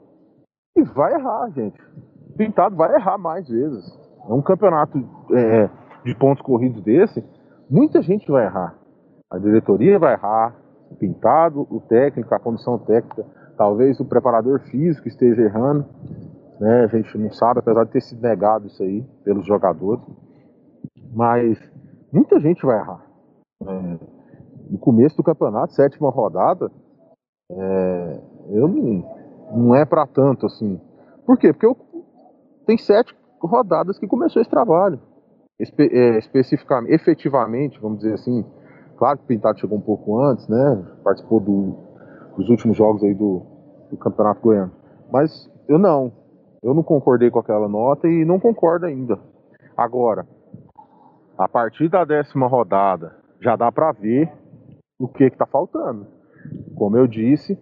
e 0.76 0.84
vai 0.84 1.14
errar, 1.14 1.50
gente. 1.52 1.80
Pintado 2.38 2.76
vai 2.76 2.94
errar 2.94 3.18
mais 3.18 3.48
vezes. 3.48 3.86
É 4.30 4.34
um 4.34 4.42
campeonato 4.42 4.98
é, 5.32 5.70
de 6.04 6.16
pontos 6.16 6.44
corridos 6.44 6.82
desse, 6.84 7.24
muita 7.70 8.02
gente 8.02 8.30
vai 8.30 8.46
errar. 8.46 8.76
A 9.32 9.38
diretoria 9.38 10.00
vai 10.00 10.14
errar, 10.14 10.56
o 10.92 10.96
pintado, 10.96 11.68
o 11.70 11.80
técnico, 11.82 12.34
a 12.34 12.40
condição 12.40 12.78
técnica, 12.80 13.26
talvez 13.58 14.00
o 14.00 14.06
preparador 14.06 14.60
físico 14.62 15.08
esteja 15.08 15.42
errando. 15.42 15.86
Né? 16.60 16.84
A 16.84 16.88
gente 16.88 17.18
não 17.18 17.32
sabe, 17.32 17.60
apesar 17.60 17.86
de 17.86 17.92
ter 17.92 18.02
sido 18.02 18.22
negado 18.22 18.68
isso 18.68 18.84
aí 18.84 19.04
pelos 19.24 19.46
jogadores. 19.46 20.04
Mas 21.14 21.58
muita 22.12 22.40
gente 22.40 22.66
vai 22.66 22.80
errar. 22.80 23.06
é, 23.66 24.00
no 24.70 24.78
começo 24.78 25.18
do 25.18 25.24
campeonato, 25.24 25.74
sétima 25.74 26.10
rodada, 26.12 26.72
é, 27.52 28.22
eu 28.50 28.68
não, 28.68 29.04
não 29.52 29.76
é 29.76 29.84
para 29.86 30.06
tanto 30.06 30.46
assim. 30.46 30.80
Por 31.26 31.38
quê? 31.38 31.52
Porque 31.52 31.66
eu, 31.66 31.76
tem 32.68 32.78
sete 32.78 33.16
rodadas 33.42 33.98
que 33.98 34.08
começou 34.08 34.42
esse 34.42 34.52
trabalho. 34.52 35.00
Espe, 35.60 35.90
é, 35.92 36.20
especificamente, 36.20 36.94
efetivamente, 36.94 37.80
vamos 37.82 38.00
dizer 38.00 38.14
assim. 38.14 38.46
Claro 38.98 39.18
que 39.18 39.24
o 39.24 39.28
Pintado 39.28 39.60
chegou 39.60 39.78
um 39.78 39.82
pouco 39.82 40.20
antes, 40.22 40.48
né? 40.48 40.86
Participou 41.04 41.40
do, 41.40 41.78
dos 42.38 42.50
últimos 42.50 42.78
jogos 42.78 43.04
aí 43.04 43.14
do, 43.14 43.42
do 43.90 43.98
Campeonato 43.98 44.42
Goiano. 44.42 44.72
Mas 45.12 45.50
eu 45.68 45.80
não. 45.80 46.12
Eu 46.62 46.74
não 46.74 46.84
concordei 46.84 47.30
com 47.30 47.40
aquela 47.40 47.68
nota 47.68 48.08
e 48.08 48.26
não 48.26 48.40
concordo 48.40 48.86
ainda. 48.86 49.20
Agora, 49.78 50.28
a 51.38 51.48
partir 51.48 51.90
da 51.90 52.04
décima 52.04 52.48
rodada, 52.48 53.16
já 53.42 53.56
dá 53.56 53.72
para 53.72 53.92
ver 53.94 54.32
o 55.00 55.08
que 55.08 55.24
está 55.24 55.46
faltando. 55.46 56.06
Como 56.76 56.98
eu 56.98 57.08
disse, 57.08 57.58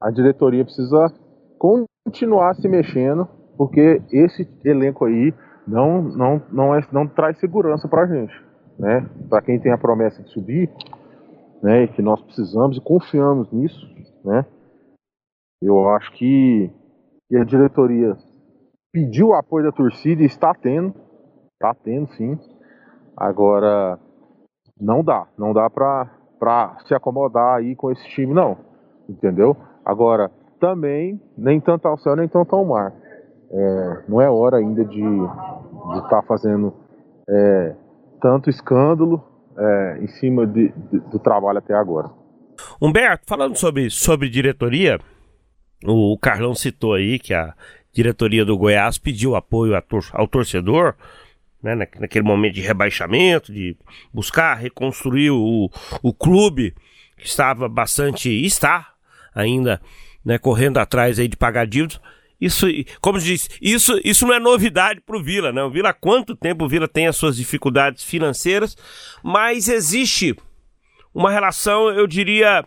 a 0.00 0.10
diretoria 0.10 0.64
precisa 0.64 1.12
continuar 1.58 2.54
se 2.54 2.68
mexendo, 2.68 3.28
porque 3.56 4.00
esse 4.10 4.48
elenco 4.64 5.04
aí 5.04 5.34
não, 5.66 6.02
não, 6.02 6.42
não, 6.50 6.74
é, 6.74 6.80
não 6.90 7.06
traz 7.06 7.38
segurança 7.38 7.86
para 7.86 8.04
a 8.04 8.06
gente. 8.06 8.32
Né? 8.78 9.06
Para 9.28 9.42
quem 9.42 9.60
tem 9.60 9.72
a 9.72 9.78
promessa 9.78 10.22
de 10.22 10.30
subir, 10.30 10.70
né, 11.62 11.88
que 11.88 12.00
nós 12.00 12.22
precisamos 12.22 12.78
e 12.78 12.80
confiamos 12.80 13.50
nisso, 13.52 13.86
né? 14.24 14.46
eu 15.60 15.88
acho 15.90 16.12
que 16.12 16.70
a 17.34 17.44
diretoria 17.44 18.16
pediu 18.92 19.28
o 19.28 19.34
apoio 19.34 19.66
da 19.66 19.72
torcida 19.72 20.22
e 20.22 20.26
está 20.26 20.54
tendo, 20.54 20.94
está 21.54 21.74
tendo 21.74 22.08
sim. 22.14 22.38
Agora, 23.16 23.98
não 24.80 25.02
dá, 25.02 25.26
não 25.36 25.52
dá 25.52 25.68
para 25.68 26.78
se 26.86 26.94
acomodar 26.94 27.56
aí 27.56 27.74
com 27.74 27.90
esse 27.90 28.06
time, 28.10 28.32
não. 28.32 28.56
Entendeu? 29.08 29.56
Agora, 29.84 30.30
também, 30.60 31.20
nem 31.36 31.60
tanto 31.60 31.86
ao 31.86 31.98
céu, 31.98 32.14
nem 32.16 32.28
tanto 32.28 32.54
ao 32.54 32.64
mar. 32.64 32.92
É, 33.50 34.04
não 34.08 34.20
é 34.20 34.30
hora 34.30 34.58
ainda 34.58 34.84
de 34.84 35.02
estar 35.96 36.08
tá 36.08 36.22
fazendo 36.22 36.74
é, 37.28 37.74
tanto 38.20 38.50
escândalo 38.50 39.22
é, 39.56 39.98
em 40.02 40.08
cima 40.08 40.46
de, 40.46 40.68
de, 40.68 41.00
do 41.00 41.18
trabalho 41.18 41.58
até 41.58 41.74
agora. 41.74 42.10
Humberto, 42.80 43.24
falando 43.26 43.56
sobre, 43.56 43.90
sobre 43.90 44.28
diretoria, 44.28 44.98
o 45.84 46.18
Carlão 46.18 46.54
citou 46.54 46.94
aí 46.94 47.18
que 47.18 47.32
a 47.32 47.54
diretoria 47.92 48.44
do 48.44 48.56
Goiás 48.56 48.98
pediu 48.98 49.34
apoio 49.34 49.72
ao 50.12 50.28
torcedor 50.28 50.94
né, 51.62 51.74
naquele 51.74 52.24
momento 52.24 52.54
de 52.54 52.60
rebaixamento, 52.60 53.52
de 53.52 53.76
buscar 54.12 54.54
reconstruir 54.54 55.30
o, 55.30 55.70
o 56.02 56.12
clube 56.12 56.74
que 57.16 57.26
estava 57.26 57.68
bastante, 57.68 58.28
está 58.28 58.92
ainda 59.34 59.80
né, 60.24 60.38
correndo 60.38 60.78
atrás 60.78 61.18
aí 61.18 61.28
de 61.28 61.36
pagar 61.36 61.66
dívidas. 61.66 62.00
Isso, 62.40 62.66
como 63.00 63.18
diz, 63.18 63.48
isso, 63.60 64.00
isso 64.04 64.24
não 64.24 64.34
é 64.34 64.38
novidade 64.38 65.00
para 65.00 65.16
o 65.16 65.22
Vila, 65.22 65.50
né? 65.50 65.60
O 65.64 65.70
Vila 65.70 65.88
há 65.88 65.92
quanto 65.92 66.36
tempo 66.36 66.64
o 66.64 66.68
Vila 66.68 66.86
tem 66.86 67.08
as 67.08 67.16
suas 67.16 67.36
dificuldades 67.36 68.04
financeiras, 68.04 68.76
mas 69.24 69.66
existe 69.66 70.36
uma 71.12 71.32
relação, 71.32 71.90
eu 71.90 72.06
diria, 72.06 72.64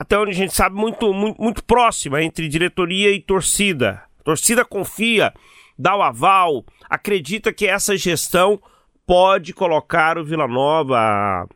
até 0.00 0.18
onde 0.18 0.30
a 0.30 0.34
gente 0.34 0.54
sabe, 0.54 0.74
muito, 0.74 1.12
muito, 1.12 1.42
muito 1.42 1.62
próxima 1.62 2.22
entre 2.22 2.48
diretoria 2.48 3.10
e 3.10 3.20
torcida. 3.20 4.02
A 4.18 4.22
torcida 4.22 4.64
confia 4.64 5.30
dá 5.78 5.94
o 5.94 6.02
aval, 6.02 6.64
acredita 6.88 7.52
que 7.52 7.66
essa 7.66 7.94
gestão 7.98 8.58
pode 9.06 9.52
colocar 9.52 10.16
o 10.16 10.24
Vila 10.24 10.48
Nova 10.48 10.96
a 10.98 11.46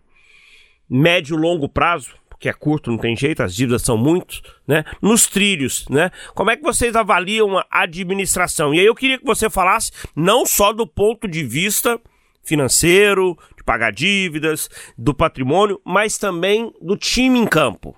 médio 0.89 1.37
longo 1.37 1.71
prazo, 1.71 2.15
porque 2.29 2.47
é 2.47 2.53
curto, 2.53 2.91
não 2.91 2.99
tem 2.99 3.17
jeito, 3.17 3.43
as 3.43 3.55
dívidas 3.55 3.81
são 3.81 3.97
muitos, 3.97 4.43
né? 4.69 4.85
Nos 5.01 5.27
trilhos, 5.27 5.87
né? 5.89 6.11
Como 6.35 6.51
é 6.51 6.57
que 6.57 6.63
vocês 6.63 6.95
avaliam 6.95 7.57
a 7.57 7.67
administração? 7.71 8.75
E 8.75 8.81
aí 8.81 8.85
eu 8.85 8.95
queria 8.95 9.19
que 9.19 9.25
você 9.25 9.49
falasse 9.49 9.91
não 10.15 10.45
só 10.45 10.71
do 10.71 10.87
ponto 10.87 11.27
de 11.27 11.43
vista 11.43 11.99
financeiro, 12.43 13.39
de 13.57 13.65
pagar 13.65 13.91
dívidas, 13.91 14.69
do 14.99 15.15
patrimônio, 15.15 15.81
mas 15.83 16.19
também 16.19 16.71
do 16.83 16.95
time 16.95 17.39
em 17.39 17.47
campo. 17.47 17.97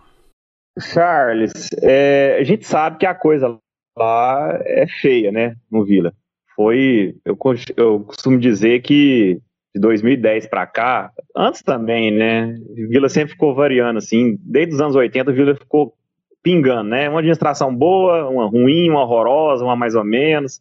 Charles, 0.80 1.68
é, 1.82 2.38
a 2.38 2.44
gente 2.44 2.66
sabe 2.66 2.98
que 2.98 3.06
a 3.06 3.14
coisa 3.14 3.58
lá 3.96 4.58
é 4.64 4.86
feia, 4.86 5.32
né, 5.32 5.56
no 5.70 5.84
Vila. 5.84 6.12
Foi, 6.54 7.14
eu, 7.24 7.36
eu 7.76 8.00
costumo 8.00 8.38
dizer 8.38 8.82
que 8.82 9.40
de 9.74 9.80
2010 9.80 10.46
para 10.46 10.66
cá, 10.66 11.12
antes 11.36 11.62
também, 11.62 12.10
né, 12.10 12.54
Vila 12.88 13.08
sempre 13.08 13.32
ficou 13.32 13.54
variando, 13.54 13.98
assim, 13.98 14.38
desde 14.40 14.74
os 14.74 14.80
anos 14.80 14.96
80 14.96 15.32
Vila 15.32 15.54
ficou 15.54 15.94
pingando, 16.42 16.90
né, 16.90 17.08
uma 17.08 17.18
administração 17.18 17.74
boa, 17.74 18.28
uma 18.28 18.46
ruim, 18.46 18.88
uma 18.90 19.02
horrorosa, 19.02 19.64
uma 19.64 19.76
mais 19.76 19.94
ou 19.94 20.04
menos. 20.04 20.60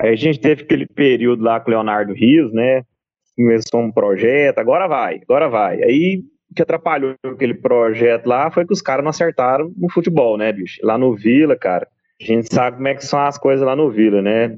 Aí 0.00 0.10
a 0.10 0.16
gente 0.16 0.40
teve 0.40 0.62
aquele 0.62 0.86
período 0.86 1.42
lá 1.42 1.60
com 1.60 1.70
o 1.70 1.74
Leonardo 1.74 2.12
Rios, 2.12 2.52
né, 2.52 2.84
começou 3.36 3.80
um 3.80 3.92
projeto, 3.92 4.58
agora 4.58 4.86
vai, 4.86 5.20
agora 5.22 5.48
vai. 5.48 5.82
Aí 5.82 6.22
que 6.54 6.62
atrapalhou 6.62 7.14
aquele 7.24 7.54
projeto 7.54 8.26
lá 8.26 8.50
foi 8.50 8.66
que 8.66 8.72
os 8.72 8.82
caras 8.82 9.04
não 9.04 9.10
acertaram 9.10 9.72
no 9.76 9.90
futebol, 9.90 10.36
né, 10.36 10.52
bicho? 10.52 10.80
Lá 10.82 10.98
no 10.98 11.14
Vila, 11.14 11.56
cara, 11.56 11.86
a 12.20 12.24
gente 12.24 12.52
sabe 12.52 12.76
como 12.76 12.88
é 12.88 12.94
que 12.94 13.04
são 13.04 13.20
as 13.20 13.38
coisas 13.38 13.64
lá 13.64 13.76
no 13.76 13.90
Vila, 13.90 14.20
né? 14.20 14.56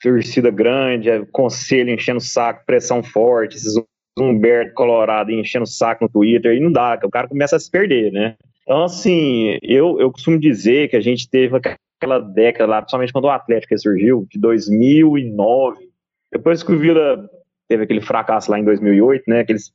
Torcida 0.00 0.50
grande, 0.50 1.10
é 1.10 1.24
conselho 1.30 1.90
enchendo 1.90 2.18
o 2.18 2.22
saco, 2.22 2.64
pressão 2.66 3.02
forte, 3.02 3.56
esses 3.56 3.74
Humberto 4.18 4.74
Colorado 4.74 5.30
enchendo 5.30 5.64
o 5.64 5.66
saco 5.66 6.04
no 6.04 6.10
Twitter, 6.10 6.54
e 6.54 6.60
não 6.60 6.70
dá, 6.70 6.98
o 7.02 7.10
cara 7.10 7.28
começa 7.28 7.56
a 7.56 7.60
se 7.60 7.70
perder, 7.70 8.12
né? 8.12 8.36
Então, 8.62 8.84
assim, 8.84 9.58
eu, 9.62 9.98
eu 10.00 10.10
costumo 10.12 10.38
dizer 10.38 10.88
que 10.88 10.96
a 10.96 11.00
gente 11.00 11.28
teve 11.28 11.56
aquela 11.56 12.18
década 12.18 12.66
lá, 12.66 12.82
principalmente 12.82 13.12
quando 13.12 13.24
o 13.24 13.30
Atlético 13.30 13.76
surgiu, 13.78 14.26
de 14.30 14.38
2009, 14.38 15.88
depois 16.30 16.62
que 16.62 16.72
o 16.72 16.78
Vila 16.78 17.28
teve 17.68 17.84
aquele 17.84 18.00
fracasso 18.00 18.50
lá 18.50 18.58
em 18.58 18.64
2008, 18.64 19.24
né? 19.26 19.40
Aqueles, 19.40 19.72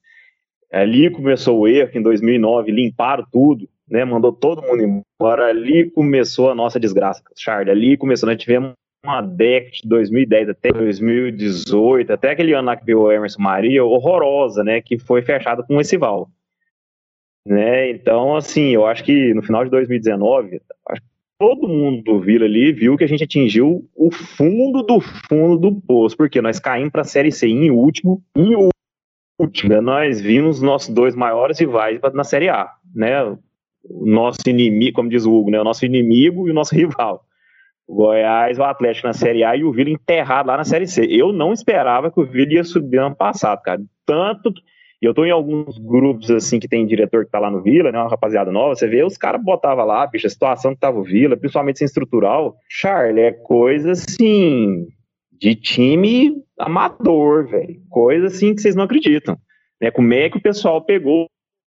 ali 0.71 1.09
começou 1.09 1.59
o 1.59 1.67
erro, 1.67 1.91
em 1.93 2.01
2009 2.01 2.71
limparam 2.71 3.25
tudo, 3.31 3.67
né, 3.89 4.03
mandou 4.03 4.31
todo 4.31 4.61
mundo 4.61 5.03
embora. 5.19 5.47
Ali 5.47 5.89
começou 5.91 6.49
a 6.49 6.55
nossa 6.55 6.79
desgraça, 6.79 7.21
Charlie. 7.35 7.71
Ali 7.71 7.97
começou, 7.97 8.27
nós 8.27 8.37
tivemos 8.37 8.73
uma 9.05 9.21
década 9.21 9.71
de 9.71 9.87
2010 9.87 10.49
até 10.49 10.71
2018, 10.71 12.11
até 12.11 12.31
aquele 12.31 12.53
ano 12.53 12.67
lá 12.67 12.75
que 12.75 12.85
veio 12.85 13.01
o 13.01 13.11
Emerson 13.11 13.41
Maria, 13.41 13.85
horrorosa, 13.85 14.63
né, 14.63 14.81
que 14.81 14.97
foi 14.97 15.21
fechada 15.21 15.63
com 15.63 15.79
esse 15.79 15.97
Val. 15.97 16.29
Né, 17.45 17.91
então, 17.91 18.35
assim, 18.35 18.71
eu 18.71 18.85
acho 18.85 19.03
que 19.03 19.33
no 19.33 19.41
final 19.41 19.63
de 19.63 19.71
2019, 19.71 20.61
todo 21.39 21.67
mundo 21.67 22.03
do 22.03 22.19
Vila 22.19 22.45
ali 22.45 22.73
viu 22.73 22.97
que 22.97 23.03
a 23.03 23.07
gente 23.07 23.23
atingiu 23.23 23.87
o 23.95 24.11
fundo 24.11 24.83
do 24.83 24.99
fundo 24.99 25.57
do 25.57 25.81
poço, 25.81 26.17
porque 26.17 26.41
nós 26.41 26.59
caímos 26.59 26.91
para 26.91 27.01
a 27.01 27.05
Série 27.05 27.31
C 27.31 27.47
em 27.47 27.71
último, 27.71 28.21
em 28.35 28.55
último, 28.55 28.69
nós 29.81 30.19
vimos 30.19 30.61
nossos 30.61 30.93
dois 30.93 31.15
maiores 31.15 31.59
rivais 31.59 31.99
na 32.13 32.23
Série 32.23 32.49
A, 32.49 32.71
né? 32.95 33.37
o 33.89 34.05
nosso 34.05 34.39
inimigo, 34.47 34.95
como 34.95 35.09
diz 35.09 35.25
o 35.25 35.33
Hugo, 35.33 35.49
né? 35.49 35.59
O 35.59 35.63
nosso 35.63 35.85
inimigo 35.85 36.47
e 36.47 36.51
o 36.51 36.53
nosso 36.53 36.75
rival. 36.75 37.23
O 37.87 37.95
Goiás, 37.95 38.59
o 38.59 38.63
Atlético 38.63 39.07
na 39.07 39.13
Série 39.13 39.43
A 39.43 39.55
e 39.55 39.63
o 39.63 39.71
Vila 39.71 39.89
enterrado 39.89 40.47
lá 40.47 40.57
na 40.57 40.65
Série 40.65 40.87
C. 40.87 41.05
Eu 41.05 41.31
não 41.31 41.53
esperava 41.53 42.11
que 42.11 42.19
o 42.19 42.25
Vila 42.25 42.53
ia 42.53 42.63
subir 42.63 42.97
ano 42.97 43.15
passado, 43.15 43.61
cara. 43.61 43.81
Tanto 44.05 44.53
que 44.53 44.61
eu 45.01 45.13
tô 45.13 45.23
em 45.23 45.31
alguns 45.31 45.77
grupos, 45.77 46.29
assim, 46.31 46.59
que 46.59 46.67
tem 46.67 46.85
diretor 46.85 47.23
que 47.23 47.31
tá 47.31 47.39
lá 47.39 47.49
no 47.49 47.61
Vila, 47.61 47.91
né, 47.91 47.99
uma 47.99 48.09
rapaziada 48.09 48.51
nova, 48.51 48.75
você 48.75 48.87
vê, 48.87 49.03
os 49.03 49.15
caras 49.15 49.41
botavam 49.41 49.85
lá, 49.85 50.07
bicho, 50.07 50.25
a 50.25 50.29
situação 50.29 50.73
que 50.73 50.79
tava 50.79 50.97
o 50.97 51.03
Vila, 51.03 51.37
principalmente 51.37 51.77
sem 51.77 51.85
estrutural, 51.85 52.55
Charlie, 52.67 53.21
é 53.21 53.31
coisa, 53.31 53.91
assim, 53.91 54.87
de 55.39 55.55
time 55.55 56.41
amador, 56.59 57.47
velho, 57.47 57.81
coisa, 57.89 58.27
assim, 58.27 58.55
que 58.55 58.61
vocês 58.61 58.75
não 58.75 58.83
acreditam, 58.83 59.37
né, 59.79 59.91
como 59.91 60.13
é 60.13 60.29
que 60.29 60.37
o 60.37 60.41
pessoal 60.41 60.81
pegou 60.81 61.27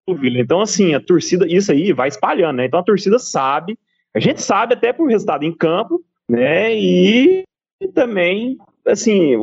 o 0.08 0.14
Vila. 0.14 0.38
Então, 0.38 0.60
assim, 0.62 0.94
a 0.94 1.00
torcida, 1.00 1.46
isso 1.46 1.70
aí 1.70 1.92
vai 1.92 2.08
espalhando, 2.08 2.56
né? 2.56 2.64
Então 2.64 2.80
a 2.80 2.84
torcida 2.84 3.18
sabe, 3.18 3.78
a 4.14 4.20
gente 4.20 4.40
sabe 4.40 4.72
até 4.72 4.90
por 4.90 5.06
resultado 5.06 5.44
em 5.44 5.52
campo, 5.52 6.02
né? 6.28 6.74
E, 6.74 7.44
também, 7.94 8.56
assim, 8.86 9.34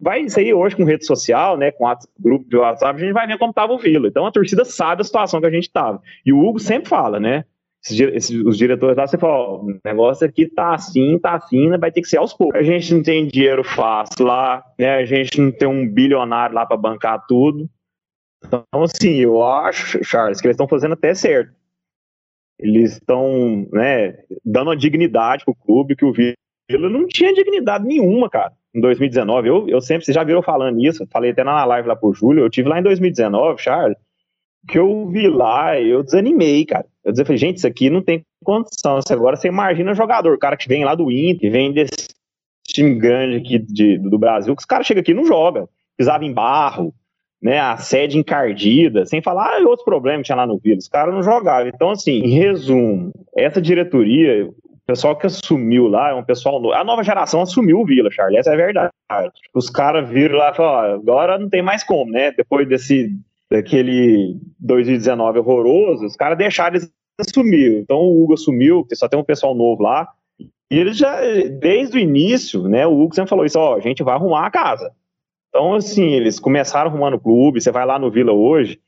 vai 0.00 0.28
sair 0.28 0.52
hoje 0.52 0.74
com 0.74 0.84
rede 0.84 1.06
social, 1.06 1.56
né? 1.56 1.70
Com 1.70 1.86
grupo 2.18 2.48
de 2.48 2.56
WhatsApp, 2.56 2.96
a 2.96 3.04
gente 3.04 3.12
vai 3.12 3.26
ver 3.26 3.38
como 3.38 3.50
estava 3.50 3.72
o 3.72 3.78
Vila. 3.78 4.08
Então 4.08 4.26
a 4.26 4.32
torcida 4.32 4.64
sabe 4.64 5.02
a 5.02 5.04
situação 5.04 5.40
que 5.40 5.46
a 5.46 5.50
gente 5.50 5.68
estava. 5.68 6.02
E 6.26 6.32
o 6.32 6.40
Hugo 6.40 6.58
sempre 6.58 6.88
fala, 6.88 7.20
né? 7.20 7.44
Os 8.44 8.58
diretores 8.58 8.96
lá, 8.96 9.06
você 9.06 9.16
fala, 9.16 9.54
o 9.54 9.78
negócio 9.84 10.26
aqui 10.26 10.46
tá 10.46 10.74
assim, 10.74 11.18
tá 11.18 11.36
assim, 11.36 11.70
né, 11.70 11.78
vai 11.78 11.90
ter 11.90 12.02
que 12.02 12.08
ser 12.08 12.18
aos 12.18 12.34
poucos. 12.34 12.58
A 12.58 12.62
gente 12.62 12.92
não 12.92 13.02
tem 13.02 13.26
dinheiro 13.26 13.64
fácil 13.64 14.26
lá, 14.26 14.62
né? 14.78 14.96
A 14.96 15.04
gente 15.04 15.40
não 15.40 15.50
tem 15.50 15.66
um 15.66 15.88
bilionário 15.88 16.54
lá 16.54 16.66
para 16.66 16.76
bancar 16.76 17.24
tudo. 17.26 17.68
Então, 18.44 18.64
assim, 18.74 19.16
eu 19.16 19.42
acho, 19.42 20.02
Charles, 20.04 20.40
que 20.40 20.46
eles 20.46 20.54
estão 20.54 20.68
fazendo 20.68 20.92
até 20.92 21.14
certo. 21.14 21.52
Eles 22.58 22.92
estão, 22.92 23.66
né, 23.72 24.18
dando 24.44 24.68
uma 24.68 24.76
dignidade 24.76 25.44
pro 25.44 25.54
clube 25.54 25.96
que 25.96 26.04
o 26.04 26.12
Vila 26.12 26.90
não 26.90 27.06
tinha 27.06 27.32
dignidade 27.32 27.86
nenhuma, 27.86 28.28
cara. 28.28 28.52
em 28.74 28.80
2019. 28.80 29.48
Eu, 29.48 29.68
eu 29.68 29.80
sempre, 29.80 30.04
você 30.04 30.12
já 30.12 30.22
viram 30.22 30.42
falando 30.42 30.78
isso, 30.84 31.06
falei 31.10 31.30
até 31.30 31.42
na 31.42 31.64
live 31.64 31.88
lá 31.88 31.96
pro 31.96 32.12
Júlio, 32.12 32.44
eu 32.44 32.50
tive 32.50 32.68
lá 32.68 32.78
em 32.78 32.82
2019, 32.82 33.60
Charles, 33.60 33.96
que 34.68 34.78
eu 34.78 35.08
vi 35.08 35.28
lá, 35.28 35.80
eu 35.80 36.02
desanimei, 36.02 36.64
cara. 36.66 36.86
Eu 37.04 37.12
disse, 37.12 37.36
gente, 37.36 37.58
isso 37.58 37.66
aqui 37.66 37.88
não 37.88 38.02
tem 38.02 38.24
condição. 38.44 38.98
Agora 39.10 39.36
você 39.36 39.48
imagina 39.48 39.94
jogador, 39.94 40.34
o 40.34 40.38
cara 40.38 40.56
que 40.56 40.68
vem 40.68 40.84
lá 40.84 40.94
do 40.94 41.10
Inter, 41.10 41.50
vem 41.50 41.72
desse 41.72 42.08
time 42.66 42.94
grande 42.94 43.36
aqui 43.36 43.58
de, 43.58 43.98
do 43.98 44.18
Brasil, 44.18 44.54
que 44.54 44.60
os 44.60 44.66
caras 44.66 44.86
chegam 44.86 45.00
aqui 45.00 45.12
e 45.12 45.14
não 45.14 45.24
joga. 45.24 45.68
Pisava 45.96 46.24
em 46.24 46.32
barro, 46.32 46.94
né, 47.42 47.58
a 47.58 47.76
sede 47.78 48.18
encardida, 48.18 49.06
sem 49.06 49.22
falar 49.22 49.56
ah, 49.56 49.62
outros 49.66 49.84
problemas 49.84 50.22
que 50.22 50.26
tinha 50.26 50.36
lá 50.36 50.46
no 50.46 50.58
Vila. 50.58 50.78
Os 50.78 50.88
caras 50.88 51.14
não 51.14 51.22
jogavam. 51.22 51.68
Então, 51.68 51.90
assim, 51.90 52.20
em 52.20 52.30
resumo, 52.30 53.12
essa 53.36 53.60
diretoria, 53.60 54.46
o 54.46 54.54
pessoal 54.86 55.16
que 55.16 55.26
assumiu 55.26 55.88
lá 55.88 56.10
é 56.10 56.14
um 56.14 56.24
pessoal 56.24 56.60
novo. 56.60 56.74
A 56.74 56.84
nova 56.84 57.02
geração 57.02 57.40
assumiu 57.40 57.80
o 57.80 57.86
Vila, 57.86 58.10
Charles, 58.10 58.40
essa 58.40 58.50
é 58.50 58.54
a 58.54 58.56
verdade. 58.56 58.92
Os 59.54 59.70
caras 59.70 60.08
viram 60.08 60.36
lá 60.36 60.50
e 60.50 60.56
falaram, 60.56 60.94
agora 60.94 61.38
não 61.38 61.48
tem 61.48 61.62
mais 61.62 61.82
como, 61.82 62.10
né? 62.12 62.30
Depois 62.32 62.68
desse 62.68 63.10
daquele 63.50 64.36
2019 64.60 65.38
horroroso, 65.38 66.04
os 66.04 66.16
caras 66.16 66.38
deixaram 66.38 66.76
eles 66.76 66.92
assumir. 67.20 67.80
Então 67.80 67.98
o 67.98 68.22
Hugo 68.22 68.34
assumiu, 68.34 68.86
só 68.94 69.08
tem 69.08 69.18
um 69.18 69.24
pessoal 69.24 69.54
novo 69.54 69.82
lá. 69.82 70.08
E 70.70 70.78
eles 70.78 70.96
já, 70.96 71.20
desde 71.58 71.96
o 71.96 72.00
início, 72.00 72.68
né, 72.68 72.86
o 72.86 73.00
Hugo 73.00 73.14
sempre 73.14 73.28
falou 73.28 73.44
isso, 73.44 73.58
ó, 73.58 73.76
a 73.76 73.80
gente 73.80 74.02
vai 74.02 74.14
arrumar 74.14 74.46
a 74.46 74.50
casa. 74.50 74.92
Então, 75.48 75.74
assim, 75.74 76.10
eles 76.10 76.38
começaram 76.38 76.90
arrumando 76.90 77.14
o 77.14 77.20
clube, 77.20 77.60
você 77.60 77.72
vai 77.72 77.84
lá 77.84 77.98
no 77.98 78.10
Vila 78.10 78.32
hoje, 78.32 78.80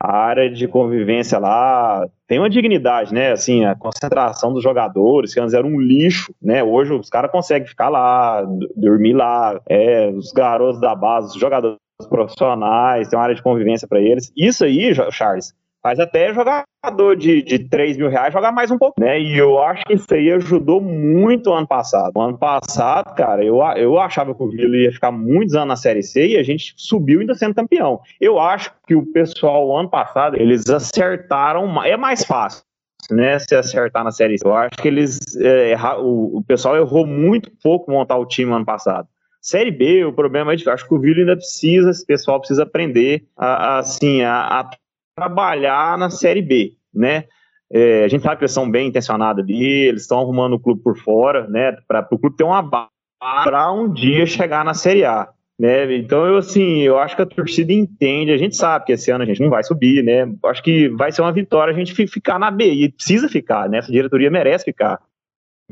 a 0.00 0.16
área 0.16 0.50
de 0.50 0.66
convivência 0.66 1.38
lá 1.38 2.08
tem 2.26 2.40
uma 2.40 2.50
dignidade, 2.50 3.14
né? 3.14 3.30
Assim, 3.30 3.64
a 3.64 3.76
concentração 3.76 4.52
dos 4.52 4.60
jogadores, 4.60 5.32
que 5.32 5.38
antes 5.38 5.54
era 5.54 5.64
um 5.64 5.80
lixo, 5.80 6.34
né? 6.42 6.60
Hoje 6.64 6.92
os 6.92 7.08
caras 7.08 7.30
conseguem 7.30 7.68
ficar 7.68 7.88
lá, 7.88 8.42
dormir 8.74 9.12
lá, 9.12 9.60
é, 9.68 10.08
os 10.08 10.32
garotos 10.32 10.80
da 10.80 10.92
base, 10.92 11.28
os 11.28 11.40
jogadores 11.40 11.78
profissionais, 12.06 13.08
tem 13.08 13.18
uma 13.18 13.24
área 13.24 13.34
de 13.34 13.42
convivência 13.42 13.88
para 13.88 14.00
eles. 14.00 14.32
Isso 14.36 14.64
aí, 14.64 14.92
Charles, 15.10 15.54
faz 15.82 15.98
até 15.98 16.32
jogador 16.32 17.16
de, 17.16 17.42
de 17.42 17.58
3 17.68 17.96
mil 17.96 18.08
reais 18.08 18.32
jogar 18.32 18.52
mais 18.52 18.70
um 18.70 18.78
pouco, 18.78 19.00
né? 19.00 19.20
E 19.20 19.36
eu 19.36 19.60
acho 19.62 19.84
que 19.84 19.94
isso 19.94 20.14
aí 20.14 20.30
ajudou 20.30 20.80
muito 20.80 21.50
o 21.50 21.54
ano 21.54 21.66
passado. 21.66 22.20
Ano 22.20 22.38
passado, 22.38 23.14
cara, 23.14 23.44
eu, 23.44 23.58
eu 23.76 23.98
achava 23.98 24.34
que 24.34 24.42
o 24.42 24.48
Vila 24.48 24.76
ia 24.76 24.92
ficar 24.92 25.10
muitos 25.10 25.54
anos 25.54 25.68
na 25.68 25.76
Série 25.76 26.02
C 26.02 26.28
e 26.28 26.36
a 26.36 26.42
gente 26.42 26.74
subiu 26.76 27.20
ainda 27.20 27.34
sendo 27.34 27.54
campeão. 27.54 28.00
Eu 28.20 28.38
acho 28.38 28.72
que 28.86 28.94
o 28.94 29.04
pessoal, 29.12 29.76
ano 29.76 29.90
passado, 29.90 30.36
eles 30.36 30.68
acertaram, 30.70 31.82
é 31.82 31.96
mais 31.96 32.24
fácil 32.24 32.62
né, 33.10 33.38
se 33.38 33.54
acertar 33.54 34.04
na 34.04 34.10
série. 34.10 34.36
Eu 34.42 34.54
acho 34.54 34.76
que 34.80 34.88
eles 34.88 35.36
é, 35.36 35.72
erra, 35.72 35.98
o, 35.98 36.38
o, 36.38 36.44
pessoal 36.44 36.76
errou 36.76 37.06
muito 37.06 37.50
pouco 37.62 37.90
montar 37.90 38.16
o 38.16 38.26
time 38.26 38.52
ano 38.52 38.64
passado. 38.64 39.08
Série 39.42 39.72
B, 39.72 40.04
o 40.04 40.12
problema 40.12 40.52
é 40.52 40.56
de 40.56 40.70
acho 40.70 40.86
que 40.86 40.94
o 40.94 41.00
Vila 41.00 41.18
ainda 41.18 41.36
precisa, 41.36 41.90
esse 41.90 42.06
pessoal 42.06 42.38
precisa 42.38 42.62
aprender 42.62 43.24
a, 43.36 43.46
a 43.46 43.78
assim, 43.80 44.22
a, 44.22 44.60
a, 44.60 44.70
trabalhar 45.16 45.98
na 45.98 46.08
Série 46.10 46.40
B, 46.40 46.74
né? 46.94 47.24
É, 47.70 48.04
a 48.04 48.08
gente 48.08 48.22
sabe 48.22 48.36
que 48.36 48.44
eles 48.44 48.52
são 48.52 48.70
bem 48.70 48.88
intencionados 48.88 49.42
ali, 49.42 49.64
eles 49.64 50.02
estão 50.02 50.20
arrumando 50.20 50.54
o 50.54 50.60
clube 50.60 50.80
por 50.80 50.96
fora, 50.96 51.48
né? 51.48 51.76
Para 51.88 52.06
o 52.12 52.18
clube 52.18 52.36
ter 52.36 52.44
uma 52.44 52.62
base 52.62 52.92
para 53.44 53.72
um 53.72 53.92
dia 53.92 54.26
chegar 54.26 54.64
na 54.64 54.74
Série 54.74 55.04
A. 55.04 55.28
Né? 55.58 55.96
Então, 55.96 56.26
eu 56.26 56.36
assim, 56.36 56.80
eu 56.80 56.98
acho 56.98 57.14
que 57.14 57.22
a 57.22 57.26
torcida 57.26 57.72
entende, 57.72 58.32
a 58.32 58.36
gente 58.36 58.56
sabe 58.56 58.84
que 58.84 58.92
esse 58.92 59.10
ano 59.10 59.22
a 59.22 59.26
gente 59.26 59.40
não 59.40 59.50
vai 59.50 59.62
subir, 59.62 60.02
né? 60.02 60.32
Acho 60.46 60.62
que 60.62 60.88
vai 60.88 61.12
ser 61.12 61.22
uma 61.22 61.32
vitória 61.32 61.72
a 61.72 61.76
gente 61.76 61.94
ficar 62.06 62.38
na 62.38 62.50
B, 62.50 62.72
e 62.72 62.90
precisa 62.90 63.28
ficar, 63.28 63.68
né? 63.68 63.78
Essa 63.78 63.92
diretoria 63.92 64.30
merece 64.30 64.64
ficar. 64.64 65.00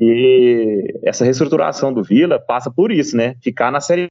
E 0.01 0.99
essa 1.05 1.25
reestruturação 1.25 1.93
do 1.93 2.03
Vila 2.03 2.39
passa 2.39 2.71
por 2.71 2.91
isso, 2.91 3.17
né? 3.17 3.35
Ficar 3.43 3.71
na 3.71 3.81
Série 3.81 4.09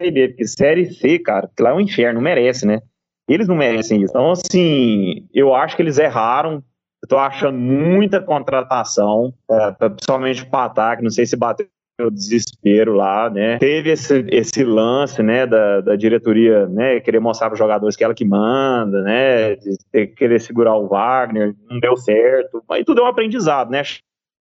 B, 0.00 0.28
porque 0.28 0.46
Série 0.46 0.92
C, 0.92 1.18
cara, 1.18 1.50
que 1.54 1.62
lá 1.62 1.70
é 1.70 1.74
um 1.74 1.80
inferno, 1.80 2.20
merece, 2.20 2.66
né? 2.66 2.80
Eles 3.28 3.48
não 3.48 3.56
merecem 3.56 4.02
isso. 4.02 4.12
Então, 4.12 4.30
assim, 4.30 5.26
eu 5.34 5.54
acho 5.54 5.74
que 5.74 5.82
eles 5.82 5.98
erraram. 5.98 6.62
Eu 7.02 7.08
tô 7.08 7.18
achando 7.18 7.58
muita 7.58 8.20
contratação, 8.20 9.34
é, 9.50 9.88
principalmente 9.88 10.46
para 10.46 10.66
ataque, 10.66 11.02
não 11.02 11.10
sei 11.10 11.26
se 11.26 11.36
bateu 11.36 11.66
o 12.00 12.10
desespero 12.10 12.94
lá, 12.94 13.28
né? 13.28 13.58
Teve 13.58 13.90
esse, 13.90 14.24
esse 14.28 14.64
lance, 14.64 15.22
né, 15.22 15.46
da, 15.46 15.80
da 15.80 15.96
diretoria, 15.96 16.66
né, 16.68 17.00
querer 17.00 17.20
mostrar 17.20 17.48
para 17.48 17.54
os 17.54 17.58
jogadores 17.58 17.96
que 17.96 18.04
ela 18.04 18.14
que 18.14 18.24
manda, 18.24 19.02
né, 19.02 19.56
de 19.56 19.76
ter, 19.90 20.06
querer 20.08 20.40
segurar 20.40 20.76
o 20.76 20.88
Wagner, 20.88 21.54
não 21.68 21.80
deu 21.80 21.96
certo, 21.96 22.62
mas 22.68 22.84
tudo 22.84 23.00
é 23.00 23.04
um 23.04 23.08
aprendizado, 23.08 23.70
né? 23.70 23.82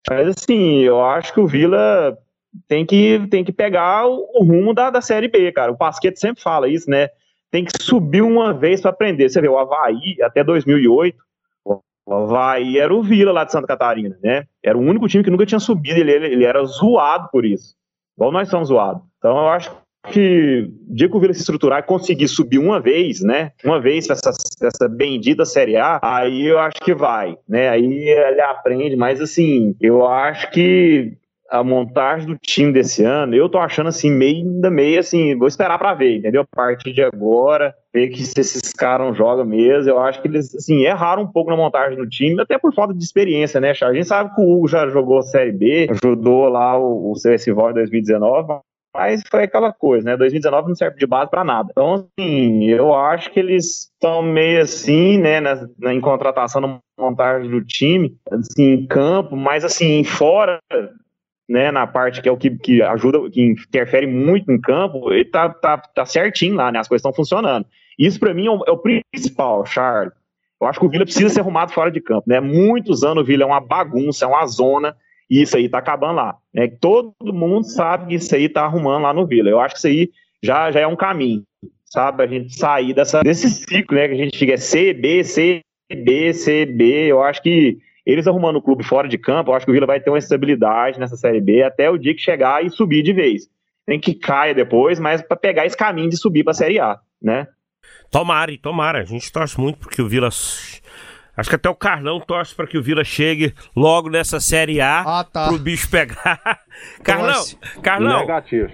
Mas 0.10 0.28
assim, 0.30 0.80
eu 0.80 1.04
acho 1.04 1.34
que 1.34 1.40
o 1.40 1.48
Vila 1.48 2.18
tem 2.68 2.86
que, 2.86 3.28
tem 3.30 3.44
que 3.44 3.52
pegar 3.52 4.08
o, 4.08 4.28
o 4.36 4.44
rumo 4.44 4.74
da, 4.74 4.90
da 4.90 5.02
Série 5.02 5.28
B, 5.28 5.52
cara. 5.52 5.72
O 5.72 5.78
Pasquete 5.78 6.20
sempre 6.20 6.42
fala 6.42 6.68
isso, 6.68 6.90
né? 6.90 7.10
Tem 7.52 7.66
que 7.66 7.72
subir 7.82 8.22
uma 8.22 8.54
vez 8.54 8.82
para 8.82 8.92
aprender. 8.92 9.30
Você 9.30 9.42
vê, 9.42 9.48
o 9.48 9.58
Havaí, 9.58 10.22
até 10.22 10.44
2008, 10.44 11.18
o 11.66 12.14
Havaí 12.14 12.78
era 12.78 12.94
o 12.94 13.04
Vila 13.04 13.32
lá 13.32 13.44
de 13.44 13.52
Santa 13.52 13.68
Catarina, 13.68 14.18
né? 14.24 14.46
Era 14.64 14.78
o 14.78 14.82
único 14.82 15.08
time 15.08 15.24
que 15.24 15.30
nunca 15.30 15.46
tinha 15.46 15.60
subido, 15.60 16.00
ele, 16.00 16.12
ele 16.12 16.46
era 16.46 16.64
zoado 16.64 17.30
por 17.32 17.46
isso. 17.46 17.76
Igual 18.16 18.32
nós 18.32 18.50
somos 18.50 18.70
zoados. 18.70 19.04
Então 19.18 19.38
eu 19.38 19.50
acho 19.50 19.76
que 20.12 20.70
o 20.90 20.96
dia 20.96 21.10
que 21.10 21.16
o 21.16 21.20
Vila 21.20 21.34
se 21.34 21.40
estruturar 21.40 21.80
e 21.80 21.84
conseguir 21.84 22.28
subir 22.28 22.58
uma 22.58 22.80
vez, 22.80 23.22
né? 23.22 23.52
Uma 23.64 23.80
vez 23.80 24.10
essa, 24.10 24.32
essa 24.62 24.88
bendita 24.88 25.46
Série 25.46 25.78
A, 25.78 26.00
aí 26.02 26.46
eu 26.46 26.60
acho 26.60 26.78
que 26.82 26.94
vai, 26.94 27.38
né? 27.48 27.70
Aí 27.70 28.10
ele 28.10 28.42
aprende, 28.42 28.96
mas 28.96 29.22
assim, 29.22 29.76
eu 29.82 30.08
acho 30.08 30.50
que 30.52 31.18
a 31.50 31.64
montagem 31.64 32.28
do 32.28 32.38
time 32.38 32.74
desse 32.74 33.04
ano, 33.04 33.34
eu 33.34 33.48
tô 33.48 33.58
achando 33.58 33.88
assim, 33.88 34.12
meio 34.12 34.38
ainda 34.38 34.70
meio 34.70 35.00
assim, 35.00 35.38
vou 35.38 35.48
esperar 35.48 35.78
para 35.78 35.94
ver, 35.94 36.18
entendeu? 36.18 36.42
A 36.42 36.56
partir 36.56 36.92
de 36.92 37.02
agora, 37.02 37.74
ver 37.94 38.10
que 38.10 38.22
se 38.24 38.40
esses 38.40 38.74
caras 38.74 39.16
jogam 39.16 39.46
mesmo, 39.46 39.90
eu 39.90 40.00
acho 40.00 40.22
que 40.22 40.28
eles 40.28 40.54
assim, 40.54 40.84
erraram 40.84 41.24
um 41.24 41.32
pouco 41.32 41.50
na 41.50 41.56
montagem 41.56 41.98
do 41.98 42.08
time, 42.08 42.42
até 42.42 42.58
por 42.58 42.74
falta 42.74 42.94
de 42.94 43.04
experiência, 43.04 43.62
né, 43.62 43.74
Charles? 43.74 43.98
A 43.98 44.00
gente 44.00 44.08
sabe 44.08 44.36
que 44.36 44.42
o 44.42 44.58
Hugo 44.58 44.68
já 44.68 44.88
jogou 44.90 45.22
Série 45.22 45.52
B, 45.52 45.88
ajudou 45.90 46.50
lá 46.50 46.78
o, 46.78 47.12
o 47.12 47.14
CSVOL 47.14 47.72
em 47.72 47.76
2019, 47.76 48.60
mas 48.94 49.22
foi 49.30 49.44
aquela 49.44 49.72
coisa, 49.72 50.12
né? 50.12 50.18
2019 50.18 50.70
não 50.70 50.76
serve 50.76 50.98
de 50.98 51.06
base 51.06 51.30
para 51.30 51.44
nada. 51.44 51.70
Então, 51.72 52.08
assim, 52.20 52.66
eu 52.66 52.94
acho 52.96 53.32
que 53.32 53.40
eles 53.40 53.92
estão 53.94 54.22
meio 54.22 54.62
assim, 54.62 55.18
né, 55.18 55.40
na, 55.40 55.68
na, 55.78 55.94
em 55.94 56.02
contratação, 56.02 56.62
na 56.62 56.80
montagem 57.00 57.50
do 57.50 57.64
time, 57.64 58.18
assim, 58.32 58.72
em 58.72 58.88
campo, 58.88 59.36
mas 59.36 59.64
assim, 59.64 60.04
fora, 60.04 60.60
né, 61.48 61.72
na 61.72 61.86
parte 61.86 62.22
que 62.22 62.30
é 62.30 62.32
o 62.32 62.38
que, 62.38 62.52
que 62.58 62.82
ajuda, 62.82 63.30
que 63.30 63.42
interfere 63.42 64.08
muito 64.08 64.52
em 64.52 64.60
campo, 64.60 65.12
ele 65.14 65.26
tá, 65.26 65.50
tá, 65.50 65.78
tá 65.78 66.06
certinho 66.06 66.56
lá, 66.56 66.72
né? 66.72 66.80
As 66.80 66.88
coisas 66.88 67.02
estão 67.02 67.14
funcionando. 67.14 67.66
Isso 67.98 68.20
para 68.20 68.34
mim 68.34 68.48
é 68.48 68.52
o, 68.52 68.64
é 68.68 68.72
o, 68.72 68.78
principal, 68.78 69.66
Charles. 69.66 70.14
Eu 70.60 70.68
acho 70.68 70.80
que 70.80 70.86
o 70.86 70.90
Vila 70.90 71.06
precisa 71.06 71.30
ser 71.30 71.42
arrumado 71.42 71.72
fora 71.72 71.92
de 71.92 72.02
campo, 72.02 72.24
né? 72.28 72.40
Muitos 72.40 73.04
anos 73.04 73.24
o 73.24 73.26
Vila 73.26 73.44
é 73.44 73.46
uma 73.46 73.62
bagunça, 73.62 74.26
é 74.26 74.28
uma 74.28 74.46
zona 74.48 74.96
e 75.30 75.42
isso 75.42 75.58
aí 75.58 75.68
tá 75.68 75.78
acabando 75.78 76.16
lá. 76.16 76.38
Né? 76.54 76.68
Todo 76.68 77.14
mundo 77.22 77.66
sabe 77.66 78.08
que 78.08 78.16
isso 78.16 78.34
aí 78.36 78.48
tá 78.48 78.64
arrumando 78.64 79.04
lá 79.04 79.14
no 79.14 79.26
Vila. 79.26 79.50
Eu 79.50 79.60
acho 79.60 79.76
que 79.76 79.80
isso 79.80 79.88
aí 79.88 80.10
já, 80.42 80.72
já 80.72 80.80
é 80.80 80.88
um 80.88 80.96
caminho, 80.96 81.44
sabe? 81.86 82.24
A 82.24 82.28
gente 82.28 82.58
sair 82.58 82.94
dessa, 82.94 83.22
desse 83.22 83.50
ciclo, 83.50 83.98
né? 83.98 84.08
Que 84.08 84.14
a 84.14 84.18
gente 84.18 84.38
fica 84.38 84.54
é 84.54 84.58
C, 84.58 84.94
B, 84.94 85.24
C, 85.24 85.62
B, 85.90 86.34
C, 86.34 86.66
B. 86.66 87.08
Eu 87.08 87.22
acho 87.22 87.42
que 87.42 87.78
eles 88.06 88.26
arrumando 88.26 88.56
o 88.56 88.62
clube 88.62 88.86
fora 88.86 89.06
de 89.06 89.18
campo, 89.18 89.52
eu 89.52 89.56
acho 89.56 89.66
que 89.66 89.72
o 89.72 89.74
Vila 89.74 89.86
vai 89.86 90.00
ter 90.00 90.10
uma 90.10 90.18
estabilidade 90.18 90.98
nessa 90.98 91.18
Série 91.18 91.42
B 91.42 91.62
até 91.62 91.90
o 91.90 91.98
dia 91.98 92.16
que 92.16 92.22
chegar 92.22 92.64
e 92.64 92.70
subir 92.70 93.04
de 93.04 93.12
vez. 93.12 93.50
Tem 93.86 94.00
que 94.00 94.14
caia 94.14 94.56
depois, 94.56 94.98
mas 94.98 95.22
para 95.22 95.36
pegar 95.36 95.66
esse 95.66 95.76
caminho 95.76 96.10
de 96.10 96.16
subir 96.16 96.46
para 96.46 96.52
a 96.52 96.56
Série 96.56 96.80
A, 96.80 97.00
né? 97.22 97.48
Tomara, 98.10 98.58
tomara. 98.62 99.00
A 99.00 99.04
gente 99.04 99.30
torce 99.30 99.60
muito 99.60 99.80
porque 99.80 100.02
o 100.02 100.08
Vila 100.08 100.30
Acho 101.38 101.50
que 101.50 101.56
até 101.56 101.70
o 101.70 101.76
Carlão 101.76 102.20
torce 102.20 102.56
para 102.56 102.66
que 102.66 102.80
o 102.80 102.82
Vila 102.82 103.04
chegue 103.04 103.54
logo 103.76 104.10
nessa 104.10 104.40
Série 104.40 104.82
A 104.82 105.20
ah, 105.20 105.24
tá. 105.24 105.48
pro 105.48 105.60
bicho 105.60 105.88
pegar. 105.88 106.42
Carlão, 107.04 107.46
Carlão. 107.84 108.20
Negativo. 108.22 108.70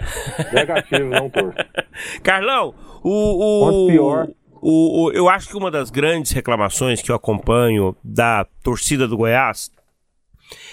Negativo, 0.53 1.09
não 1.09 1.29
torço. 1.29 1.57
Carlão, 2.23 2.73
o. 3.03 3.09
o 3.09 3.65
Quanto 3.65 3.87
pior. 3.91 4.27
O, 4.65 5.03
o, 5.03 5.11
eu 5.11 5.27
acho 5.27 5.49
que 5.49 5.57
uma 5.57 5.69
das 5.69 5.89
grandes 5.89 6.31
reclamações 6.31 7.01
que 7.01 7.11
eu 7.11 7.15
acompanho 7.15 7.93
da 8.01 8.47
torcida 8.63 9.05
do 9.05 9.17
Goiás 9.17 9.69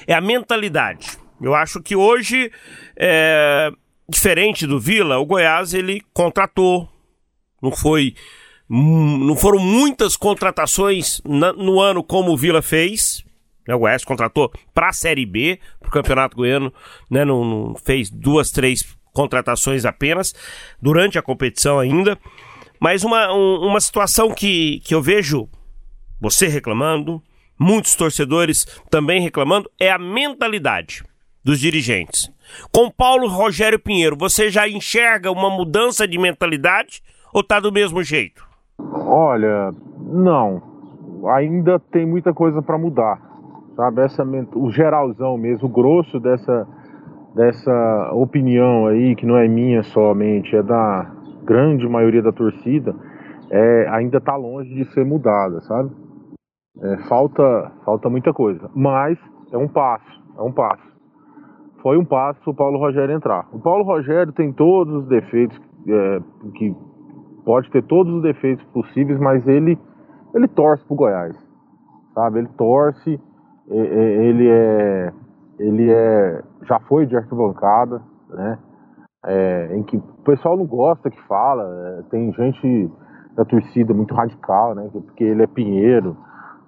é 0.07 0.15
a 0.15 0.21
mentalidade. 0.21 1.19
Eu 1.43 1.57
acho 1.57 1.83
que 1.83 1.97
hoje, 1.97 2.53
é, 2.97 3.69
diferente 4.09 4.65
do 4.65 4.79
Vila, 4.79 5.19
o 5.19 5.27
Goiás 5.27 5.75
ele 5.75 6.03
contratou, 6.15 6.89
não 7.61 7.73
foi 7.73 8.15
não 8.71 9.35
foram 9.35 9.59
muitas 9.59 10.17
contratações 10.17 11.21
no 11.25 11.81
ano 11.81 12.05
como 12.05 12.31
o 12.31 12.37
Vila 12.37 12.63
fez. 12.63 13.25
Né, 13.67 13.75
o 13.75 13.81
Goiás 13.81 14.05
contratou 14.05 14.53
para 14.73 14.91
a 14.91 14.93
Série 14.93 15.27
B, 15.27 15.59
para 15.81 15.89
o 15.89 15.93
Campeonato 15.93 16.37
Goiano, 16.37 16.73
né, 17.11 17.25
não, 17.25 17.45
não, 17.45 17.75
fez 17.75 18.09
duas, 18.09 18.53
três 18.53 18.97
contratações 19.13 19.85
apenas, 19.85 20.33
durante 20.81 21.19
a 21.19 21.23
competição 21.23 21.81
ainda. 21.81 22.17
Mas 22.79 23.03
uma, 23.03 23.35
um, 23.35 23.67
uma 23.67 23.81
situação 23.81 24.33
que, 24.33 24.81
que 24.85 24.95
eu 24.95 25.03
vejo 25.03 25.49
você 26.21 26.47
reclamando, 26.47 27.21
muitos 27.59 27.97
torcedores 27.97 28.65
também 28.89 29.21
reclamando, 29.21 29.69
é 29.81 29.91
a 29.91 29.99
mentalidade. 29.99 31.03
dos 31.43 31.59
dirigentes. 31.59 32.31
Com 32.71 32.91
Paulo 32.91 33.27
Rogério 33.27 33.79
Pinheiro, 33.79 34.17
você 34.17 34.51
já 34.51 34.69
enxerga 34.69 35.31
uma 35.31 35.49
mudança 35.49 36.07
de 36.07 36.19
mentalidade 36.19 37.03
ou 37.33 37.43
tá 37.43 37.59
do 37.59 37.73
mesmo 37.73 38.03
jeito? 38.03 38.50
Olha, 39.13 39.75
não. 39.99 40.63
Ainda 41.35 41.81
tem 41.81 42.07
muita 42.07 42.33
coisa 42.33 42.63
para 42.63 42.79
mudar. 42.79 43.21
Sabe, 43.75 44.03
essa 44.03 44.25
o 44.55 44.71
geralzão 44.71 45.37
mesmo, 45.37 45.67
o 45.67 45.71
grosso 45.71 46.21
dessa 46.21 46.67
dessa 47.35 48.11
opinião 48.13 48.87
aí 48.87 49.15
que 49.17 49.27
não 49.27 49.37
é 49.37 49.49
minha 49.49 49.83
somente, 49.83 50.55
é 50.55 50.63
da 50.63 51.11
grande 51.45 51.89
maioria 51.89 52.23
da 52.23 52.33
torcida, 52.33 52.95
é, 53.51 53.89
ainda 53.91 54.19
está 54.19 54.37
longe 54.37 54.73
de 54.75 54.85
ser 54.93 55.05
mudada, 55.05 55.61
sabe? 55.63 55.91
É, 56.81 56.97
falta 57.09 57.73
falta 57.85 58.09
muita 58.09 58.33
coisa, 58.33 58.71
mas 58.75 59.19
é 59.53 59.57
um 59.57 59.69
passo, 59.69 60.23
é 60.39 60.43
um 60.43 60.53
passo. 60.53 60.89
Foi 61.83 61.97
um 61.97 62.05
passo 62.05 62.51
o 62.51 62.55
Paulo 62.55 62.79
Rogério 62.79 63.15
entrar. 63.15 63.49
O 63.53 63.59
Paulo 63.59 63.85
Rogério 63.85 64.33
tem 64.33 64.53
todos 64.53 64.95
os 65.03 65.09
defeitos 65.09 65.59
é, 65.89 66.21
que 66.55 66.77
pode 67.45 67.71
ter 67.71 67.83
todos 67.83 68.15
os 68.15 68.23
defeitos 68.23 68.65
possíveis, 68.67 69.19
mas 69.19 69.47
ele 69.47 69.79
ele 70.35 70.47
torce 70.47 70.85
pro 70.85 70.97
Goiás, 70.97 71.37
sabe? 72.15 72.39
Ele 72.39 72.49
torce, 72.57 73.21
ele 73.69 74.49
é 74.49 75.13
ele 75.59 75.91
é 75.91 76.43
já 76.67 76.79
foi 76.81 77.07
de 77.07 77.17
arquibancada, 77.17 78.01
né? 78.29 78.59
É, 79.27 79.77
em 79.77 79.83
que 79.83 79.97
o 79.97 80.23
pessoal 80.25 80.57
não 80.57 80.65
gosta 80.65 81.11
que 81.11 81.21
fala, 81.27 81.65
é, 81.65 82.03
tem 82.11 82.33
gente 82.33 82.91
da 83.37 83.45
torcida 83.45 83.93
muito 83.93 84.15
radical, 84.15 84.75
né? 84.75 84.89
Porque 84.93 85.25
ele 85.25 85.43
é 85.43 85.47
Pinheiro, 85.47 86.17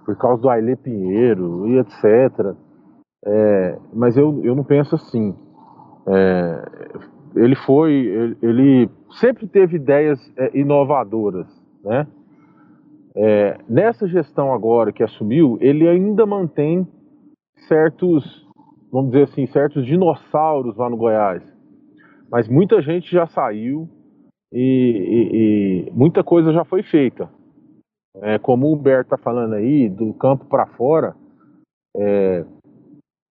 por 0.04 0.16
causa 0.16 0.42
do 0.42 0.48
Ailê 0.48 0.76
Pinheiro 0.76 1.66
e 1.68 1.78
etc. 1.78 2.54
É, 3.24 3.78
mas 3.92 4.16
eu, 4.16 4.40
eu 4.42 4.54
não 4.54 4.64
penso 4.64 4.94
assim. 4.94 5.34
É, 6.06 6.64
ele 7.36 7.54
foi, 7.54 7.92
ele, 7.92 8.38
ele, 8.42 8.90
sempre 9.20 9.46
teve 9.46 9.76
ideias 9.76 10.18
é, 10.36 10.56
inovadoras, 10.58 11.46
né? 11.84 12.06
É, 13.14 13.58
nessa 13.68 14.08
gestão 14.08 14.54
agora 14.54 14.92
que 14.92 15.02
assumiu, 15.02 15.58
ele 15.60 15.86
ainda 15.86 16.24
mantém 16.24 16.86
certos, 17.68 18.48
vamos 18.90 19.10
dizer 19.10 19.24
assim, 19.24 19.46
certos 19.48 19.84
dinossauros 19.84 20.76
lá 20.76 20.88
no 20.88 20.96
Goiás. 20.96 21.42
Mas 22.30 22.48
muita 22.48 22.80
gente 22.80 23.10
já 23.12 23.26
saiu 23.26 23.86
e, 24.50 24.58
e, 24.60 25.88
e 25.88 25.90
muita 25.92 26.24
coisa 26.24 26.52
já 26.52 26.64
foi 26.64 26.82
feita. 26.82 27.28
É, 28.22 28.38
como 28.38 28.66
o 28.66 28.74
Humberto 28.74 29.14
está 29.14 29.18
falando 29.18 29.54
aí, 29.54 29.88
do 29.88 30.14
campo 30.14 30.46
para 30.46 30.66
fora, 30.66 31.14
é, 31.96 32.44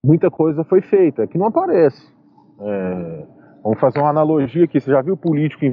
muita 0.03 0.29
coisa 0.29 0.63
foi 0.63 0.81
feita, 0.81 1.25
que 1.27 1.37
não 1.37 1.47
aparece. 1.47 2.11
É, 2.59 3.27
vamos 3.63 3.79
fazer 3.79 3.99
uma 3.99 4.09
analogia 4.09 4.65
aqui, 4.65 4.79
você 4.79 4.91
já 4.91 5.01
viu 5.01 5.15
político 5.15 5.65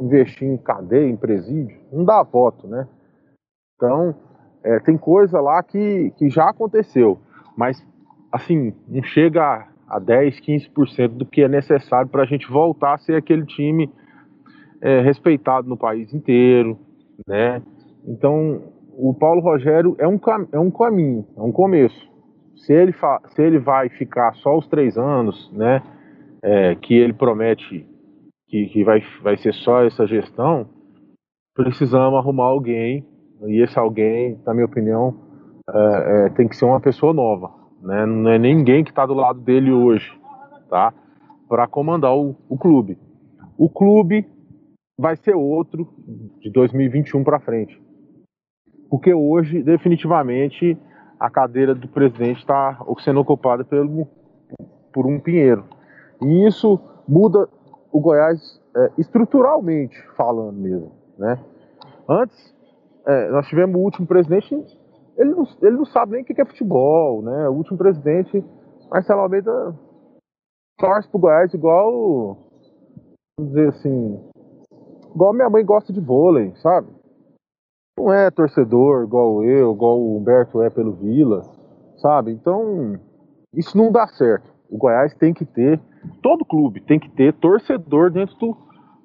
investir 0.00 0.48
em 0.48 0.56
cadeia, 0.56 1.08
em 1.08 1.16
presídio? 1.16 1.76
Não 1.92 2.04
dá 2.04 2.22
voto, 2.22 2.66
né? 2.66 2.86
Então, 3.76 4.14
é, 4.62 4.78
tem 4.80 4.96
coisa 4.96 5.40
lá 5.40 5.62
que, 5.62 6.12
que 6.16 6.28
já 6.28 6.50
aconteceu, 6.50 7.18
mas, 7.56 7.82
assim, 8.32 8.74
não 8.88 9.02
chega 9.02 9.42
a, 9.42 9.96
a 9.96 9.98
10, 9.98 10.40
15% 10.40 11.08
do 11.08 11.26
que 11.26 11.42
é 11.42 11.48
necessário 11.48 12.08
para 12.08 12.22
a 12.22 12.26
gente 12.26 12.50
voltar 12.50 12.94
a 12.94 12.98
ser 12.98 13.16
aquele 13.16 13.44
time 13.46 13.90
é, 14.80 15.00
respeitado 15.00 15.68
no 15.68 15.76
país 15.76 16.12
inteiro, 16.12 16.78
né? 17.26 17.62
Então, 18.06 18.62
o 18.96 19.14
Paulo 19.14 19.40
Rogério 19.40 19.94
é 19.98 20.06
um, 20.06 20.18
é 20.52 20.58
um 20.58 20.70
caminho, 20.70 21.26
é 21.36 21.40
um 21.40 21.52
começo. 21.52 22.08
Se 22.56 22.72
ele, 22.72 22.92
se 23.28 23.42
ele 23.42 23.58
vai 23.58 23.88
ficar 23.88 24.34
só 24.34 24.56
os 24.58 24.66
três 24.68 24.98
anos, 24.98 25.50
né, 25.52 25.82
é, 26.42 26.74
que 26.74 26.94
ele 26.94 27.12
promete 27.12 27.86
que, 28.48 28.66
que 28.66 28.84
vai, 28.84 29.02
vai 29.22 29.36
ser 29.36 29.54
só 29.54 29.84
essa 29.84 30.06
gestão, 30.06 30.68
precisamos 31.54 32.18
arrumar 32.18 32.46
alguém 32.46 33.06
e 33.46 33.62
esse 33.62 33.78
alguém, 33.78 34.38
na 34.44 34.52
minha 34.52 34.66
opinião, 34.66 35.14
é, 35.68 36.26
é, 36.26 36.30
tem 36.30 36.48
que 36.48 36.56
ser 36.56 36.64
uma 36.64 36.80
pessoa 36.80 37.12
nova, 37.12 37.50
né? 37.80 38.04
Não 38.04 38.30
é 38.30 38.38
ninguém 38.38 38.82
que 38.84 38.90
está 38.90 39.06
do 39.06 39.14
lado 39.14 39.40
dele 39.40 39.70
hoje, 39.70 40.12
tá? 40.68 40.92
Para 41.48 41.66
comandar 41.66 42.14
o, 42.14 42.36
o 42.48 42.58
clube. 42.58 42.98
O 43.56 43.68
clube 43.68 44.26
vai 44.98 45.16
ser 45.16 45.34
outro 45.34 45.88
de 46.40 46.50
2021 46.50 47.22
para 47.22 47.40
frente, 47.40 47.80
porque 48.90 49.14
hoje, 49.14 49.62
definitivamente, 49.62 50.76
a 51.18 51.30
cadeira 51.30 51.74
do 51.74 51.88
presidente 51.88 52.40
está 52.40 52.78
sendo 53.04 53.20
ocupada 53.20 53.64
pelo, 53.64 54.08
por 54.92 55.06
um 55.06 55.20
Pinheiro. 55.20 55.64
E 56.22 56.46
isso 56.46 56.78
muda 57.08 57.48
o 57.92 58.00
Goiás 58.00 58.60
é, 58.76 58.92
estruturalmente 58.98 59.96
falando 60.16 60.58
mesmo, 60.58 60.92
né? 61.18 61.38
Antes 62.08 62.54
é, 63.06 63.30
nós 63.30 63.46
tivemos 63.46 63.76
o 63.76 63.84
último 63.84 64.06
presidente, 64.06 64.54
ele 65.16 65.30
não, 65.30 65.44
ele 65.62 65.76
não 65.76 65.84
sabe 65.84 66.12
nem 66.12 66.22
o 66.22 66.24
que 66.24 66.40
é 66.40 66.44
futebol, 66.44 67.22
né? 67.22 67.48
O 67.48 67.52
último 67.52 67.78
presidente, 67.78 68.44
Marcelo 68.90 69.20
Almeida, 69.20 69.74
torce 70.78 71.08
pro 71.08 71.20
Goiás 71.20 71.52
igual, 71.52 72.36
vamos 73.38 73.52
dizer 73.52 73.68
assim, 73.68 74.20
igual 75.14 75.32
minha 75.32 75.50
mãe 75.50 75.64
gosta 75.64 75.92
de 75.92 76.00
vôlei, 76.00 76.54
sabe? 76.56 76.88
Não 77.98 78.12
é 78.12 78.30
torcedor 78.30 79.04
igual 79.04 79.44
eu, 79.44 79.72
igual 79.72 79.98
o 80.00 80.16
Humberto 80.16 80.62
é 80.62 80.70
pelo 80.70 80.92
Vila, 80.92 81.42
sabe? 81.98 82.32
Então, 82.32 82.98
isso 83.54 83.76
não 83.76 83.92
dá 83.92 84.06
certo. 84.06 84.50
O 84.70 84.78
Goiás 84.78 85.12
tem 85.14 85.34
que 85.34 85.44
ter, 85.44 85.80
todo 86.22 86.44
clube 86.44 86.80
tem 86.80 86.98
que 86.98 87.10
ter 87.10 87.32
torcedor 87.34 88.10
dentro 88.10 88.36
do, 88.38 88.56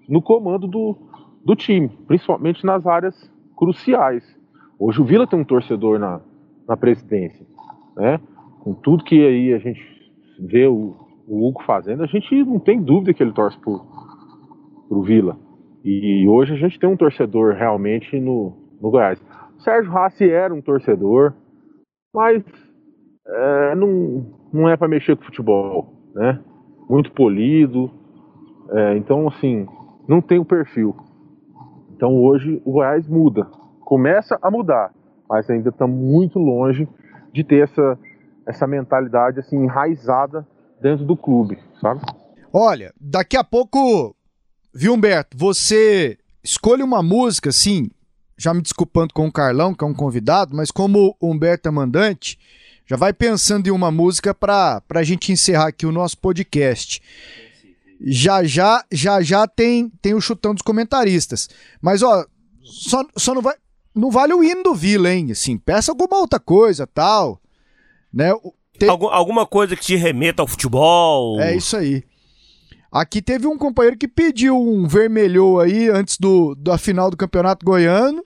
no 0.07 0.21
comando 0.21 0.67
do, 0.67 0.95
do 1.43 1.55
time, 1.55 1.89
principalmente 2.07 2.65
nas 2.65 2.85
áreas 2.85 3.15
cruciais. 3.55 4.23
Hoje 4.79 5.01
o 5.01 5.05
Vila 5.05 5.27
tem 5.27 5.39
um 5.39 5.45
torcedor 5.45 5.99
na, 5.99 6.21
na 6.67 6.75
presidência, 6.75 7.45
né? 7.95 8.19
Com 8.61 8.73
tudo 8.73 9.03
que 9.03 9.25
aí 9.25 9.53
a 9.53 9.59
gente 9.59 9.81
vê 10.39 10.67
o, 10.67 10.95
o 11.27 11.47
Hugo 11.47 11.63
fazendo, 11.63 12.03
a 12.03 12.07
gente 12.07 12.43
não 12.43 12.59
tem 12.59 12.81
dúvida 12.81 13.13
que 13.13 13.23
ele 13.23 13.31
torce 13.31 13.57
pro, 13.59 13.81
pro 14.89 15.01
Vila. 15.03 15.37
E 15.83 16.27
hoje 16.27 16.53
a 16.53 16.57
gente 16.57 16.79
tem 16.79 16.89
um 16.89 16.97
torcedor 16.97 17.53
realmente 17.53 18.19
no, 18.19 18.57
no 18.81 18.89
Goiás. 18.89 19.21
O 19.55 19.61
Sérgio 19.61 19.91
Rassi 19.91 20.29
era 20.29 20.53
um 20.53 20.61
torcedor, 20.61 21.33
mas 22.13 22.43
é, 23.27 23.75
não, 23.75 24.25
não 24.51 24.67
é 24.67 24.75
para 24.75 24.87
mexer 24.87 25.15
com 25.15 25.23
futebol, 25.23 25.93
né? 26.15 26.39
Muito 26.89 27.11
polido. 27.11 27.91
É, 28.69 28.97
então, 28.97 29.27
assim, 29.27 29.67
não 30.07 30.21
tem 30.21 30.39
o 30.39 30.45
perfil. 30.45 30.95
Então 31.95 32.13
hoje 32.21 32.61
o 32.65 32.73
Goiás 32.73 33.07
muda, 33.07 33.45
começa 33.79 34.37
a 34.41 34.51
mudar, 34.51 34.93
mas 35.29 35.49
ainda 35.49 35.69
está 35.69 35.87
muito 35.87 36.37
longe 36.37 36.87
de 37.33 37.43
ter 37.43 37.63
essa, 37.63 37.97
essa 38.45 38.67
mentalidade 38.67 39.39
assim 39.39 39.63
enraizada 39.63 40.45
dentro 40.81 41.05
do 41.05 41.15
clube, 41.15 41.57
sabe? 41.79 42.01
Olha, 42.51 42.93
daqui 42.99 43.37
a 43.37 43.43
pouco, 43.43 44.13
viu 44.73 44.93
Humberto, 44.93 45.37
você 45.37 46.17
escolhe 46.43 46.83
uma 46.83 47.01
música 47.01 47.49
assim, 47.49 47.89
já 48.37 48.53
me 48.53 48.61
desculpando 48.61 49.13
com 49.13 49.25
o 49.25 49.31
Carlão, 49.31 49.73
que 49.73 49.83
é 49.83 49.87
um 49.87 49.93
convidado, 49.93 50.55
mas 50.55 50.69
como 50.69 51.15
o 51.19 51.31
Humberto 51.31 51.69
é 51.69 51.71
mandante, 51.71 52.37
já 52.85 52.95
vai 52.95 53.13
pensando 53.13 53.67
em 53.67 53.71
uma 53.71 53.91
música 53.91 54.33
para 54.33 54.81
a 54.89 55.03
gente 55.03 55.31
encerrar 55.31 55.67
aqui 55.67 55.85
o 55.85 55.91
nosso 55.91 56.17
podcast 56.17 57.01
já 57.99 58.43
já 58.43 58.83
já 58.91 59.21
já 59.21 59.47
tem 59.47 59.89
tem 60.01 60.13
o 60.13 60.21
chutão 60.21 60.53
dos 60.53 60.61
comentaristas. 60.61 61.49
Mas 61.81 62.01
ó, 62.01 62.25
só, 62.63 63.03
só 63.15 63.33
não 63.33 63.41
vai 63.41 63.55
não 63.93 64.11
vale 64.11 64.33
o 64.33 64.43
hino 64.43 64.63
do 64.63 64.75
Vila, 64.75 65.11
hein? 65.11 65.31
Assim, 65.31 65.57
peça 65.57 65.91
alguma 65.91 66.17
outra 66.17 66.39
coisa, 66.39 66.85
tal, 66.85 67.41
né? 68.13 68.31
Tem... 68.77 68.89
Algum, 68.89 69.07
alguma 69.07 69.45
coisa 69.45 69.75
que 69.75 69.83
te 69.83 69.95
remeta 69.95 70.41
ao 70.41 70.47
futebol. 70.47 71.39
É 71.39 71.55
isso 71.55 71.77
aí. 71.77 72.03
Aqui 72.91 73.21
teve 73.21 73.47
um 73.47 73.57
companheiro 73.57 73.97
que 73.97 74.07
pediu 74.07 74.57
um 74.59 74.85
vermelhou 74.85 75.61
aí 75.61 75.89
antes 75.89 76.17
do, 76.17 76.55
da 76.55 76.77
final 76.77 77.09
do 77.09 77.17
Campeonato 77.17 77.65
Goiano 77.65 78.23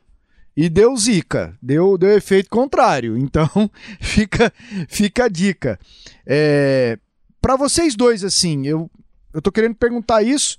e 0.61 0.67
deu 0.67 0.93
zica, 0.97 1.57
deu, 1.61 1.97
deu 1.97 2.17
efeito 2.17 2.49
contrário. 2.49 3.17
Então 3.17 3.49
fica 4.01 4.51
fica 4.89 5.23
a 5.23 5.29
dica. 5.29 5.79
É, 6.25 6.99
para 7.39 7.55
vocês 7.55 7.95
dois 7.95 8.25
assim, 8.25 8.67
eu 8.67 8.91
eu 9.33 9.41
tô 9.41 9.53
querendo 9.53 9.75
perguntar 9.75 10.21
isso. 10.21 10.57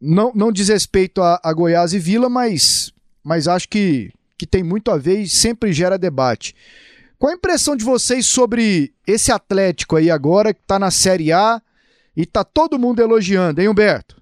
Não, 0.00 0.30
não 0.32 0.52
diz 0.52 0.68
respeito 0.68 1.20
a, 1.20 1.40
a 1.42 1.52
Goiás 1.52 1.92
e 1.92 1.98
Vila, 1.98 2.28
mas, 2.28 2.92
mas 3.24 3.48
acho 3.48 3.68
que, 3.68 4.12
que 4.38 4.46
tem 4.46 4.62
muito 4.62 4.92
a 4.92 4.96
ver 4.96 5.22
e 5.22 5.28
sempre 5.28 5.72
gera 5.72 5.98
debate. 5.98 6.54
Qual 7.18 7.32
a 7.32 7.36
impressão 7.36 7.74
de 7.74 7.84
vocês 7.84 8.26
sobre 8.26 8.94
esse 9.04 9.32
Atlético 9.32 9.96
aí 9.96 10.08
agora 10.08 10.54
que 10.54 10.60
tá 10.64 10.78
na 10.78 10.92
Série 10.92 11.32
A 11.32 11.60
e 12.16 12.24
tá 12.24 12.44
todo 12.44 12.78
mundo 12.78 13.02
elogiando, 13.02 13.60
hein, 13.60 13.68
Humberto? 13.68 14.21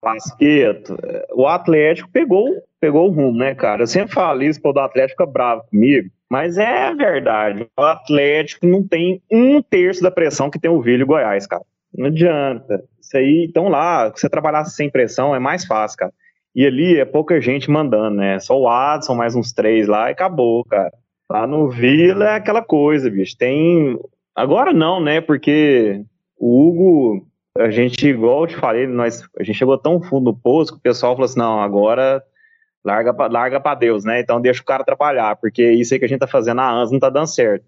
Pasqueto, 0.00 0.96
o 1.32 1.46
Atlético 1.46 2.08
pegou, 2.12 2.48
pegou 2.80 3.08
o 3.08 3.12
rumo, 3.12 3.38
né, 3.38 3.54
cara? 3.54 3.82
Eu 3.82 3.86
sempre 3.86 4.14
falo 4.14 4.42
isso, 4.42 4.60
o 4.62 4.72
do 4.72 4.80
Atlético 4.80 5.22
fica 5.22 5.32
bravo 5.32 5.64
comigo, 5.70 6.10
mas 6.30 6.58
é 6.58 6.94
verdade. 6.94 7.66
O 7.78 7.82
Atlético 7.82 8.66
não 8.66 8.86
tem 8.86 9.20
um 9.30 9.60
terço 9.62 10.02
da 10.02 10.10
pressão 10.10 10.50
que 10.50 10.58
tem 10.58 10.70
o 10.70 10.80
Vila 10.80 11.00
e 11.00 11.02
o 11.04 11.06
Goiás, 11.06 11.46
cara. 11.46 11.62
Não 11.96 12.06
adianta. 12.06 12.82
Isso 13.00 13.16
aí, 13.16 13.46
então 13.48 13.68
lá, 13.68 14.10
você 14.10 14.28
trabalhar 14.28 14.64
sem 14.64 14.90
pressão 14.90 15.34
é 15.34 15.38
mais 15.38 15.64
fácil, 15.64 15.98
cara. 15.98 16.12
E 16.54 16.66
ali 16.66 16.98
é 16.98 17.04
pouca 17.04 17.40
gente 17.40 17.70
mandando, 17.70 18.16
né? 18.16 18.38
Só 18.40 18.58
o 18.58 18.68
Adson, 18.68 19.14
mais 19.14 19.34
uns 19.34 19.52
três 19.52 19.86
lá 19.86 20.08
e 20.08 20.12
acabou, 20.12 20.64
cara. 20.64 20.92
Lá 21.30 21.46
no 21.46 21.68
Vila 21.68 22.30
é 22.30 22.36
aquela 22.36 22.62
coisa, 22.62 23.10
bicho. 23.10 23.36
Tem. 23.36 23.98
Agora 24.34 24.72
não, 24.72 25.00
né? 25.00 25.20
Porque 25.20 26.02
o 26.38 26.68
Hugo, 26.68 27.26
a 27.58 27.70
gente, 27.70 28.06
igual 28.06 28.42
eu 28.42 28.46
te 28.46 28.56
falei, 28.56 28.86
nós, 28.86 29.22
a 29.38 29.42
gente 29.42 29.58
chegou 29.58 29.76
tão 29.78 30.00
fundo 30.02 30.26
no 30.26 30.36
poço 30.36 30.72
que 30.72 30.78
o 30.78 30.82
pessoal 30.82 31.14
falou 31.14 31.24
assim: 31.24 31.38
não, 31.38 31.60
agora 31.60 32.22
larga, 32.84 33.14
larga 33.28 33.60
pra 33.60 33.74
Deus, 33.74 34.04
né? 34.04 34.20
Então 34.20 34.40
deixa 34.40 34.62
o 34.62 34.64
cara 34.64 34.82
atrapalhar, 34.82 35.36
porque 35.36 35.72
isso 35.72 35.92
aí 35.92 35.98
que 35.98 36.04
a 36.04 36.08
gente 36.08 36.20
tá 36.20 36.26
fazendo 36.26 36.60
há 36.60 36.70
anos 36.70 36.92
não 36.92 37.00
tá 37.00 37.10
dando 37.10 37.26
certo. 37.26 37.64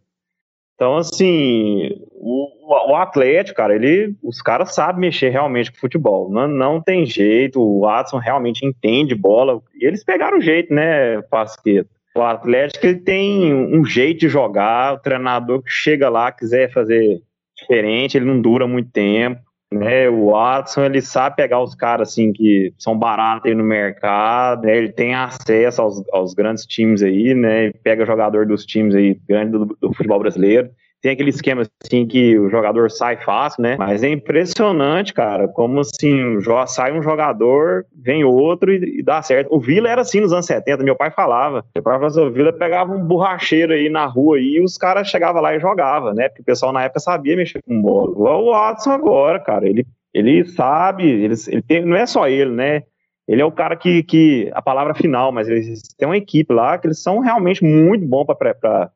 Então, 0.75 0.97
assim, 0.97 1.91
o, 2.13 2.93
o 2.93 2.95
Atlético, 2.95 3.57
cara, 3.57 3.75
ele, 3.75 4.15
os 4.23 4.41
caras 4.41 4.73
sabem 4.73 5.01
mexer 5.01 5.29
realmente 5.29 5.73
com 5.73 5.79
futebol. 5.79 6.31
Não, 6.31 6.47
não 6.47 6.81
tem 6.81 7.05
jeito, 7.05 7.61
o 7.61 7.81
Watson 7.81 8.19
realmente 8.19 8.65
entende 8.65 9.13
bola. 9.13 9.61
E 9.75 9.85
eles 9.85 10.05
pegaram 10.05 10.39
o 10.39 10.41
jeito, 10.41 10.73
né, 10.73 11.21
Pasqueta? 11.23 11.91
O 12.15 12.23
Atlético 12.23 12.87
ele 12.87 13.01
tem 13.01 13.53
um 13.53 13.85
jeito 13.85 14.21
de 14.21 14.29
jogar, 14.29 14.95
o 14.95 14.99
treinador 14.99 15.63
que 15.63 15.71
chega 15.71 16.09
lá, 16.09 16.31
quiser 16.31 16.73
fazer 16.73 17.21
diferente, 17.57 18.17
ele 18.17 18.27
não 18.27 18.41
dura 18.41 18.67
muito 18.69 18.91
tempo. 18.91 19.41
Né, 19.71 20.09
o 20.09 20.31
Watson 20.31 20.85
ele 20.85 21.03
sabe 21.03 21.37
pegar 21.37 21.61
os 21.63 21.75
caras 21.75 22.09
assim 22.09 22.33
que 22.33 22.73
são 22.79 22.99
baratos 22.99 23.51
aí 23.51 23.55
no 23.55 23.63
mercado, 23.63 24.63
né, 24.63 24.75
ele 24.75 24.91
tem 24.91 25.15
acesso 25.15 25.83
aos, 25.83 26.03
aos, 26.11 26.33
grandes 26.33 26.65
times 26.65 27.03
aí, 27.03 27.35
né, 27.35 27.71
pega 27.83 28.07
jogador 28.07 28.47
dos 28.47 28.65
times 28.65 28.95
aí 28.95 29.21
grandes 29.29 29.53
do, 29.53 29.67
do 29.79 29.93
futebol 29.93 30.21
brasileiro 30.21 30.71
tem 31.01 31.13
aquele 31.13 31.31
esquema 31.31 31.63
assim 31.83 32.07
que 32.07 32.39
o 32.39 32.51
jogador 32.51 32.91
sai 32.91 33.17
fácil, 33.17 33.63
né? 33.63 33.77
Mas 33.79 34.03
é 34.03 34.09
impressionante, 34.09 35.15
cara, 35.15 35.47
como 35.47 35.81
assim, 35.81 36.39
sai 36.67 36.93
um 36.93 37.03
jogador, 37.03 37.87
vem 37.95 38.25
outro 38.25 38.73
e, 38.73 38.99
e 38.99 39.03
dá 39.03 39.23
certo. 39.23 39.55
O 39.55 39.61
Vila 39.61 39.89
era 39.89 40.01
assim 40.01 40.21
nos 40.21 40.33
anos 40.33 40.47
70, 40.47 40.83
meu 40.83 40.97
pai 40.97 41.11
falava. 41.11 41.65
Meu 41.75 41.83
pai 41.83 41.95
falava 41.95 42.07
assim, 42.07 42.21
o 42.21 42.33
Vila 42.33 42.53
pegava 42.53 42.93
um 42.93 43.05
borracheiro 43.05 43.73
aí 43.73 43.89
na 43.89 44.07
rua 44.07 44.41
e 44.41 44.61
os 44.61 44.77
caras 44.77 45.09
chegavam 45.09 45.41
lá 45.41 45.55
e 45.55 45.61
jogavam, 45.61 46.13
né? 46.15 46.29
Porque 46.29 46.43
o 46.43 46.47
pessoal 46.47 46.73
na 46.73 46.83
época 46.83 47.01
sabia 47.01 47.37
mexer 47.37 47.63
com 47.63 47.81
bola. 47.81 48.11
O 48.11 48.51
Watson 48.51 48.91
agora, 48.91 49.39
cara, 49.39 49.69
ele, 49.69 49.87
ele 50.13 50.45
sabe, 50.47 51.09
ele, 51.09 51.35
ele 51.49 51.63
tem, 51.63 51.85
não 51.85 51.97
é 51.97 52.07
só 52.07 52.29
ele, 52.29 52.51
né? 52.51 52.83
Ele 53.29 53.43
é 53.43 53.45
o 53.45 53.53
cara 53.53 53.77
que, 53.77 54.03
que 54.03 54.51
a 54.55 54.63
palavra 54.63 54.95
final, 54.95 55.31
mas 55.31 55.49
eles 55.49 55.83
têm 55.99 56.09
uma 56.09 56.17
equipe 56.17 56.53
lá 56.53 56.79
que 56.79 56.87
eles 56.87 57.03
são 57.03 57.21
realmente 57.21 57.63
muito 57.63 58.07
bons 58.07 58.25
para 58.25 58.91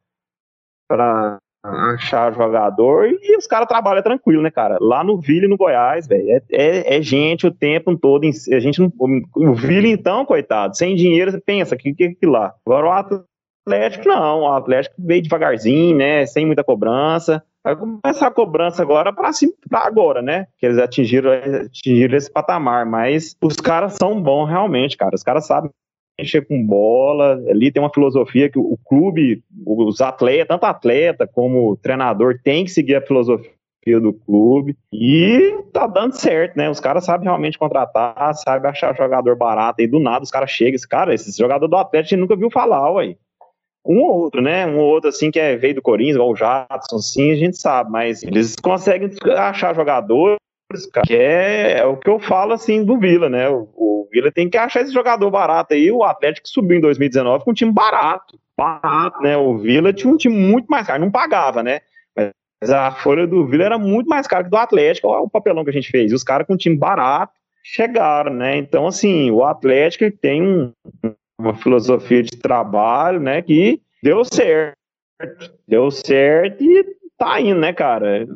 achar 1.65 2.35
jogador 2.35 3.07
e 3.09 3.37
os 3.37 3.47
caras 3.47 3.69
trabalham 3.69 4.03
tranquilo, 4.03 4.43
né, 4.43 4.51
cara? 4.51 4.79
Lá 4.81 5.05
no 5.05 5.21
Vila 5.21 5.47
e 5.47 5.49
no 5.49 5.57
Goiás, 5.57 6.07
velho, 6.07 6.31
é, 6.31 6.43
é, 6.51 6.97
é, 6.97 7.03
gente 7.03 7.47
o 7.47 7.53
tempo 7.53 7.97
todo. 7.97 8.27
A 8.27 8.59
gente 8.59 8.81
não, 8.81 8.93
o 9.37 9.55
Vila, 9.55 9.87
então, 9.87 10.25
coitado, 10.25 10.77
sem 10.77 10.97
dinheiro, 10.97 11.31
você 11.31 11.41
pensa 11.41 11.77
que 11.77 11.95
que, 11.95 12.15
que 12.15 12.27
lá. 12.27 12.53
Agora 12.67 12.87
o 12.87 12.91
Atlético, 12.91 14.09
não, 14.09 14.41
o 14.41 14.53
Atlético 14.53 14.97
veio 14.99 15.23
devagarzinho, 15.23 15.97
né, 15.97 16.27
sem 16.27 16.45
muita 16.45 16.65
cobrança. 16.65 17.43
Vai 17.65 17.77
começar 17.77 18.27
a 18.27 18.33
cobrança 18.33 18.83
agora 18.83 19.13
para 19.13 19.31
agora, 19.73 20.21
né? 20.21 20.47
Que 20.59 20.67
eles 20.67 20.79
atingiram, 20.79 21.31
atingiram 21.31 22.17
esse 22.17 22.29
patamar. 22.29 22.85
Mas 22.85 23.37
os 23.41 23.55
caras 23.55 23.95
são 23.95 24.21
bons 24.21 24.47
realmente, 24.47 24.97
cara. 24.97 25.15
Os 25.15 25.23
caras 25.23 25.47
sabem 25.47 25.71
mexer 26.19 26.47
com 26.47 26.65
bola. 26.65 27.43
Ali 27.49 27.71
tem 27.71 27.83
uma 27.83 27.93
filosofia 27.93 28.51
que 28.51 28.59
o 28.59 28.79
clube, 28.85 29.43
os 29.67 30.01
atletas, 30.01 30.49
tanto 30.49 30.65
atleta 30.65 31.27
como 31.27 31.77
treinador, 31.77 32.39
tem 32.43 32.65
que 32.65 32.71
seguir 32.71 32.97
a 32.97 33.07
filosofia 33.07 33.53
do 34.01 34.13
clube 34.13 34.77
e 34.93 35.59
tá 35.73 35.87
dando 35.87 36.13
certo, 36.13 36.57
né? 36.57 36.71
Os 36.71 36.79
caras 36.79 37.05
sabem 37.05 37.25
realmente 37.25 37.59
contratar, 37.59 38.33
sabem 38.35 38.71
achar 38.71 38.97
jogador 38.97 39.37
barato 39.37 39.83
e 39.83 39.89
do 39.89 39.99
nada 39.99 40.23
os 40.23 40.31
caras 40.31 40.51
chegam, 40.51 40.77
esse 40.77 40.89
cara, 40.89 41.13
esse 41.13 41.37
jogador 41.37 41.67
do 41.67 41.77
Atlético 41.77 42.21
nunca 42.21 42.37
viu 42.37 42.51
falar, 42.51 42.93
ué. 42.93 43.17
Um 43.85 43.99
ou 43.99 44.21
outro, 44.21 44.41
né? 44.41 44.65
Um 44.65 44.79
ou 44.79 44.87
outro 44.87 45.09
assim 45.09 45.33
que 45.33 45.41
é, 45.41 45.57
veio 45.57 45.75
do 45.75 45.83
Corinthians, 45.83 46.15
igual 46.15 46.31
o 46.31 46.37
Jadson, 46.37 46.99
sim, 46.99 47.33
a 47.33 47.35
gente 47.35 47.57
sabe, 47.57 47.91
mas 47.91 48.23
eles 48.23 48.55
conseguem 48.55 49.11
achar 49.37 49.75
jogadores, 49.75 50.37
cara, 50.91 51.07
que 51.07 51.17
é, 51.17 51.79
é, 51.79 51.85
o 51.85 51.97
que 51.97 52.09
eu 52.09 52.19
falo 52.19 52.53
assim 52.53 52.85
do 52.85 52.99
Vila, 52.99 53.29
né? 53.29 53.49
O, 53.49 53.69
o 53.75 54.09
Vila 54.13 54.31
tem 54.31 54.49
que 54.49 54.57
achar 54.57 54.83
esse 54.83 54.93
jogador 54.93 55.31
barato 55.31 55.75
aí. 55.75 55.91
O 55.91 56.05
Atlético 56.05 56.49
subiu 56.49 56.79
em 56.79 56.81
2019 56.81 57.45
com 57.45 57.51
um 57.51 57.55
time 57.55 57.73
barato. 57.73 58.39
Barato, 58.57 59.21
né? 59.23 59.37
O 59.37 59.57
Vila 59.59 59.93
tinha 59.93 60.13
um 60.13 60.17
time 60.17 60.37
muito 60.37 60.67
mais 60.67 60.87
caro, 60.87 61.01
não 61.01 61.11
pagava, 61.11 61.63
né? 61.63 61.81
Mas 62.17 62.71
a 62.71 62.93
folha 62.93 63.27
do 63.27 63.45
Vila 63.45 63.65
era 63.65 63.79
muito 63.79 64.07
mais 64.07 64.29
cara 64.29 64.45
que 64.45 64.51
do 64.51 64.57
Atlético. 64.57 65.09
Olha 65.09 65.23
o 65.23 65.31
papelão 65.31 65.65
que 65.65 65.71
a 65.71 65.73
gente 65.73 65.91
fez. 65.91 66.13
E 66.13 66.15
os 66.15 66.23
caras 66.23 66.47
com 66.47 66.55
um 66.55 66.57
time 66.57 66.77
barato 66.77 67.33
chegaram, 67.65 68.33
né? 68.33 68.57
Então, 68.57 68.87
assim, 68.87 69.33
o 69.33 69.45
Atlético 69.45 70.09
tem 70.19 70.43
um, 70.43 70.73
uma 71.41 71.55
filosofia 71.57 72.23
de 72.23 72.37
trabalho, 72.39 73.19
né? 73.19 73.43
Que 73.43 73.81
deu 74.01 74.25
certo. 74.25 74.77
Deu 75.67 75.91
certo 75.91 76.63
e 76.63 76.85
tá 77.25 77.41
indo, 77.41 77.61
né, 77.61 77.73
cara? 77.73 78.27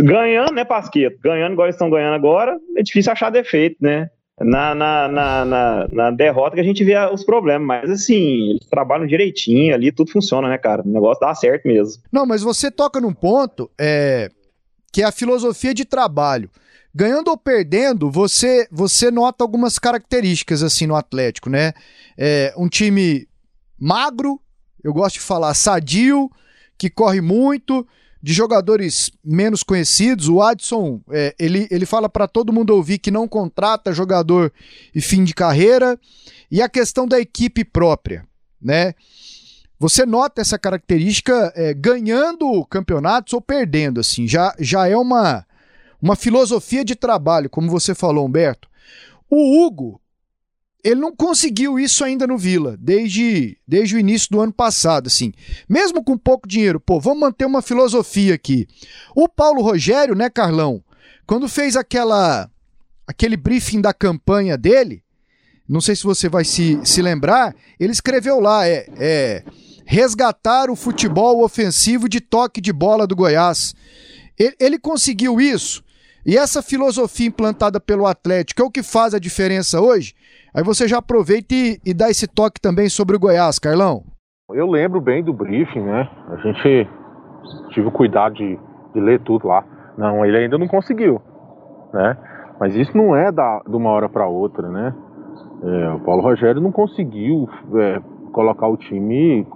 Ganhando, 0.00 0.52
né, 0.52 0.64
Pasqueto? 0.64 1.18
Ganhando 1.22 1.52
igual 1.52 1.66
eles 1.66 1.76
estão 1.76 1.90
ganhando 1.90 2.14
agora, 2.14 2.58
é 2.76 2.82
difícil 2.82 3.12
achar 3.12 3.30
defeito, 3.30 3.76
né? 3.80 4.10
na, 4.40 4.74
na, 4.74 5.08
na, 5.08 5.44
na, 5.44 5.88
na 5.92 6.10
derrota 6.10 6.54
que 6.54 6.60
a 6.60 6.64
gente 6.64 6.82
vê 6.84 6.96
os 7.12 7.24
problemas. 7.24 7.66
Mas 7.66 7.90
assim, 7.90 8.50
eles 8.50 8.66
trabalham 8.66 9.06
direitinho 9.06 9.74
ali, 9.74 9.92
tudo 9.92 10.10
funciona, 10.10 10.48
né, 10.48 10.58
cara? 10.58 10.82
O 10.82 10.88
negócio 10.88 11.20
dá 11.20 11.34
certo 11.34 11.66
mesmo. 11.66 12.02
Não, 12.10 12.26
mas 12.26 12.42
você 12.42 12.70
toca 12.70 13.00
num 13.00 13.12
ponto 13.12 13.70
é, 13.78 14.30
que 14.92 15.02
é 15.02 15.04
a 15.04 15.12
filosofia 15.12 15.74
de 15.74 15.84
trabalho. 15.84 16.50
Ganhando 16.94 17.28
ou 17.28 17.38
perdendo, 17.38 18.10
você 18.10 18.68
você 18.70 19.10
nota 19.10 19.42
algumas 19.42 19.78
características 19.78 20.62
assim 20.62 20.86
no 20.86 20.94
Atlético, 20.94 21.48
né? 21.48 21.72
É, 22.18 22.52
um 22.56 22.68
time 22.68 23.26
magro, 23.80 24.38
eu 24.84 24.92
gosto 24.92 25.14
de 25.14 25.20
falar 25.20 25.54
sadio, 25.54 26.30
que 26.82 26.90
corre 26.90 27.20
muito, 27.20 27.86
de 28.20 28.32
jogadores 28.32 29.12
menos 29.24 29.62
conhecidos. 29.62 30.28
O 30.28 30.42
Adson, 30.42 31.00
é, 31.12 31.32
ele, 31.38 31.68
ele 31.70 31.86
fala 31.86 32.08
para 32.08 32.26
todo 32.26 32.52
mundo 32.52 32.74
ouvir 32.74 32.98
que 32.98 33.08
não 33.08 33.28
contrata 33.28 33.92
jogador 33.92 34.52
e 34.92 35.00
fim 35.00 35.22
de 35.22 35.32
carreira. 35.32 35.96
E 36.50 36.60
a 36.60 36.68
questão 36.68 37.06
da 37.06 37.20
equipe 37.20 37.64
própria, 37.64 38.26
né? 38.60 38.94
Você 39.78 40.04
nota 40.04 40.40
essa 40.40 40.58
característica 40.58 41.52
é, 41.54 41.72
ganhando 41.72 42.66
campeonatos 42.66 43.32
ou 43.32 43.40
perdendo, 43.40 44.00
assim, 44.00 44.26
já, 44.26 44.52
já 44.58 44.88
é 44.88 44.96
uma, 44.96 45.46
uma 46.00 46.16
filosofia 46.16 46.84
de 46.84 46.96
trabalho, 46.96 47.48
como 47.48 47.70
você 47.70 47.94
falou, 47.94 48.26
Humberto. 48.26 48.68
O 49.30 49.64
Hugo, 49.64 50.00
ele 50.84 51.00
não 51.00 51.14
conseguiu 51.14 51.78
isso 51.78 52.04
ainda 52.04 52.26
no 52.26 52.36
Vila, 52.36 52.76
desde, 52.78 53.56
desde 53.66 53.94
o 53.94 53.98
início 53.98 54.28
do 54.30 54.40
ano 54.40 54.52
passado, 54.52 55.06
assim. 55.06 55.32
Mesmo 55.68 56.02
com 56.02 56.18
pouco 56.18 56.48
dinheiro, 56.48 56.80
pô, 56.80 56.98
vamos 56.98 57.20
manter 57.20 57.44
uma 57.44 57.62
filosofia 57.62 58.34
aqui. 58.34 58.66
O 59.14 59.28
Paulo 59.28 59.62
Rogério, 59.62 60.14
né, 60.14 60.28
Carlão, 60.28 60.82
quando 61.26 61.48
fez 61.48 61.76
aquela 61.76 62.50
aquele 63.06 63.36
briefing 63.36 63.80
da 63.80 63.92
campanha 63.92 64.56
dele, 64.56 65.02
não 65.68 65.80
sei 65.80 65.94
se 65.94 66.04
você 66.04 66.28
vai 66.28 66.44
se, 66.44 66.80
se 66.84 67.02
lembrar, 67.02 67.54
ele 67.78 67.92
escreveu 67.92 68.40
lá, 68.40 68.66
é, 68.66 68.86
é 68.96 69.44
resgatar 69.84 70.70
o 70.70 70.76
futebol 70.76 71.44
ofensivo 71.44 72.08
de 72.08 72.20
toque 72.20 72.60
de 72.60 72.72
bola 72.72 73.06
do 73.06 73.16
Goiás. 73.16 73.74
Ele, 74.38 74.54
ele 74.58 74.78
conseguiu 74.78 75.40
isso, 75.40 75.84
e 76.24 76.36
essa 76.36 76.62
filosofia 76.62 77.26
implantada 77.26 77.80
pelo 77.80 78.06
Atlético 78.06 78.62
é 78.62 78.64
o 78.64 78.70
que 78.70 78.82
faz 78.82 79.12
a 79.12 79.18
diferença 79.18 79.80
hoje? 79.80 80.14
Aí 80.54 80.62
você 80.62 80.86
já 80.86 80.98
aproveita 80.98 81.54
e, 81.54 81.78
e 81.84 81.92
dá 81.92 82.08
esse 82.10 82.28
toque 82.28 82.60
também 82.60 82.88
sobre 82.88 83.16
o 83.16 83.18
Goiás, 83.18 83.58
Carlão. 83.58 84.04
Eu 84.50 84.70
lembro 84.70 85.00
bem 85.00 85.22
do 85.22 85.32
briefing, 85.32 85.80
né? 85.80 86.08
A 86.28 86.36
gente 86.36 86.88
tive 87.70 87.88
o 87.88 87.92
cuidado 87.92 88.34
de, 88.34 88.58
de 88.94 89.00
ler 89.00 89.20
tudo 89.20 89.48
lá. 89.48 89.64
Não, 89.96 90.24
ele 90.24 90.36
ainda 90.36 90.58
não 90.58 90.68
conseguiu, 90.68 91.20
né? 91.92 92.16
Mas 92.60 92.76
isso 92.76 92.96
não 92.96 93.16
é 93.16 93.32
da, 93.32 93.60
de 93.66 93.74
uma 93.74 93.90
hora 93.90 94.08
para 94.08 94.26
outra, 94.26 94.68
né? 94.68 94.94
É, 95.64 95.90
o 95.94 96.00
Paulo 96.00 96.22
Rogério 96.22 96.60
não 96.60 96.70
conseguiu 96.70 97.48
é, 97.74 98.00
colocar 98.32 98.68
o 98.68 98.76
time. 98.76 99.46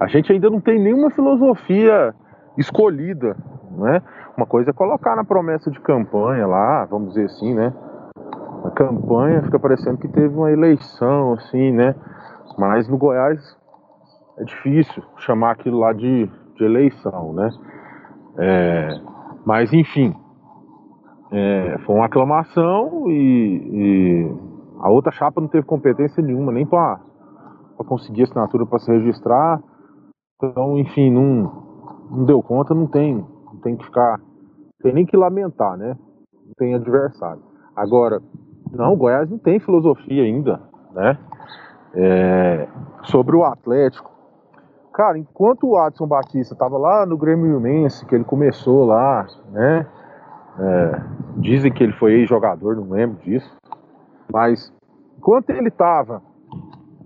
A 0.00 0.06
gente 0.08 0.32
ainda 0.32 0.50
não 0.50 0.60
tem 0.60 0.78
nenhuma 0.78 1.10
filosofia 1.10 2.14
escolhida, 2.58 3.36
né? 3.76 4.02
Uma 4.36 4.46
coisa 4.46 4.70
é 4.70 4.72
colocar 4.72 5.16
na 5.16 5.24
promessa 5.24 5.70
de 5.70 5.80
campanha 5.80 6.46
lá, 6.46 6.84
vamos 6.84 7.08
dizer 7.14 7.24
assim, 7.26 7.54
né? 7.54 7.72
a 8.66 8.70
campanha 8.70 9.42
fica 9.42 9.58
parecendo 9.58 9.98
que 9.98 10.08
teve 10.08 10.34
uma 10.34 10.50
eleição, 10.50 11.34
assim, 11.34 11.72
né? 11.72 11.94
Mas 12.58 12.88
no 12.88 12.98
Goiás 12.98 13.40
é 14.38 14.44
difícil 14.44 15.02
chamar 15.18 15.52
aquilo 15.52 15.78
lá 15.78 15.92
de, 15.92 16.28
de 16.56 16.64
eleição, 16.64 17.32
né? 17.32 17.50
É, 18.38 19.00
mas 19.44 19.72
enfim, 19.72 20.14
É, 21.32 21.78
foi 21.84 21.96
uma 21.96 22.06
aclamação 22.06 23.10
e, 23.10 23.10
e, 23.12 24.36
a 24.80 24.88
outra 24.88 25.10
chapa 25.10 25.40
não 25.40 25.48
teve 25.48 25.66
competência 25.66 26.22
nenhuma, 26.22 26.52
nem 26.52 26.64
para 26.64 27.00
conseguir 27.88 28.22
assinatura 28.22 28.64
para 28.64 28.78
se 28.78 28.92
registrar. 28.92 29.60
Então, 30.36 30.78
enfim, 30.78 31.10
não, 31.10 32.06
não 32.10 32.24
deu 32.24 32.40
conta, 32.40 32.74
não 32.74 32.86
tem, 32.86 33.26
não 33.56 33.60
tem 33.62 33.76
que 33.76 33.84
ficar, 33.84 34.20
tem 34.82 34.92
nem 34.92 35.06
que 35.06 35.16
lamentar, 35.16 35.76
né? 35.76 35.96
Não 36.46 36.52
tem 36.56 36.74
adversário. 36.74 37.42
Agora, 37.74 38.22
não, 38.70 38.92
o 38.92 38.96
Goiás 38.96 39.28
não 39.30 39.38
tem 39.38 39.58
filosofia 39.58 40.22
ainda, 40.22 40.60
né? 40.92 41.18
É, 41.94 42.68
sobre 43.04 43.34
o 43.34 43.44
Atlético. 43.44 44.10
Cara, 44.92 45.18
enquanto 45.18 45.66
o 45.66 45.76
Adson 45.76 46.06
Batista 46.06 46.54
estava 46.54 46.78
lá 46.78 47.04
no 47.04 47.16
Grêmio 47.16 47.58
Imense, 47.58 48.06
que 48.06 48.14
ele 48.14 48.24
começou 48.24 48.84
lá, 48.84 49.26
né? 49.50 49.86
É, 50.58 51.02
dizem 51.36 51.72
que 51.72 51.82
ele 51.82 51.92
foi 51.92 52.12
ex-jogador, 52.14 52.76
não 52.76 52.90
lembro 52.90 53.18
disso. 53.22 53.50
Mas 54.32 54.72
enquanto 55.18 55.50
ele 55.50 55.68
estava 55.68 56.22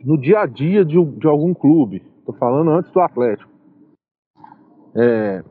no 0.05 0.17
dia 0.17 0.41
a 0.41 0.47
dia 0.47 0.85
de, 0.85 1.03
de 1.05 1.27
algum 1.27 1.53
clube, 1.53 2.01
tô 2.25 2.33
falando 2.33 2.71
antes 2.71 2.91
do 2.93 3.01
Atlético, 3.01 3.51
é, 4.95 5.43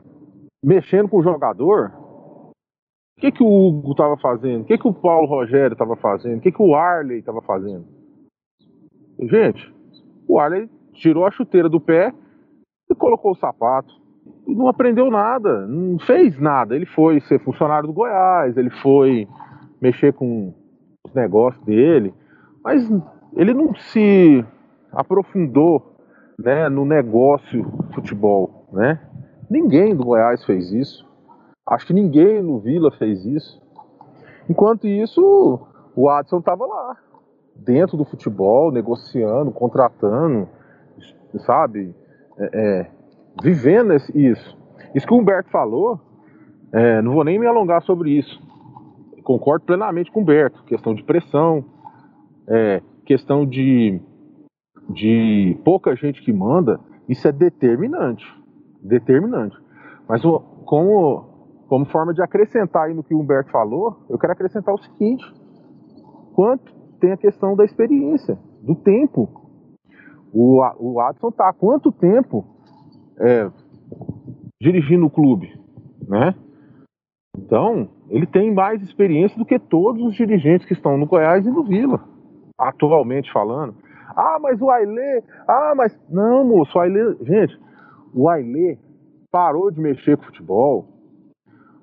mexendo 0.62 1.08
com 1.08 1.18
o 1.18 1.22
jogador, 1.22 1.92
o 1.96 3.20
que, 3.20 3.32
que 3.32 3.42
o 3.42 3.68
Hugo 3.68 3.92
estava 3.92 4.16
fazendo? 4.16 4.62
O 4.62 4.64
que, 4.64 4.78
que 4.78 4.88
o 4.88 4.94
Paulo 4.94 5.26
Rogério 5.26 5.74
estava 5.74 5.96
fazendo? 5.96 6.38
O 6.38 6.40
que, 6.40 6.52
que 6.52 6.62
o 6.62 6.74
Arley 6.74 7.18
estava 7.18 7.42
fazendo? 7.42 7.84
Gente, 9.20 9.72
o 10.26 10.38
Arley 10.38 10.68
tirou 10.94 11.26
a 11.26 11.30
chuteira 11.30 11.68
do 11.68 11.80
pé 11.80 12.14
e 12.90 12.94
colocou 12.94 13.32
o 13.32 13.36
sapato 13.36 14.00
não 14.46 14.68
aprendeu 14.68 15.10
nada, 15.10 15.66
não 15.66 15.98
fez 15.98 16.38
nada. 16.38 16.74
Ele 16.74 16.86
foi 16.86 17.20
ser 17.20 17.40
funcionário 17.40 17.86
do 17.86 17.92
Goiás, 17.92 18.56
ele 18.56 18.70
foi 18.70 19.28
mexer 19.80 20.12
com 20.12 20.54
os 21.06 21.14
negócios 21.14 21.62
dele, 21.64 22.12
mas 22.62 22.88
ele 23.36 23.54
não 23.54 23.74
se 23.74 24.44
aprofundou 24.92 25.96
né, 26.38 26.68
no 26.68 26.84
negócio 26.84 27.64
futebol. 27.94 28.68
Né? 28.72 29.00
Ninguém 29.50 29.96
do 29.96 30.04
Goiás 30.04 30.44
fez 30.44 30.70
isso. 30.70 31.04
Acho 31.66 31.88
que 31.88 31.92
ninguém 31.92 32.40
no 32.40 32.60
Vila 32.60 32.92
fez 32.92 33.24
isso. 33.26 33.60
Enquanto 34.48 34.86
isso, 34.86 35.60
o 35.96 36.08
Adson 36.08 36.38
estava 36.38 36.64
lá, 36.64 36.96
dentro 37.56 37.96
do 37.96 38.04
futebol, 38.04 38.70
negociando, 38.70 39.50
contratando, 39.50 40.48
sabe? 41.40 41.94
É, 42.38 42.50
é, 42.52 42.90
vivendo 43.42 43.92
isso. 44.14 44.56
Isso 44.94 45.06
que 45.06 45.14
o 45.14 45.18
Humberto 45.18 45.50
falou, 45.50 46.00
é, 46.72 47.02
não 47.02 47.12
vou 47.12 47.24
nem 47.24 47.38
me 47.38 47.46
alongar 47.46 47.82
sobre 47.82 48.10
isso. 48.10 48.40
Concordo 49.24 49.64
plenamente 49.64 50.10
com 50.10 50.20
o 50.20 50.22
Humberto. 50.22 50.62
Questão 50.64 50.94
de 50.94 51.02
pressão, 51.02 51.64
é, 52.48 52.80
questão 53.04 53.44
de, 53.44 54.00
de 54.88 55.58
pouca 55.64 55.94
gente 55.94 56.22
que 56.22 56.32
manda, 56.32 56.80
isso 57.08 57.26
é 57.26 57.32
determinante. 57.32 58.24
Determinante. 58.82 59.56
Mas 60.08 60.22
como, 60.64 61.64
como 61.68 61.84
forma 61.86 62.12
de 62.12 62.22
acrescentar 62.22 62.86
aí 62.86 62.94
no 62.94 63.02
que 63.02 63.14
o 63.14 63.20
Humberto 63.20 63.50
falou, 63.50 64.04
eu 64.08 64.18
quero 64.18 64.32
acrescentar 64.32 64.74
o 64.74 64.78
seguinte: 64.78 65.24
quanto 66.34 66.72
tem 67.00 67.12
a 67.12 67.16
questão 67.16 67.56
da 67.56 67.64
experiência, 67.64 68.38
do 68.62 68.74
tempo. 68.74 69.28
O, 70.32 70.62
o 70.78 71.00
Adson 71.00 71.28
está 71.28 71.48
há 71.48 71.52
quanto 71.52 71.90
tempo 71.90 72.44
é, 73.18 73.50
dirigindo 74.60 75.06
o 75.06 75.10
clube, 75.10 75.52
né? 76.06 76.34
Então, 77.36 77.88
ele 78.08 78.26
tem 78.26 78.52
mais 78.52 78.82
experiência 78.82 79.36
do 79.38 79.44
que 79.44 79.58
todos 79.58 80.04
os 80.04 80.14
dirigentes 80.14 80.66
que 80.66 80.74
estão 80.74 80.96
no 80.96 81.06
Goiás 81.06 81.46
e 81.46 81.50
no 81.50 81.64
Vila, 81.64 82.04
atualmente 82.58 83.32
falando. 83.32 83.74
Ah, 84.16 84.38
mas 84.40 84.60
o 84.60 84.70
Ailê, 84.70 85.22
ah, 85.48 85.72
mas 85.76 85.98
não, 86.08 86.44
moço, 86.44 86.76
o 86.76 86.80
Ailê, 86.80 87.16
gente, 87.22 87.58
o 88.14 88.28
Ailê 88.28 88.78
parou 89.30 89.70
de 89.70 89.80
mexer 89.80 90.16
com 90.16 90.24
futebol 90.24 90.88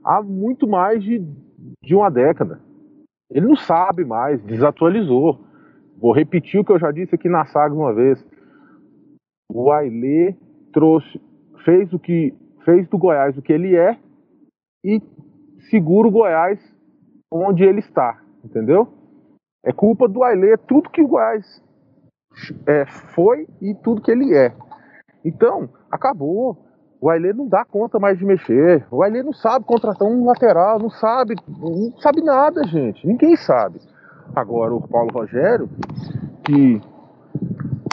há 0.04 0.22
muito 0.22 0.68
mais 0.68 1.04
de, 1.04 1.20
de 1.84 1.96
uma 1.96 2.10
década. 2.10 2.62
Ele 3.30 3.46
não 3.46 3.56
sabe 3.56 4.06
mais, 4.06 4.42
desatualizou. 4.44 5.40
Vou 5.98 6.14
repetir 6.14 6.60
o 6.60 6.64
que 6.64 6.72
eu 6.72 6.80
já 6.80 6.92
disse 6.92 7.16
aqui 7.16 7.28
na 7.28 7.46
saga 7.46 7.74
uma 7.74 7.94
vez. 7.94 8.24
O 9.52 9.72
Ailê 9.72 10.36
trouxe, 10.72 11.20
fez 11.66 11.92
o 11.92 12.00
que 12.00 12.34
fez 12.64 12.88
do 12.88 12.98
Goiás 12.98 13.38
o 13.38 13.42
que 13.42 13.54
ele 13.54 13.76
é 13.76 13.98
e 14.84 15.02
segura 15.70 16.08
o 16.08 16.12
Goiás 16.12 16.60
onde 17.32 17.64
ele 17.64 17.80
está, 17.80 18.22
entendeu? 18.44 18.88
É 19.66 19.72
culpa 19.72 20.08
do 20.08 20.24
Ailê, 20.24 20.56
tudo 20.58 20.90
que 20.90 21.02
o 21.02 21.08
Goiás 21.08 21.64
é, 22.66 22.86
foi 22.86 23.48
e 23.62 23.74
tudo 23.74 24.02
que 24.02 24.12
ele 24.12 24.34
é. 24.34 24.54
Então, 25.24 25.70
acabou. 25.92 26.58
O 27.00 27.10
Ailê 27.10 27.32
não 27.32 27.48
dá 27.48 27.64
conta 27.64 28.00
mais 28.00 28.18
de 28.18 28.26
mexer. 28.26 28.86
O 28.90 29.04
Ailê 29.04 29.22
não 29.22 29.34
sabe 29.34 29.66
contratar 29.66 30.08
um 30.08 30.26
lateral, 30.26 30.80
não 30.80 30.90
sabe, 30.90 31.36
não 31.48 31.94
sabe 32.00 32.24
nada, 32.24 32.64
gente. 32.64 33.06
Ninguém 33.06 33.36
sabe. 33.36 33.80
Agora, 34.36 34.74
o 34.74 34.88
Paulo 34.88 35.12
Rogério, 35.12 35.70
que 36.44 36.82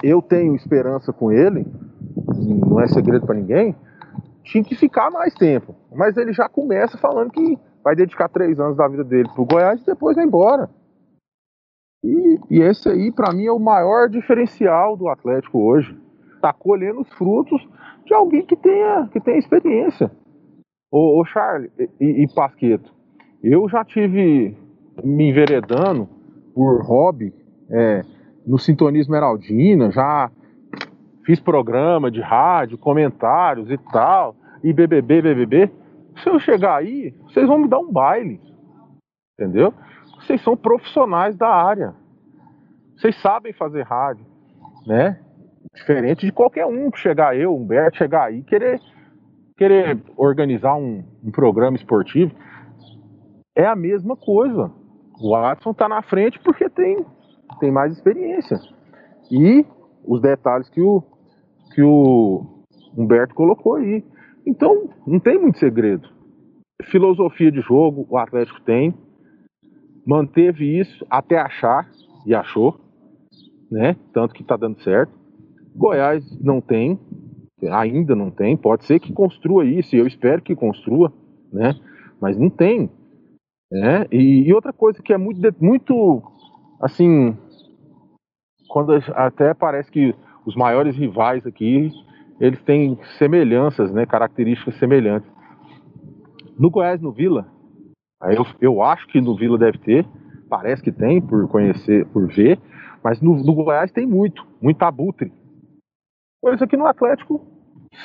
eu 0.02 0.22
tenho 0.22 0.54
esperança 0.54 1.12
com 1.12 1.30
ele, 1.30 1.66
não 2.66 2.80
é 2.80 2.86
segredo 2.88 3.26
para 3.26 3.34
ninguém, 3.34 3.76
tinha 4.42 4.64
que 4.64 4.74
ficar 4.74 5.10
mais 5.10 5.34
tempo. 5.34 5.74
Mas 5.94 6.16
ele 6.16 6.32
já 6.32 6.48
começa 6.48 6.98
falando 6.98 7.30
que 7.30 7.58
vai 7.82 7.94
dedicar 7.94 8.28
três 8.28 8.58
anos 8.58 8.76
da 8.76 8.88
vida 8.88 9.04
dele 9.04 9.28
pro 9.34 9.44
Goiás 9.44 9.80
e 9.80 9.86
depois 9.86 10.16
vai 10.16 10.24
embora. 10.24 10.68
E, 12.02 12.38
e 12.50 12.60
esse 12.60 12.88
aí, 12.88 13.10
para 13.10 13.32
mim, 13.32 13.46
é 13.46 13.52
o 13.52 13.58
maior 13.58 14.08
diferencial 14.08 14.96
do 14.96 15.08
Atlético 15.08 15.58
hoje. 15.58 15.98
Tá 16.44 16.52
colhendo 16.52 17.00
os 17.00 17.08
frutos 17.14 17.66
de 18.04 18.12
alguém 18.12 18.44
que 18.44 18.54
tenha, 18.54 19.08
que 19.10 19.18
tenha 19.18 19.38
experiência. 19.38 20.10
Ô, 20.92 21.18
ô 21.18 21.24
Charlie 21.24 21.70
e, 21.98 22.22
e 22.22 22.34
Pasqueto, 22.34 22.92
eu 23.42 23.66
já 23.66 23.82
tive 23.82 24.54
me 25.02 25.30
enveredando 25.30 26.06
por 26.54 26.82
hobby 26.82 27.32
é, 27.70 28.02
no 28.46 28.58
Sintonismo 28.58 29.14
Heraldina, 29.14 29.90
já 29.90 30.30
fiz 31.24 31.40
programa 31.40 32.10
de 32.10 32.20
rádio, 32.20 32.76
comentários 32.76 33.70
e 33.70 33.78
tal, 33.90 34.36
e 34.62 34.70
BBB, 34.70 35.22
BBB. 35.22 35.70
Se 36.22 36.28
eu 36.28 36.38
chegar 36.38 36.76
aí, 36.76 37.14
vocês 37.22 37.48
vão 37.48 37.56
me 37.56 37.68
dar 37.68 37.78
um 37.78 37.90
baile, 37.90 38.38
entendeu? 39.32 39.72
Vocês 40.20 40.42
são 40.42 40.54
profissionais 40.54 41.38
da 41.38 41.48
área, 41.48 41.94
vocês 42.98 43.16
sabem 43.22 43.54
fazer 43.54 43.80
rádio, 43.84 44.26
né? 44.86 45.18
Diferente 45.74 46.26
de 46.26 46.32
qualquer 46.32 46.66
um 46.66 46.90
que 46.90 46.98
chegar 46.98 47.36
eu, 47.36 47.54
Humberto, 47.54 47.98
chegar 47.98 48.24
aí 48.26 48.42
querer 48.42 48.80
querer 49.56 50.02
organizar 50.16 50.74
um, 50.74 51.04
um 51.22 51.30
programa 51.30 51.76
esportivo, 51.76 52.34
é 53.56 53.64
a 53.64 53.76
mesma 53.76 54.16
coisa. 54.16 54.70
O 55.20 55.30
Watson 55.30 55.70
está 55.70 55.88
na 55.88 56.02
frente 56.02 56.40
porque 56.40 56.68
tem, 56.68 57.04
tem 57.60 57.70
mais 57.70 57.92
experiência. 57.92 58.58
E 59.30 59.64
os 60.04 60.20
detalhes 60.20 60.68
que 60.70 60.80
o, 60.80 61.02
que 61.72 61.82
o 61.82 62.64
Humberto 62.96 63.34
colocou 63.34 63.76
aí. 63.76 64.04
Então, 64.46 64.90
não 65.06 65.20
tem 65.20 65.38
muito 65.40 65.58
segredo. 65.58 66.08
Filosofia 66.90 67.50
de 67.50 67.60
jogo, 67.60 68.06
o 68.10 68.18
Atlético 68.18 68.60
tem. 68.62 68.92
Manteve 70.06 70.78
isso 70.80 71.06
até 71.08 71.38
achar, 71.38 71.88
e 72.26 72.34
achou, 72.34 72.78
né? 73.70 73.96
Tanto 74.12 74.34
que 74.34 74.42
está 74.42 74.56
dando 74.56 74.82
certo. 74.82 75.12
Goiás 75.74 76.24
não 76.40 76.60
tem, 76.60 76.98
ainda 77.70 78.14
não 78.14 78.30
tem. 78.30 78.56
Pode 78.56 78.84
ser 78.84 79.00
que 79.00 79.12
construa 79.12 79.64
isso, 79.64 79.94
e 79.94 79.98
eu 79.98 80.06
espero 80.06 80.42
que 80.42 80.54
construa, 80.54 81.12
né? 81.52 81.74
Mas 82.20 82.36
não 82.36 82.48
tem. 82.48 82.90
Né? 83.70 84.06
E, 84.12 84.48
e 84.48 84.54
outra 84.54 84.72
coisa 84.72 85.02
que 85.02 85.12
é 85.12 85.18
muito, 85.18 85.40
muito 85.60 86.22
assim, 86.80 87.36
quando 88.68 88.92
até 89.14 89.52
parece 89.54 89.90
que 89.90 90.14
os 90.46 90.54
maiores 90.54 90.96
rivais 90.96 91.46
aqui, 91.46 91.90
eles 92.40 92.60
têm 92.62 92.98
semelhanças, 93.18 93.92
né, 93.92 94.04
características 94.04 94.76
semelhantes. 94.76 95.28
No 96.58 96.70
Goiás, 96.70 97.00
no 97.00 97.10
Vila, 97.10 97.46
eu, 98.22 98.46
eu 98.60 98.82
acho 98.82 99.06
que 99.08 99.20
no 99.20 99.36
Vila 99.36 99.58
deve 99.58 99.78
ter, 99.78 100.06
parece 100.48 100.82
que 100.82 100.92
tem, 100.92 101.20
por 101.20 101.48
conhecer, 101.48 102.06
por 102.06 102.28
ver, 102.28 102.58
mas 103.02 103.20
no, 103.20 103.36
no 103.42 103.54
Goiás 103.54 103.90
tem 103.90 104.06
muito, 104.06 104.46
muito 104.60 104.82
abutre. 104.82 105.32
Coisa 106.44 106.66
que 106.66 106.76
no 106.76 106.86
Atlético, 106.86 107.40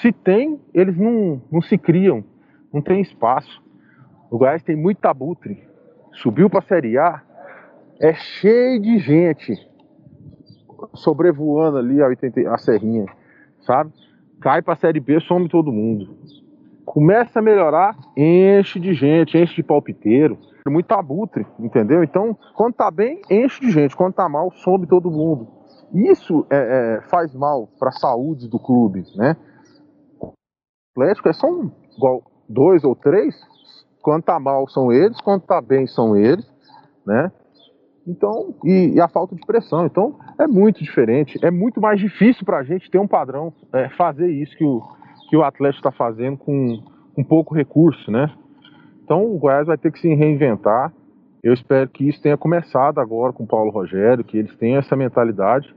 se 0.02 0.14
tem, 0.14 0.62
eles 0.74 0.96
não, 0.98 1.42
não 1.52 1.62
se 1.62 1.78
criam, 1.78 2.24
não 2.74 2.82
tem 2.82 3.02
espaço. 3.02 3.62
O 4.32 4.38
Goiás 4.38 4.64
tem 4.64 4.78
muito 4.78 5.06
abutre. 5.08 5.62
Subiu 6.14 6.50
para 6.50 6.60
a 6.60 6.62
Série 6.62 6.98
A, 6.98 7.22
é 8.00 8.14
cheio 8.14 8.82
de 8.82 8.98
gente 8.98 9.54
sobrevoando 10.94 11.80
ali 11.80 12.02
a, 12.02 12.08
80, 12.08 12.50
a 12.50 12.58
serrinha, 12.58 13.08
sabe? 13.60 13.92
Cai 14.40 14.62
pra 14.62 14.78
Série 14.78 15.02
B, 15.02 15.20
some 15.20 15.50
todo 15.50 15.70
mundo. 15.70 16.18
Começa 16.86 17.40
a 17.40 17.42
melhorar, 17.42 17.94
enche 18.16 18.80
de 18.80 18.94
gente, 18.94 19.38
enche 19.38 19.56
de 19.56 19.64
palpiteiro. 19.64 20.38
muito 20.66 20.90
abutre, 20.94 21.46
entendeu? 21.60 22.06
Então, 22.06 22.38
quando 22.56 22.74
tá 22.76 22.90
bem, 22.90 23.20
enche 23.30 23.60
de 23.60 23.70
gente. 23.70 23.98
Quando 23.98 24.14
tá 24.14 24.30
mal, 24.30 24.50
some 24.52 24.88
todo 24.88 25.12
mundo. 25.12 25.59
Isso 25.94 26.46
é, 26.50 26.58
é, 26.98 27.02
faz 27.10 27.34
mal 27.34 27.68
para 27.80 27.90
a 27.90 27.94
saúde 27.94 28.48
do 28.48 28.60
clube, 28.60 29.04
né? 29.16 29.36
O 30.22 30.34
Atlético 30.96 31.30
é 31.30 31.34
só 31.34 31.48
um, 31.48 31.72
igual 31.96 32.24
dois 32.48 32.84
ou 32.84 32.96
três. 32.96 33.36
Quando 34.02 34.24
tá 34.24 34.40
mal 34.40 34.68
são 34.70 34.92
eles, 34.92 35.20
quando 35.22 35.42
tá 35.42 35.62
bem 35.62 35.88
são 35.88 36.16
eles, 36.16 36.46
né? 37.06 37.32
Então, 38.08 38.56
e, 38.64 38.94
e 38.96 39.02
a 39.02 39.08
falta 39.08 39.36
de 39.36 39.46
pressão. 39.46 39.86
Então, 39.86 40.18
é 40.40 40.48
muito 40.48 40.84
diferente. 40.84 41.38
É 41.44 41.52
muito 41.52 41.80
mais 41.80 42.00
difícil 42.00 42.44
para 42.46 42.58
a 42.60 42.64
gente 42.64 42.90
ter 42.90 42.98
um 42.98 43.08
padrão, 43.08 43.54
é, 43.74 43.90
fazer 43.90 44.32
isso 44.32 44.56
que 44.58 44.64
o, 44.64 44.82
que 45.30 45.38
o 45.38 45.44
Atlético 45.44 45.88
está 45.88 45.92
fazendo 45.92 46.38
com 46.38 46.82
um 47.18 47.24
pouco 47.24 47.54
recurso, 47.54 48.10
né? 48.10 48.34
Então, 49.04 49.26
o 49.26 49.38
Goiás 49.38 49.68
vai 49.68 49.78
ter 49.78 49.92
que 49.92 50.00
se 50.00 50.14
reinventar. 50.14 50.94
Eu 51.42 51.54
espero 51.54 51.90
que 51.90 52.08
isso 52.08 52.22
tenha 52.22 52.38
começado 52.38 53.00
agora 53.00 53.32
com 53.32 53.44
o 53.44 53.48
Paulo 53.48 53.72
Rogério, 53.72 54.24
que 54.24 54.38
eles 54.38 54.56
tenham 54.58 54.80
essa 54.80 54.96
mentalidade. 54.96 55.74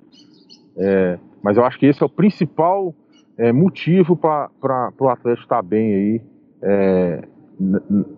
É, 0.77 1.19
mas 1.43 1.57
eu 1.57 1.65
acho 1.65 1.79
que 1.79 1.87
esse 1.87 2.03
é 2.03 2.07
o 2.07 2.09
principal 2.09 2.95
é, 3.39 3.53
motivo 3.53 4.17
para 4.17 4.51
o 4.99 5.09
Atlético 5.09 5.45
estar 5.45 5.57
tá 5.57 5.63
bem 5.63 5.95
aí, 5.95 6.23
é, 6.63 7.23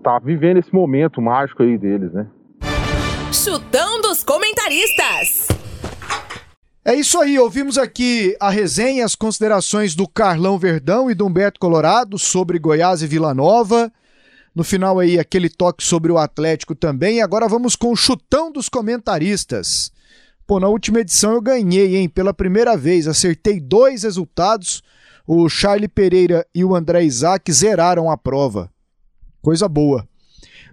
tá 0.02 0.18
vivendo 0.18 0.58
esse 0.58 0.72
momento 0.72 1.20
mágico 1.20 1.62
aí 1.62 1.76
deles, 1.76 2.12
né? 2.12 2.26
Chutão 3.32 4.00
dos 4.00 4.22
comentaristas. 4.22 5.48
É 6.84 6.94
isso 6.94 7.20
aí, 7.20 7.38
ouvimos 7.38 7.78
aqui 7.78 8.36
a 8.40 8.50
resenha, 8.50 9.04
as 9.04 9.14
considerações 9.14 9.94
do 9.94 10.06
Carlão 10.06 10.58
Verdão 10.58 11.10
e 11.10 11.14
do 11.14 11.26
Humberto 11.26 11.58
Colorado 11.58 12.18
sobre 12.18 12.58
Goiás 12.58 13.02
e 13.02 13.06
Vila 13.06 13.34
Nova. 13.34 13.90
No 14.54 14.62
final 14.62 15.00
aí, 15.00 15.18
aquele 15.18 15.48
toque 15.48 15.82
sobre 15.82 16.12
o 16.12 16.18
Atlético 16.18 16.74
também. 16.74 17.16
E 17.16 17.20
agora 17.20 17.48
vamos 17.48 17.74
com 17.74 17.90
o 17.90 17.96
chutão 17.96 18.52
dos 18.52 18.68
comentaristas. 18.68 19.92
Pô, 20.46 20.60
na 20.60 20.68
última 20.68 21.00
edição 21.00 21.32
eu 21.32 21.40
ganhei, 21.40 21.96
hein? 21.96 22.08
Pela 22.08 22.32
primeira 22.32 22.76
vez, 22.76 23.08
acertei 23.08 23.58
dois 23.58 24.04
resultados. 24.04 24.82
O 25.26 25.48
Charlie 25.48 25.88
Pereira 25.88 26.46
e 26.54 26.62
o 26.62 26.74
André 26.74 27.02
Isaac 27.02 27.50
zeraram 27.50 28.10
a 28.10 28.16
prova. 28.16 28.70
Coisa 29.42 29.68
boa. 29.68 30.06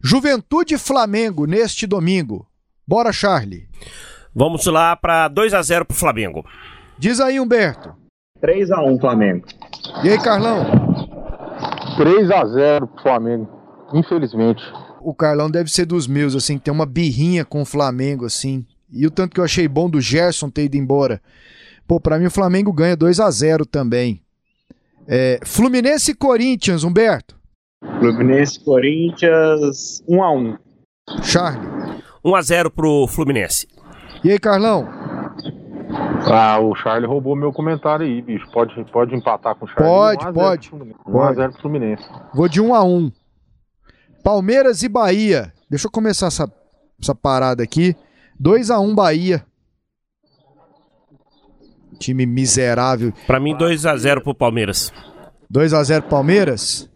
Juventude 0.04 0.78
Flamengo 0.78 1.46
neste 1.46 1.88
domingo. 1.88 2.46
Bora, 2.86 3.14
Charlie. 3.14 3.68
Vamos 4.36 4.66
lá 4.66 4.96
para 4.96 5.28
2 5.28 5.54
a 5.54 5.62
0 5.62 5.86
pro 5.86 5.98
Flamengo. 5.98 6.46
Diz 6.98 7.20
aí, 7.20 7.40
Humberto. 7.40 7.96
3 8.42 8.72
a 8.72 8.82
1 8.82 9.00
Flamengo. 9.00 9.46
E 10.04 10.10
aí, 10.10 10.22
Carlão? 10.22 10.66
3 11.98 12.32
a 12.32 12.46
0 12.46 12.88
pro 12.88 13.04
Flamengo. 13.04 13.61
Infelizmente. 13.94 14.64
O 15.02 15.14
Carlão 15.14 15.50
deve 15.50 15.72
ser 15.72 15.86
dos 15.86 16.08
meus, 16.08 16.36
assim, 16.36 16.58
tem 16.58 16.74
uma 16.74 16.86
birrinha 16.86 17.44
com 17.44 17.62
o 17.62 17.66
Flamengo, 17.66 18.26
assim. 18.26 18.66
E 18.92 19.08
o 19.08 19.12
tanto 19.12 19.34
que 19.34 19.40
eu 19.40 19.44
achei 19.44 19.68
bom 19.68 19.90
do 19.90 20.02
Gerson 20.02 20.50
ter 20.50 20.66
ido 20.66 20.78
embora. 20.78 21.22
Pô, 21.88 22.00
pra 22.00 22.20
mim 22.20 22.26
o 22.26 22.32
Flamengo 22.32 22.72
ganha 22.72 22.96
2 22.96 23.20
a 23.20 23.30
0 23.32 23.66
também. 23.66 24.22
É, 25.08 25.40
Fluminense 25.44 26.12
e 26.12 26.16
Corinthians, 26.16 26.84
Humberto. 26.84 27.36
Fluminense 28.00 28.60
e 28.60 28.64
Corinthians 28.64 30.04
1 30.08 30.24
a 30.24 30.32
1 30.32 30.58
Charlie. 31.24 31.70
1 32.24 32.36
a 32.36 32.42
0 32.42 32.72
pro 32.72 33.08
Fluminense. 33.08 33.68
E 34.24 34.32
aí, 34.32 34.38
Carlão? 34.38 34.88
Ah, 36.28 36.60
o 36.60 36.76
Charlie 36.76 37.08
roubou 37.08 37.36
meu 37.36 37.52
comentário 37.52 38.06
aí, 38.06 38.22
bicho. 38.22 38.50
Pode, 38.52 38.74
pode 38.92 39.16
empatar 39.16 39.56
com 39.56 39.66
o 39.66 39.68
Charlie? 39.68 40.18
Pode, 40.18 40.34
pode. 40.34 40.72
1x0 40.72 41.52
pro 41.52 41.62
Fluminense. 41.62 42.04
Vou 42.34 42.48
de 42.48 42.62
1 42.62 42.76
a 42.76 42.84
1 42.84 43.12
Palmeiras 44.22 44.84
e 44.84 44.90
Bahia. 44.90 45.52
Deixa 45.70 45.88
eu 45.88 45.92
começar 45.92 46.28
essa, 46.28 46.52
essa 47.02 47.16
parada 47.16 47.64
aqui. 47.64 47.96
2 48.40 48.70
a 48.70 48.80
1 48.80 48.96
Bahia. 48.96 49.46
Time 52.00 52.26
miserável. 52.26 53.14
Para 53.28 53.40
mim 53.40 53.56
2 53.56 53.86
a 53.86 53.96
0 53.96 54.22
pro 54.22 54.34
Palmeiras. 54.34 54.92
2 55.50 55.74
a 55.74 55.84
0 55.84 56.04
Palmeiras? 56.04 56.90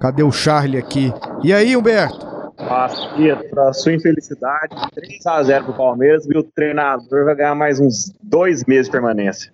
Cadê 0.00 0.22
o 0.22 0.32
Charlie 0.32 0.78
aqui? 0.78 1.12
E 1.42 1.52
aí, 1.52 1.76
Humberto? 1.76 2.34
Para 2.56 3.72
sua 3.72 3.92
infelicidade, 3.92 4.74
3x0 5.24 5.64
pro 5.64 5.74
Palmeiras 5.74 6.24
e 6.26 6.38
o 6.38 6.42
treinador 6.42 7.24
vai 7.24 7.34
ganhar 7.34 7.54
mais 7.54 7.80
uns 7.80 8.12
dois 8.22 8.64
meses 8.64 8.86
de 8.86 8.92
permanência. 8.92 9.52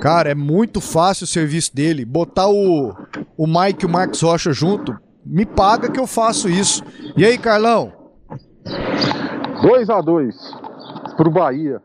Cara, 0.00 0.30
é 0.30 0.34
muito 0.34 0.80
fácil 0.80 1.24
o 1.24 1.26
serviço 1.26 1.74
dele. 1.74 2.04
Botar 2.04 2.48
o, 2.48 2.94
o 3.36 3.46
Mike 3.46 3.84
e 3.84 3.86
o 3.86 3.90
Marcos 3.90 4.22
Rocha 4.22 4.52
junto, 4.52 4.96
me 5.28 5.44
paga 5.44 5.90
que 5.90 6.00
eu 6.00 6.06
faço 6.06 6.48
isso. 6.48 6.82
E 7.16 7.24
aí, 7.24 7.36
Carlão? 7.36 7.92
2x2 9.62 10.34
pro 11.16 11.30
Bahia. 11.30 11.80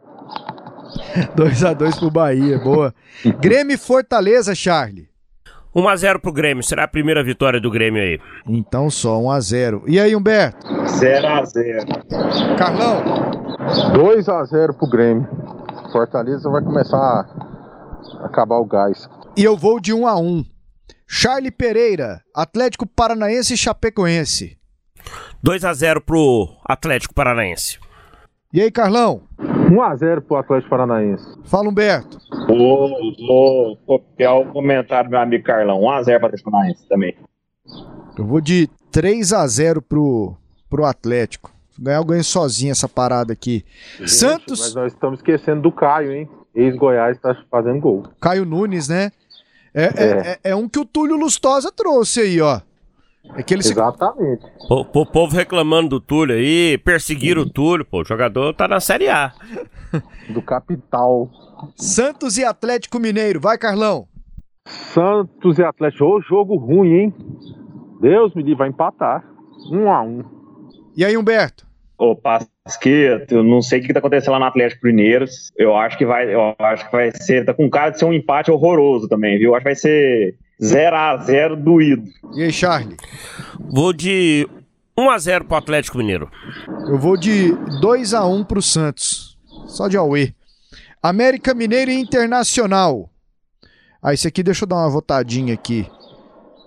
2x2 1.35 1.99
pro 1.99 2.11
Bahia, 2.11 2.57
boa. 2.59 2.93
Grêmio 3.39 3.75
e 3.75 3.77
Fortaleza, 3.77 4.55
Charlie. 4.55 5.07
1x0 5.75 6.19
pro 6.19 6.31
Grêmio, 6.31 6.63
será 6.63 6.83
a 6.83 6.87
primeira 6.87 7.23
vitória 7.23 7.59
do 7.59 7.71
Grêmio 7.71 8.01
aí. 8.01 8.19
Então 8.47 8.91
só 8.91 9.17
1x0. 9.19 9.83
E 9.87 9.99
aí, 9.99 10.15
Humberto? 10.15 10.67
0x0. 10.67 12.57
Carlão? 12.57 13.01
2x0 13.93 14.77
pro 14.77 14.87
Grêmio. 14.87 15.27
Fortaleza 15.91 16.49
vai 16.49 16.61
começar 16.61 16.97
a 16.97 18.25
acabar 18.25 18.57
o 18.57 18.65
gás. 18.65 19.09
E 19.35 19.43
eu 19.43 19.57
vou 19.57 19.79
de 19.79 19.91
1x1. 19.93 20.45
Charlie 21.07 21.51
Pereira, 21.51 22.21
Atlético 22.33 22.85
Paranaense 22.85 23.53
e 23.53 23.57
Chapecoense. 23.57 24.57
2x0 25.45 26.01
pro 26.01 26.47
Atlético 26.65 27.13
Paranaense. 27.13 27.79
E 28.53 28.61
aí, 28.61 28.71
Carlão? 28.71 29.23
1x0 29.37 30.21
pro 30.21 30.37
Atlético 30.37 30.69
Paranaense. 30.69 31.25
Fala, 31.45 31.69
Humberto. 31.69 32.17
Vou, 32.47 32.89
vou 33.27 33.77
copiar 33.77 34.35
o 34.35 34.51
comentário 34.51 35.09
do 35.09 35.11
meu 35.11 35.19
amigo 35.19 35.43
Carlão. 35.43 35.81
1x0 35.81 36.17
pro 36.17 36.25
Atlético 36.27 36.51
Paranaense 36.51 36.87
também. 36.87 37.15
Eu 38.17 38.25
vou 38.25 38.39
de 38.39 38.69
3x0 38.91 39.81
pro, 39.81 40.37
pro 40.69 40.85
Atlético. 40.85 41.51
Ganhar 41.79 41.97
eu 41.97 42.05
ganho 42.05 42.23
sozinho 42.23 42.71
essa 42.71 42.87
parada 42.87 43.33
aqui. 43.33 43.65
Gente, 43.97 44.11
Santos. 44.11 44.59
Mas 44.59 44.75
nós 44.75 44.93
estamos 44.93 45.19
esquecendo 45.19 45.61
do 45.61 45.71
Caio, 45.71 46.11
hein? 46.11 46.29
Ex-Goiás 46.53 47.19
tá 47.19 47.35
fazendo 47.49 47.79
gol. 47.79 48.03
Caio 48.21 48.45
Nunes, 48.45 48.87
né? 48.87 49.11
É, 49.73 49.83
é. 49.83 50.39
É, 50.43 50.51
é 50.51 50.55
um 50.55 50.69
que 50.69 50.79
o 50.79 50.85
Túlio 50.85 51.15
Lustosa 51.15 51.71
trouxe 51.71 52.21
aí, 52.21 52.41
ó. 52.41 52.61
É 53.35 53.41
que 53.41 53.53
ele 53.53 53.63
se... 53.63 53.71
Exatamente. 53.71 54.45
O, 54.69 54.81
o 54.81 55.05
povo 55.05 55.35
reclamando 55.35 55.89
do 55.89 55.99
Túlio 55.99 56.35
aí, 56.35 56.77
perseguiram 56.77 57.43
o 57.43 57.49
Túlio, 57.49 57.85
pô. 57.85 58.01
O 58.01 58.05
jogador 58.05 58.53
tá 58.53 58.67
na 58.67 58.79
Série 58.79 59.09
A. 59.09 59.33
Do 60.29 60.41
Capital. 60.41 61.29
Santos 61.75 62.37
e 62.37 62.43
Atlético 62.43 62.99
Mineiro. 62.99 63.39
Vai, 63.39 63.57
Carlão. 63.57 64.07
Santos 64.65 65.57
e 65.57 65.63
Atlético. 65.63 66.05
Ô, 66.05 66.21
jogo 66.21 66.55
ruim, 66.55 66.93
hein? 66.93 67.13
Deus 68.01 68.33
me 68.35 68.43
livre, 68.43 68.59
vai 68.59 68.69
empatar. 68.69 69.23
1 69.71 69.91
a 69.91 70.01
1 70.01 70.23
E 70.95 71.05
aí, 71.05 71.17
Humberto? 71.17 71.65
Ô, 71.97 72.15
Pasqueto, 72.65 73.35
eu 73.35 73.43
não 73.43 73.61
sei 73.61 73.79
o 73.79 73.83
que 73.83 73.91
tá 73.91 73.99
acontecendo 73.99 74.31
lá 74.33 74.39
no 74.39 74.45
Atlético 74.45 74.85
Mineiros. 74.87 75.51
Eu 75.57 75.75
acho 75.75 75.97
que 75.97 76.05
vai, 76.05 76.33
eu 76.33 76.55
acho 76.57 76.85
que 76.85 76.91
vai 76.93 77.11
ser, 77.11 77.43
tá 77.45 77.53
com 77.53 77.69
cara 77.69 77.89
de 77.89 77.99
ser 77.99 78.05
um 78.05 78.13
empate 78.13 78.49
horroroso 78.49 79.07
também, 79.09 79.37
viu? 79.37 79.49
Eu 79.49 79.55
acho 79.55 79.63
que 79.63 79.69
vai 79.69 79.75
ser 79.75 80.35
0 80.63 80.95
a 80.95 81.17
0 81.17 81.57
doído. 81.57 82.03
E 82.33 82.43
aí, 82.43 82.53
Charlie? 82.53 82.95
Vou 83.69 83.91
de 83.91 84.47
1x0 84.97 85.43
pro 85.43 85.57
Atlético 85.57 85.97
Mineiro. 85.97 86.31
Eu 86.87 86.97
vou 86.97 87.17
de 87.17 87.51
2 87.81 88.13
a 88.13 88.25
1 88.25 88.45
pro 88.45 88.61
Santos. 88.61 89.37
Só 89.67 89.89
de 89.89 89.97
Aue. 89.97 90.33
América 91.01 91.53
Mineiro 91.53 91.91
e 91.91 91.99
Internacional. 91.99 93.09
Ah, 94.01 94.13
esse 94.13 94.25
aqui 94.25 94.41
deixa 94.41 94.63
eu 94.63 94.67
dar 94.69 94.77
uma 94.77 94.89
votadinha 94.89 95.53
aqui. 95.53 95.85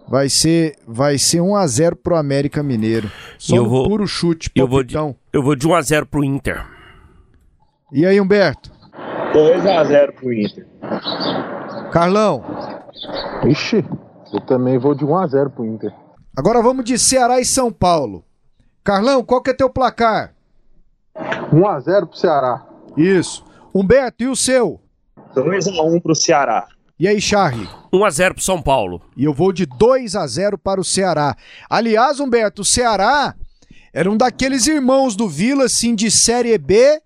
Vai 0.09 0.29
ser, 0.29 0.77
vai 0.87 1.17
ser 1.19 1.41
1 1.41 1.57
a 1.57 1.67
0 1.67 1.97
pro 1.97 2.17
América 2.17 2.63
Mineiro. 2.63 3.11
Só 3.39 3.57
Eu 3.57 3.67
vou- 3.67 3.89
puro 3.89 4.07
chute, 4.07 4.51
Eu 4.55 4.69
vou, 4.69 4.83
de, 4.83 4.95
palpitão. 4.95 5.17
Eu 5.37 5.43
vou 5.43 5.55
de 5.55 5.69
1x0 5.69 6.07
pro 6.07 6.25
Inter. 6.25 6.67
E 7.93 8.07
aí, 8.07 8.19
Humberto? 8.19 8.73
2x0 9.35 10.13
pro 10.13 10.33
Inter. 10.33 10.67
Carlão? 11.93 12.43
Ixi, 13.47 13.85
eu 14.33 14.41
também 14.41 14.79
vou 14.79 14.95
de 14.95 15.05
1 15.05 15.17
a 15.19 15.27
0 15.27 15.51
pro 15.51 15.67
Inter. 15.67 15.93
Agora 16.35 16.63
vamos 16.63 16.87
de 16.87 16.99
Ceará 16.99 17.39
e 17.39 17.45
São 17.45 17.71
Paulo. 17.71 18.25
Carlão, 18.83 19.23
qual 19.23 19.43
que 19.43 19.51
é 19.51 19.55
teu 19.55 19.69
placar? 19.69 20.33
1 21.53 21.67
a 21.69 21.81
0 21.81 22.07
pro 22.07 22.17
Ceará. 22.17 22.67
Isso. 22.97 23.45
Humberto, 23.75 24.25
e 24.25 24.29
o 24.29 24.35
seu? 24.35 24.81
2x1 25.35 26.01
pro 26.01 26.15
Ceará. 26.15 26.67
E 26.99 27.07
aí, 27.07 27.21
Charlie? 27.21 27.69
1x0 27.93 28.33
pro 28.33 28.43
São 28.43 28.63
Paulo. 28.63 29.03
E 29.15 29.25
eu 29.25 29.35
vou 29.35 29.53
de 29.53 29.67
2 29.67 30.17
a 30.17 30.27
0 30.27 30.57
para 30.57 30.81
o 30.81 30.85
Ceará. 30.85 31.37
Aliás, 31.69 32.21
Humberto, 32.21 32.63
o 32.63 32.65
Ceará 32.65 33.35
era 33.97 34.11
um 34.11 34.17
daqueles 34.17 34.67
irmãos 34.67 35.17
do 35.17 35.27
Vila, 35.27 35.65
assim, 35.65 35.95
de 35.95 36.11
Série 36.11 36.59
B 36.59 37.01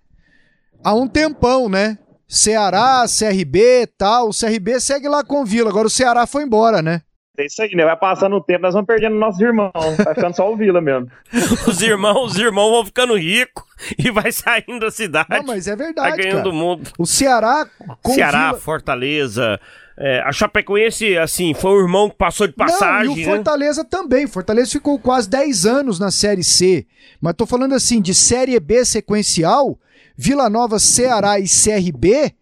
há 0.83 0.93
um 0.93 1.07
tempão, 1.07 1.69
né? 1.69 1.97
Ceará, 2.27 3.05
CRB 3.07 3.83
e 3.83 3.87
tal. 3.87 4.31
O 4.31 4.33
CRB 4.37 4.81
segue 4.81 5.09
lá 5.09 5.23
com 5.23 5.43
o 5.43 5.45
Vila. 5.45 5.71
Agora 5.71 5.87
o 5.87 5.91
Ceará 5.91 6.27
foi 6.27 6.43
embora, 6.43 6.83
né? 6.83 7.03
é 7.39 7.47
isso 7.47 7.63
aí, 7.63 7.75
né? 7.77 7.85
Vai 7.85 7.97
passando 7.97 8.35
o 8.35 8.41
tempo, 8.41 8.63
nós 8.63 8.75
vamos 8.75 8.89
perdendo 8.89 9.15
nossos 9.15 9.41
irmãos. 9.41 9.73
Vai 10.05 10.15
ficando 10.15 10.35
só 10.35 10.53
o 10.53 10.57
Vila 10.57 10.81
mesmo. 10.81 11.09
os 11.67 11.81
irmãos, 11.81 12.33
os 12.33 12.39
irmãos 12.39 12.71
vão 12.71 12.85
ficando 12.85 13.17
ricos 13.17 13.65
e 13.97 14.11
vai 14.11 14.33
saindo 14.33 14.81
da 14.81 14.91
cidade. 14.91 15.29
Não, 15.31 15.45
mas 15.45 15.69
é 15.69 15.77
verdade. 15.77 16.11
Vai 16.11 16.19
ganhando 16.19 16.39
cara. 16.39 16.49
o 16.49 16.53
mundo. 16.53 16.91
O 16.99 17.07
Ceará. 17.07 17.69
Com 18.03 18.15
Ceará, 18.15 18.49
Vila... 18.49 18.61
Fortaleza. 18.61 19.61
É, 20.03 20.23
a 20.23 20.33
Chapecoense, 20.33 21.19
assim, 21.19 21.53
foi 21.53 21.73
o 21.73 21.83
irmão 21.83 22.09
que 22.09 22.17
passou 22.17 22.47
de 22.47 22.55
passagem. 22.55 23.11
Não, 23.11 23.19
e 23.19 23.23
o 23.23 23.27
né? 23.27 23.35
Fortaleza 23.35 23.85
também. 23.85 24.27
Fortaleza 24.27 24.71
ficou 24.71 24.99
quase 24.99 25.29
10 25.29 25.67
anos 25.67 25.99
na 25.99 26.11
Série 26.11 26.43
C. 26.43 26.87
Mas 27.21 27.35
tô 27.37 27.45
falando 27.45 27.75
assim, 27.75 28.01
de 28.01 28.15
Série 28.15 28.59
B 28.59 28.83
sequencial, 28.83 29.79
Vila 30.17 30.49
Nova, 30.49 30.79
Ceará 30.79 31.39
e 31.39 31.45
CRB. 31.45 32.33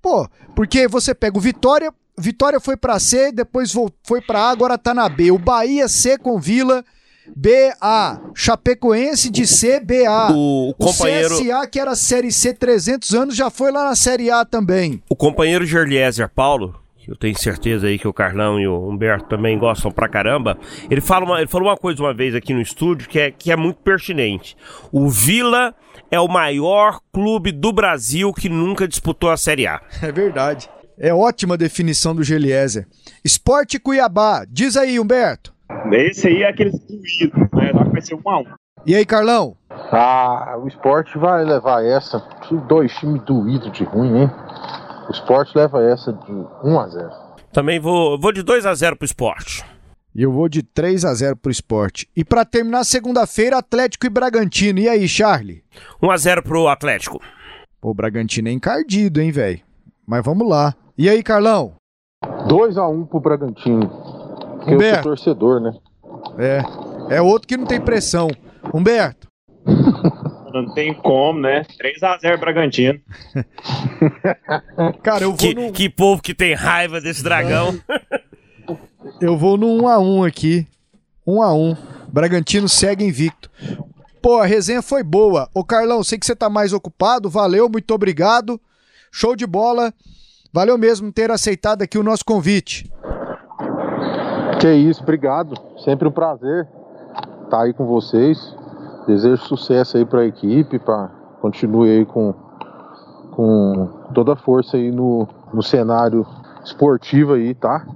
Pô, 0.00 0.26
porque 0.56 0.88
você 0.88 1.14
pega 1.14 1.36
o 1.36 1.40
Vitória, 1.42 1.92
Vitória 2.16 2.58
foi 2.58 2.74
pra 2.74 2.98
C, 2.98 3.30
depois 3.30 3.70
foi 4.02 4.22
pra 4.22 4.44
A, 4.44 4.50
agora 4.50 4.78
tá 4.78 4.94
na 4.94 5.06
B. 5.06 5.30
O 5.30 5.38
Bahia 5.38 5.88
C 5.88 6.16
com 6.16 6.40
Vila. 6.40 6.82
BA, 7.36 8.20
Chapecoense 8.34 9.30
de 9.30 9.46
C, 9.46 9.80
BA. 9.80 10.32
O 10.34 10.74
companheiro. 10.78 11.34
O 11.34 11.38
CSA, 11.38 11.66
que 11.66 11.80
era 11.80 11.94
Série 11.94 12.30
C 12.30 12.52
300 12.52 13.14
anos, 13.14 13.36
já 13.36 13.48
foi 13.48 13.72
lá 13.72 13.88
na 13.88 13.94
Série 13.94 14.30
A 14.30 14.44
também. 14.44 15.02
O 15.08 15.16
companheiro 15.16 15.64
Gerliezer 15.64 16.28
Paulo, 16.28 16.78
que 17.04 17.10
eu 17.10 17.16
tenho 17.16 17.38
certeza 17.38 17.86
aí 17.86 17.98
que 17.98 18.08
o 18.08 18.14
Carlão 18.14 18.58
e 18.58 18.66
o 18.66 18.88
Humberto 18.88 19.28
também 19.28 19.58
gostam 19.58 19.92
pra 19.92 20.08
caramba, 20.08 20.56
ele, 20.90 21.02
fala 21.02 21.26
uma, 21.26 21.38
ele 21.38 21.46
falou 21.46 21.68
uma 21.68 21.76
coisa 21.76 22.02
uma 22.02 22.14
vez 22.14 22.34
aqui 22.34 22.54
no 22.54 22.62
estúdio 22.62 23.06
que 23.06 23.18
é, 23.18 23.30
que 23.30 23.52
é 23.52 23.56
muito 23.56 23.76
pertinente. 23.82 24.56
O 24.90 25.10
Vila 25.10 25.74
é 26.10 26.18
o 26.18 26.26
maior 26.26 27.00
clube 27.12 27.52
do 27.52 27.72
Brasil 27.72 28.32
que 28.32 28.48
nunca 28.48 28.88
disputou 28.88 29.30
a 29.30 29.36
Série 29.36 29.66
A. 29.66 29.82
É 30.02 30.10
verdade. 30.10 30.70
É 30.98 31.12
ótima 31.12 31.58
definição 31.58 32.14
do 32.14 32.22
Geliezer. 32.22 32.86
Esporte 33.22 33.78
Cuiabá. 33.78 34.46
Diz 34.48 34.76
aí, 34.76 34.98
Humberto. 34.98 35.52
Esse 35.92 36.28
aí 36.28 36.42
é 36.42 36.48
aqueles 36.48 36.78
doídos, 36.80 37.50
né? 37.52 37.72
Que 37.72 37.90
vai 37.90 38.00
ser 38.00 38.14
um 38.14 38.30
a 38.30 38.40
um. 38.40 38.44
E 38.86 38.94
aí, 38.94 39.04
Carlão? 39.04 39.56
Ah, 39.70 40.56
o 40.62 40.68
esporte 40.68 41.18
vai 41.18 41.44
levar 41.44 41.84
essa. 41.84 42.22
Dois 42.68 42.94
times 42.96 43.22
doídos 43.24 43.72
de 43.72 43.82
ruim, 43.84 44.22
hein? 44.22 44.30
O 45.08 45.12
esporte 45.12 45.56
leva 45.56 45.82
essa 45.82 46.12
de 46.12 46.32
1 46.32 46.80
a 46.80 46.88
0 46.88 47.10
Também 47.52 47.78
vou, 47.78 48.18
vou 48.18 48.32
de 48.32 48.42
2 48.42 48.66
a 48.66 48.74
0 48.74 48.96
pro 48.96 49.04
esporte. 49.04 49.64
E 50.14 50.22
eu 50.22 50.32
vou 50.32 50.48
de 50.48 50.62
3 50.62 51.04
a 51.04 51.12
0 51.12 51.36
pro 51.36 51.50
esporte. 51.50 52.08
E 52.16 52.24
para 52.24 52.44
terminar 52.44 52.84
segunda-feira, 52.84 53.58
Atlético 53.58 54.06
e 54.06 54.10
Bragantino. 54.10 54.78
E 54.78 54.88
aí, 54.88 55.08
Charlie? 55.08 55.64
1 56.02 56.10
a 56.10 56.16
0 56.16 56.42
pro 56.42 56.68
Atlético. 56.68 57.20
Pô, 57.80 57.90
o 57.90 57.94
Bragantino 57.94 58.48
é 58.48 58.52
encardido, 58.52 59.20
hein, 59.20 59.32
velho? 59.32 59.60
Mas 60.06 60.24
vamos 60.24 60.48
lá. 60.48 60.74
E 60.96 61.08
aí, 61.08 61.22
Carlão? 61.22 61.74
2 62.46 62.78
a 62.78 62.86
1 62.86 63.06
pro 63.06 63.20
Bragantino. 63.20 63.88
Porque 64.58 64.74
Humberto. 64.74 65.08
eu 65.08 65.16
sou 65.16 65.34
torcedor, 65.34 65.60
né? 65.60 65.74
É. 66.38 67.16
É 67.16 67.20
outro 67.20 67.48
que 67.48 67.56
não 67.56 67.66
tem 67.66 67.80
pressão. 67.80 68.28
Humberto. 68.72 69.26
Não 70.54 70.72
tem 70.72 70.94
como, 70.94 71.40
né? 71.40 71.64
3x0 71.80 72.38
Bragantino. 72.38 73.00
Cara, 75.02 75.24
eu 75.24 75.30
vou 75.30 75.36
Que, 75.36 75.52
no... 75.52 75.72
que 75.72 75.90
povo 75.90 76.22
que 76.22 76.32
tem 76.32 76.54
raiva 76.54 77.00
desse 77.00 77.24
dragão. 77.24 77.76
Eu 79.20 79.36
vou 79.36 79.58
no 79.58 79.66
1x1 79.66 80.28
aqui. 80.28 80.66
1x1. 81.26 81.76
Bragantino 82.08 82.68
segue 82.68 83.04
invicto. 83.04 83.50
Pô, 84.22 84.38
a 84.38 84.46
resenha 84.46 84.80
foi 84.80 85.02
boa. 85.02 85.48
Ô, 85.52 85.62
Carlão, 85.62 86.02
sei 86.02 86.18
que 86.18 86.24
você 86.24 86.34
tá 86.34 86.48
mais 86.48 86.72
ocupado. 86.72 87.28
Valeu, 87.28 87.68
muito 87.68 87.92
obrigado. 87.92 88.58
Show 89.12 89.36
de 89.36 89.46
bola. 89.46 89.92
Valeu 90.52 90.78
mesmo 90.78 91.12
ter 91.12 91.30
aceitado 91.30 91.82
aqui 91.82 91.98
o 91.98 92.02
nosso 92.02 92.24
convite. 92.24 92.90
Que 94.60 94.72
isso, 94.72 95.02
obrigado. 95.02 95.54
Sempre 95.84 96.08
um 96.08 96.12
prazer 96.12 96.66
estar 97.44 97.62
aí 97.62 97.74
com 97.74 97.84
vocês. 97.84 98.38
Desejo 99.06 99.36
sucesso 99.38 99.96
aí 99.96 100.04
para 100.04 100.20
a 100.20 100.26
equipe, 100.26 100.78
para 100.78 101.10
continue 101.40 101.90
aí 101.90 102.06
com, 102.06 102.32
com 103.32 103.86
toda 104.14 104.32
a 104.32 104.36
força 104.36 104.76
aí 104.76 104.90
no, 104.90 105.28
no 105.52 105.62
cenário 105.62 106.26
esportivo 106.64 107.34
aí, 107.34 107.54
tá? 107.54 107.86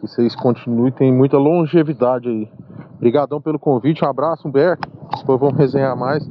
Que 0.00 0.06
vocês 0.06 0.34
continuem, 0.36 0.92
tem 0.92 1.12
muita 1.12 1.38
longevidade 1.38 2.28
aí. 2.28 2.48
Obrigadão 2.96 3.40
pelo 3.40 3.58
convite, 3.58 4.04
um 4.04 4.08
abraço, 4.08 4.46
Humberto. 4.46 4.88
Depois 5.18 5.40
vamos 5.40 5.56
resenhar 5.56 5.96
mais. 5.96 6.28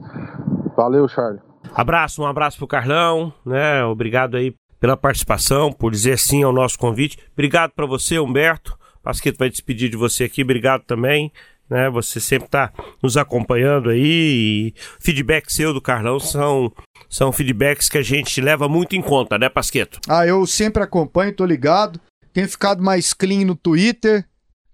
Valeu, 0.76 1.08
Charlie. 1.08 1.42
Abraço, 1.74 2.22
um 2.22 2.28
abraço 2.28 2.58
pro 2.58 2.68
Carlão, 2.68 3.34
né? 3.46 3.84
Obrigado 3.86 4.38
aí 4.38 4.54
pela 4.80 4.96
participação, 4.96 5.72
por 5.72 5.92
dizer 5.92 6.20
sim 6.20 6.44
ao 6.44 6.54
nosso 6.54 6.78
convite. 6.78 7.18
Obrigado 7.34 7.72
para 7.72 7.86
você, 7.86 8.20
Humberto. 8.20 8.78
Pasquito 9.02 9.38
vai 9.40 9.50
despedir 9.50 9.90
de 9.90 9.98
você 9.98 10.26
aqui, 10.26 10.44
obrigado 10.44 10.84
também. 10.84 11.32
Né, 11.70 11.90
você 11.90 12.20
sempre 12.20 12.46
está 12.46 12.72
nos 13.04 13.18
acompanhando 13.18 13.90
aí 13.90 14.02
e 14.02 14.74
feedback 15.02 15.52
seu 15.52 15.74
do 15.74 15.82
Carlão 15.82 16.18
são, 16.18 16.72
são 17.10 17.32
feedbacks 17.32 17.90
que 17.90 17.98
a 17.98 18.02
gente 18.02 18.40
leva 18.40 18.70
muito 18.70 18.96
em 18.96 19.02
conta, 19.02 19.38
né, 19.38 19.50
Pasqueto? 19.50 20.00
Ah, 20.08 20.26
eu 20.26 20.48
sempre 20.48 20.82
acompanho, 20.82 21.36
tô 21.36 21.46
ligado. 21.46 22.00
Tenho 22.32 22.48
ficado 22.48 22.82
mais 22.82 23.14
clean 23.14 23.46
no 23.46 23.56
Twitter 23.56 24.26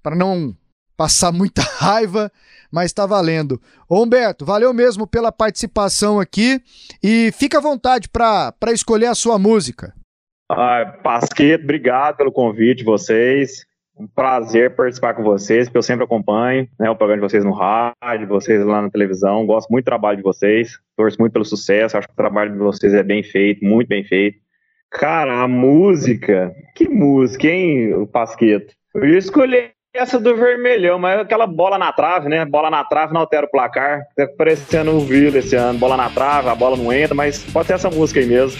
para 0.03 0.15
não 0.15 0.55
passar 0.95 1.31
muita 1.31 1.61
raiva, 1.79 2.31
mas 2.71 2.93
tá 2.93 3.05
valendo. 3.05 3.61
Ô 3.89 4.03
Humberto, 4.03 4.45
valeu 4.45 4.73
mesmo 4.73 5.07
pela 5.07 5.31
participação 5.31 6.19
aqui 6.19 6.61
e 7.01 7.31
fica 7.31 7.57
à 7.57 7.61
vontade 7.61 8.07
para 8.09 8.53
escolher 8.71 9.07
a 9.07 9.15
sua 9.15 9.39
música. 9.39 9.93
Ah, 10.49 10.99
Pasqueto, 11.03 11.63
obrigado 11.63 12.17
pelo 12.17 12.31
convite, 12.31 12.83
vocês. 12.83 13.65
Um 13.97 14.07
prazer 14.07 14.75
participar 14.75 15.13
com 15.13 15.23
vocês, 15.23 15.67
porque 15.67 15.77
eu 15.77 15.83
sempre 15.83 16.03
acompanho 16.03 16.67
né, 16.79 16.89
o 16.89 16.95
programa 16.95 17.21
de 17.21 17.31
vocês 17.31 17.43
no 17.43 17.51
rádio, 17.51 18.27
vocês 18.27 18.65
lá 18.65 18.81
na 18.81 18.89
televisão. 18.89 19.45
Gosto 19.45 19.69
muito 19.69 19.85
do 19.85 19.89
trabalho 19.89 20.17
de 20.17 20.23
vocês, 20.23 20.79
torço 20.97 21.17
muito 21.19 21.33
pelo 21.33 21.45
sucesso. 21.45 21.95
Acho 21.95 22.07
que 22.07 22.13
o 22.13 22.17
trabalho 22.17 22.51
de 22.51 22.57
vocês 22.57 22.93
é 22.93 23.03
bem 23.03 23.21
feito, 23.21 23.63
muito 23.63 23.87
bem 23.87 24.03
feito. 24.03 24.39
Cara, 24.89 25.41
a 25.41 25.47
música, 25.47 26.53
que 26.75 26.87
música, 26.87 27.47
hein, 27.47 27.93
o 27.93 28.07
Pasqueto? 28.07 28.73
Eu 28.95 29.07
ia 29.07 29.17
escolher 29.17 29.71
essa 29.95 30.19
do 30.19 30.35
vermelhão, 30.35 30.97
mas 30.97 31.19
aquela 31.19 31.45
bola 31.45 31.77
na 31.77 31.91
trave, 31.91 32.27
né? 32.27 32.43
Bola 32.45 32.69
na 32.71 32.83
trave 32.83 33.13
não 33.13 33.21
altera 33.21 33.45
o 33.45 33.49
placar. 33.49 34.01
Tá 34.15 34.27
parecendo 34.37 34.91
o 34.91 34.99
Vila 35.01 35.37
esse 35.37 35.55
ano. 35.55 35.77
Bola 35.77 35.95
na 35.95 36.09
trave, 36.09 36.49
a 36.49 36.55
bola 36.55 36.75
não 36.75 36.91
entra, 36.91 37.13
mas 37.13 37.43
pode 37.51 37.67
ser 37.67 37.73
essa 37.73 37.91
música 37.91 38.19
aí 38.19 38.25
mesmo. 38.25 38.59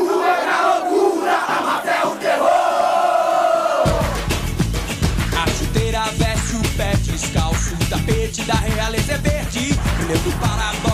Da 8.51 8.59
realeza 8.59 9.13
é 9.13 9.17
verde. 9.17 9.79
Olhando 10.03 10.39
para 10.39 10.69
a 10.69 10.90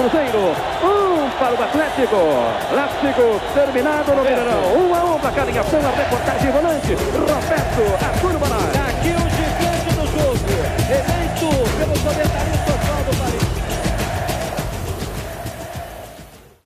Cruzeiro, 0.00 0.56
um 0.82 1.28
para 1.38 1.52
o 1.52 1.62
Atlético. 1.62 2.16
Atlético 2.72 3.38
terminado 3.52 4.14
no 4.14 4.22
Mineirão. 4.22 4.72
Um 4.74 4.94
a 4.94 5.04
um, 5.04 5.18
placar 5.20 5.46
em 5.46 5.58
a 5.58 5.90
reportagem 5.90 6.50
volante. 6.50 6.94
Roberto, 6.94 8.06
a 8.06 8.18
turma 8.18 8.48
na 8.48 8.79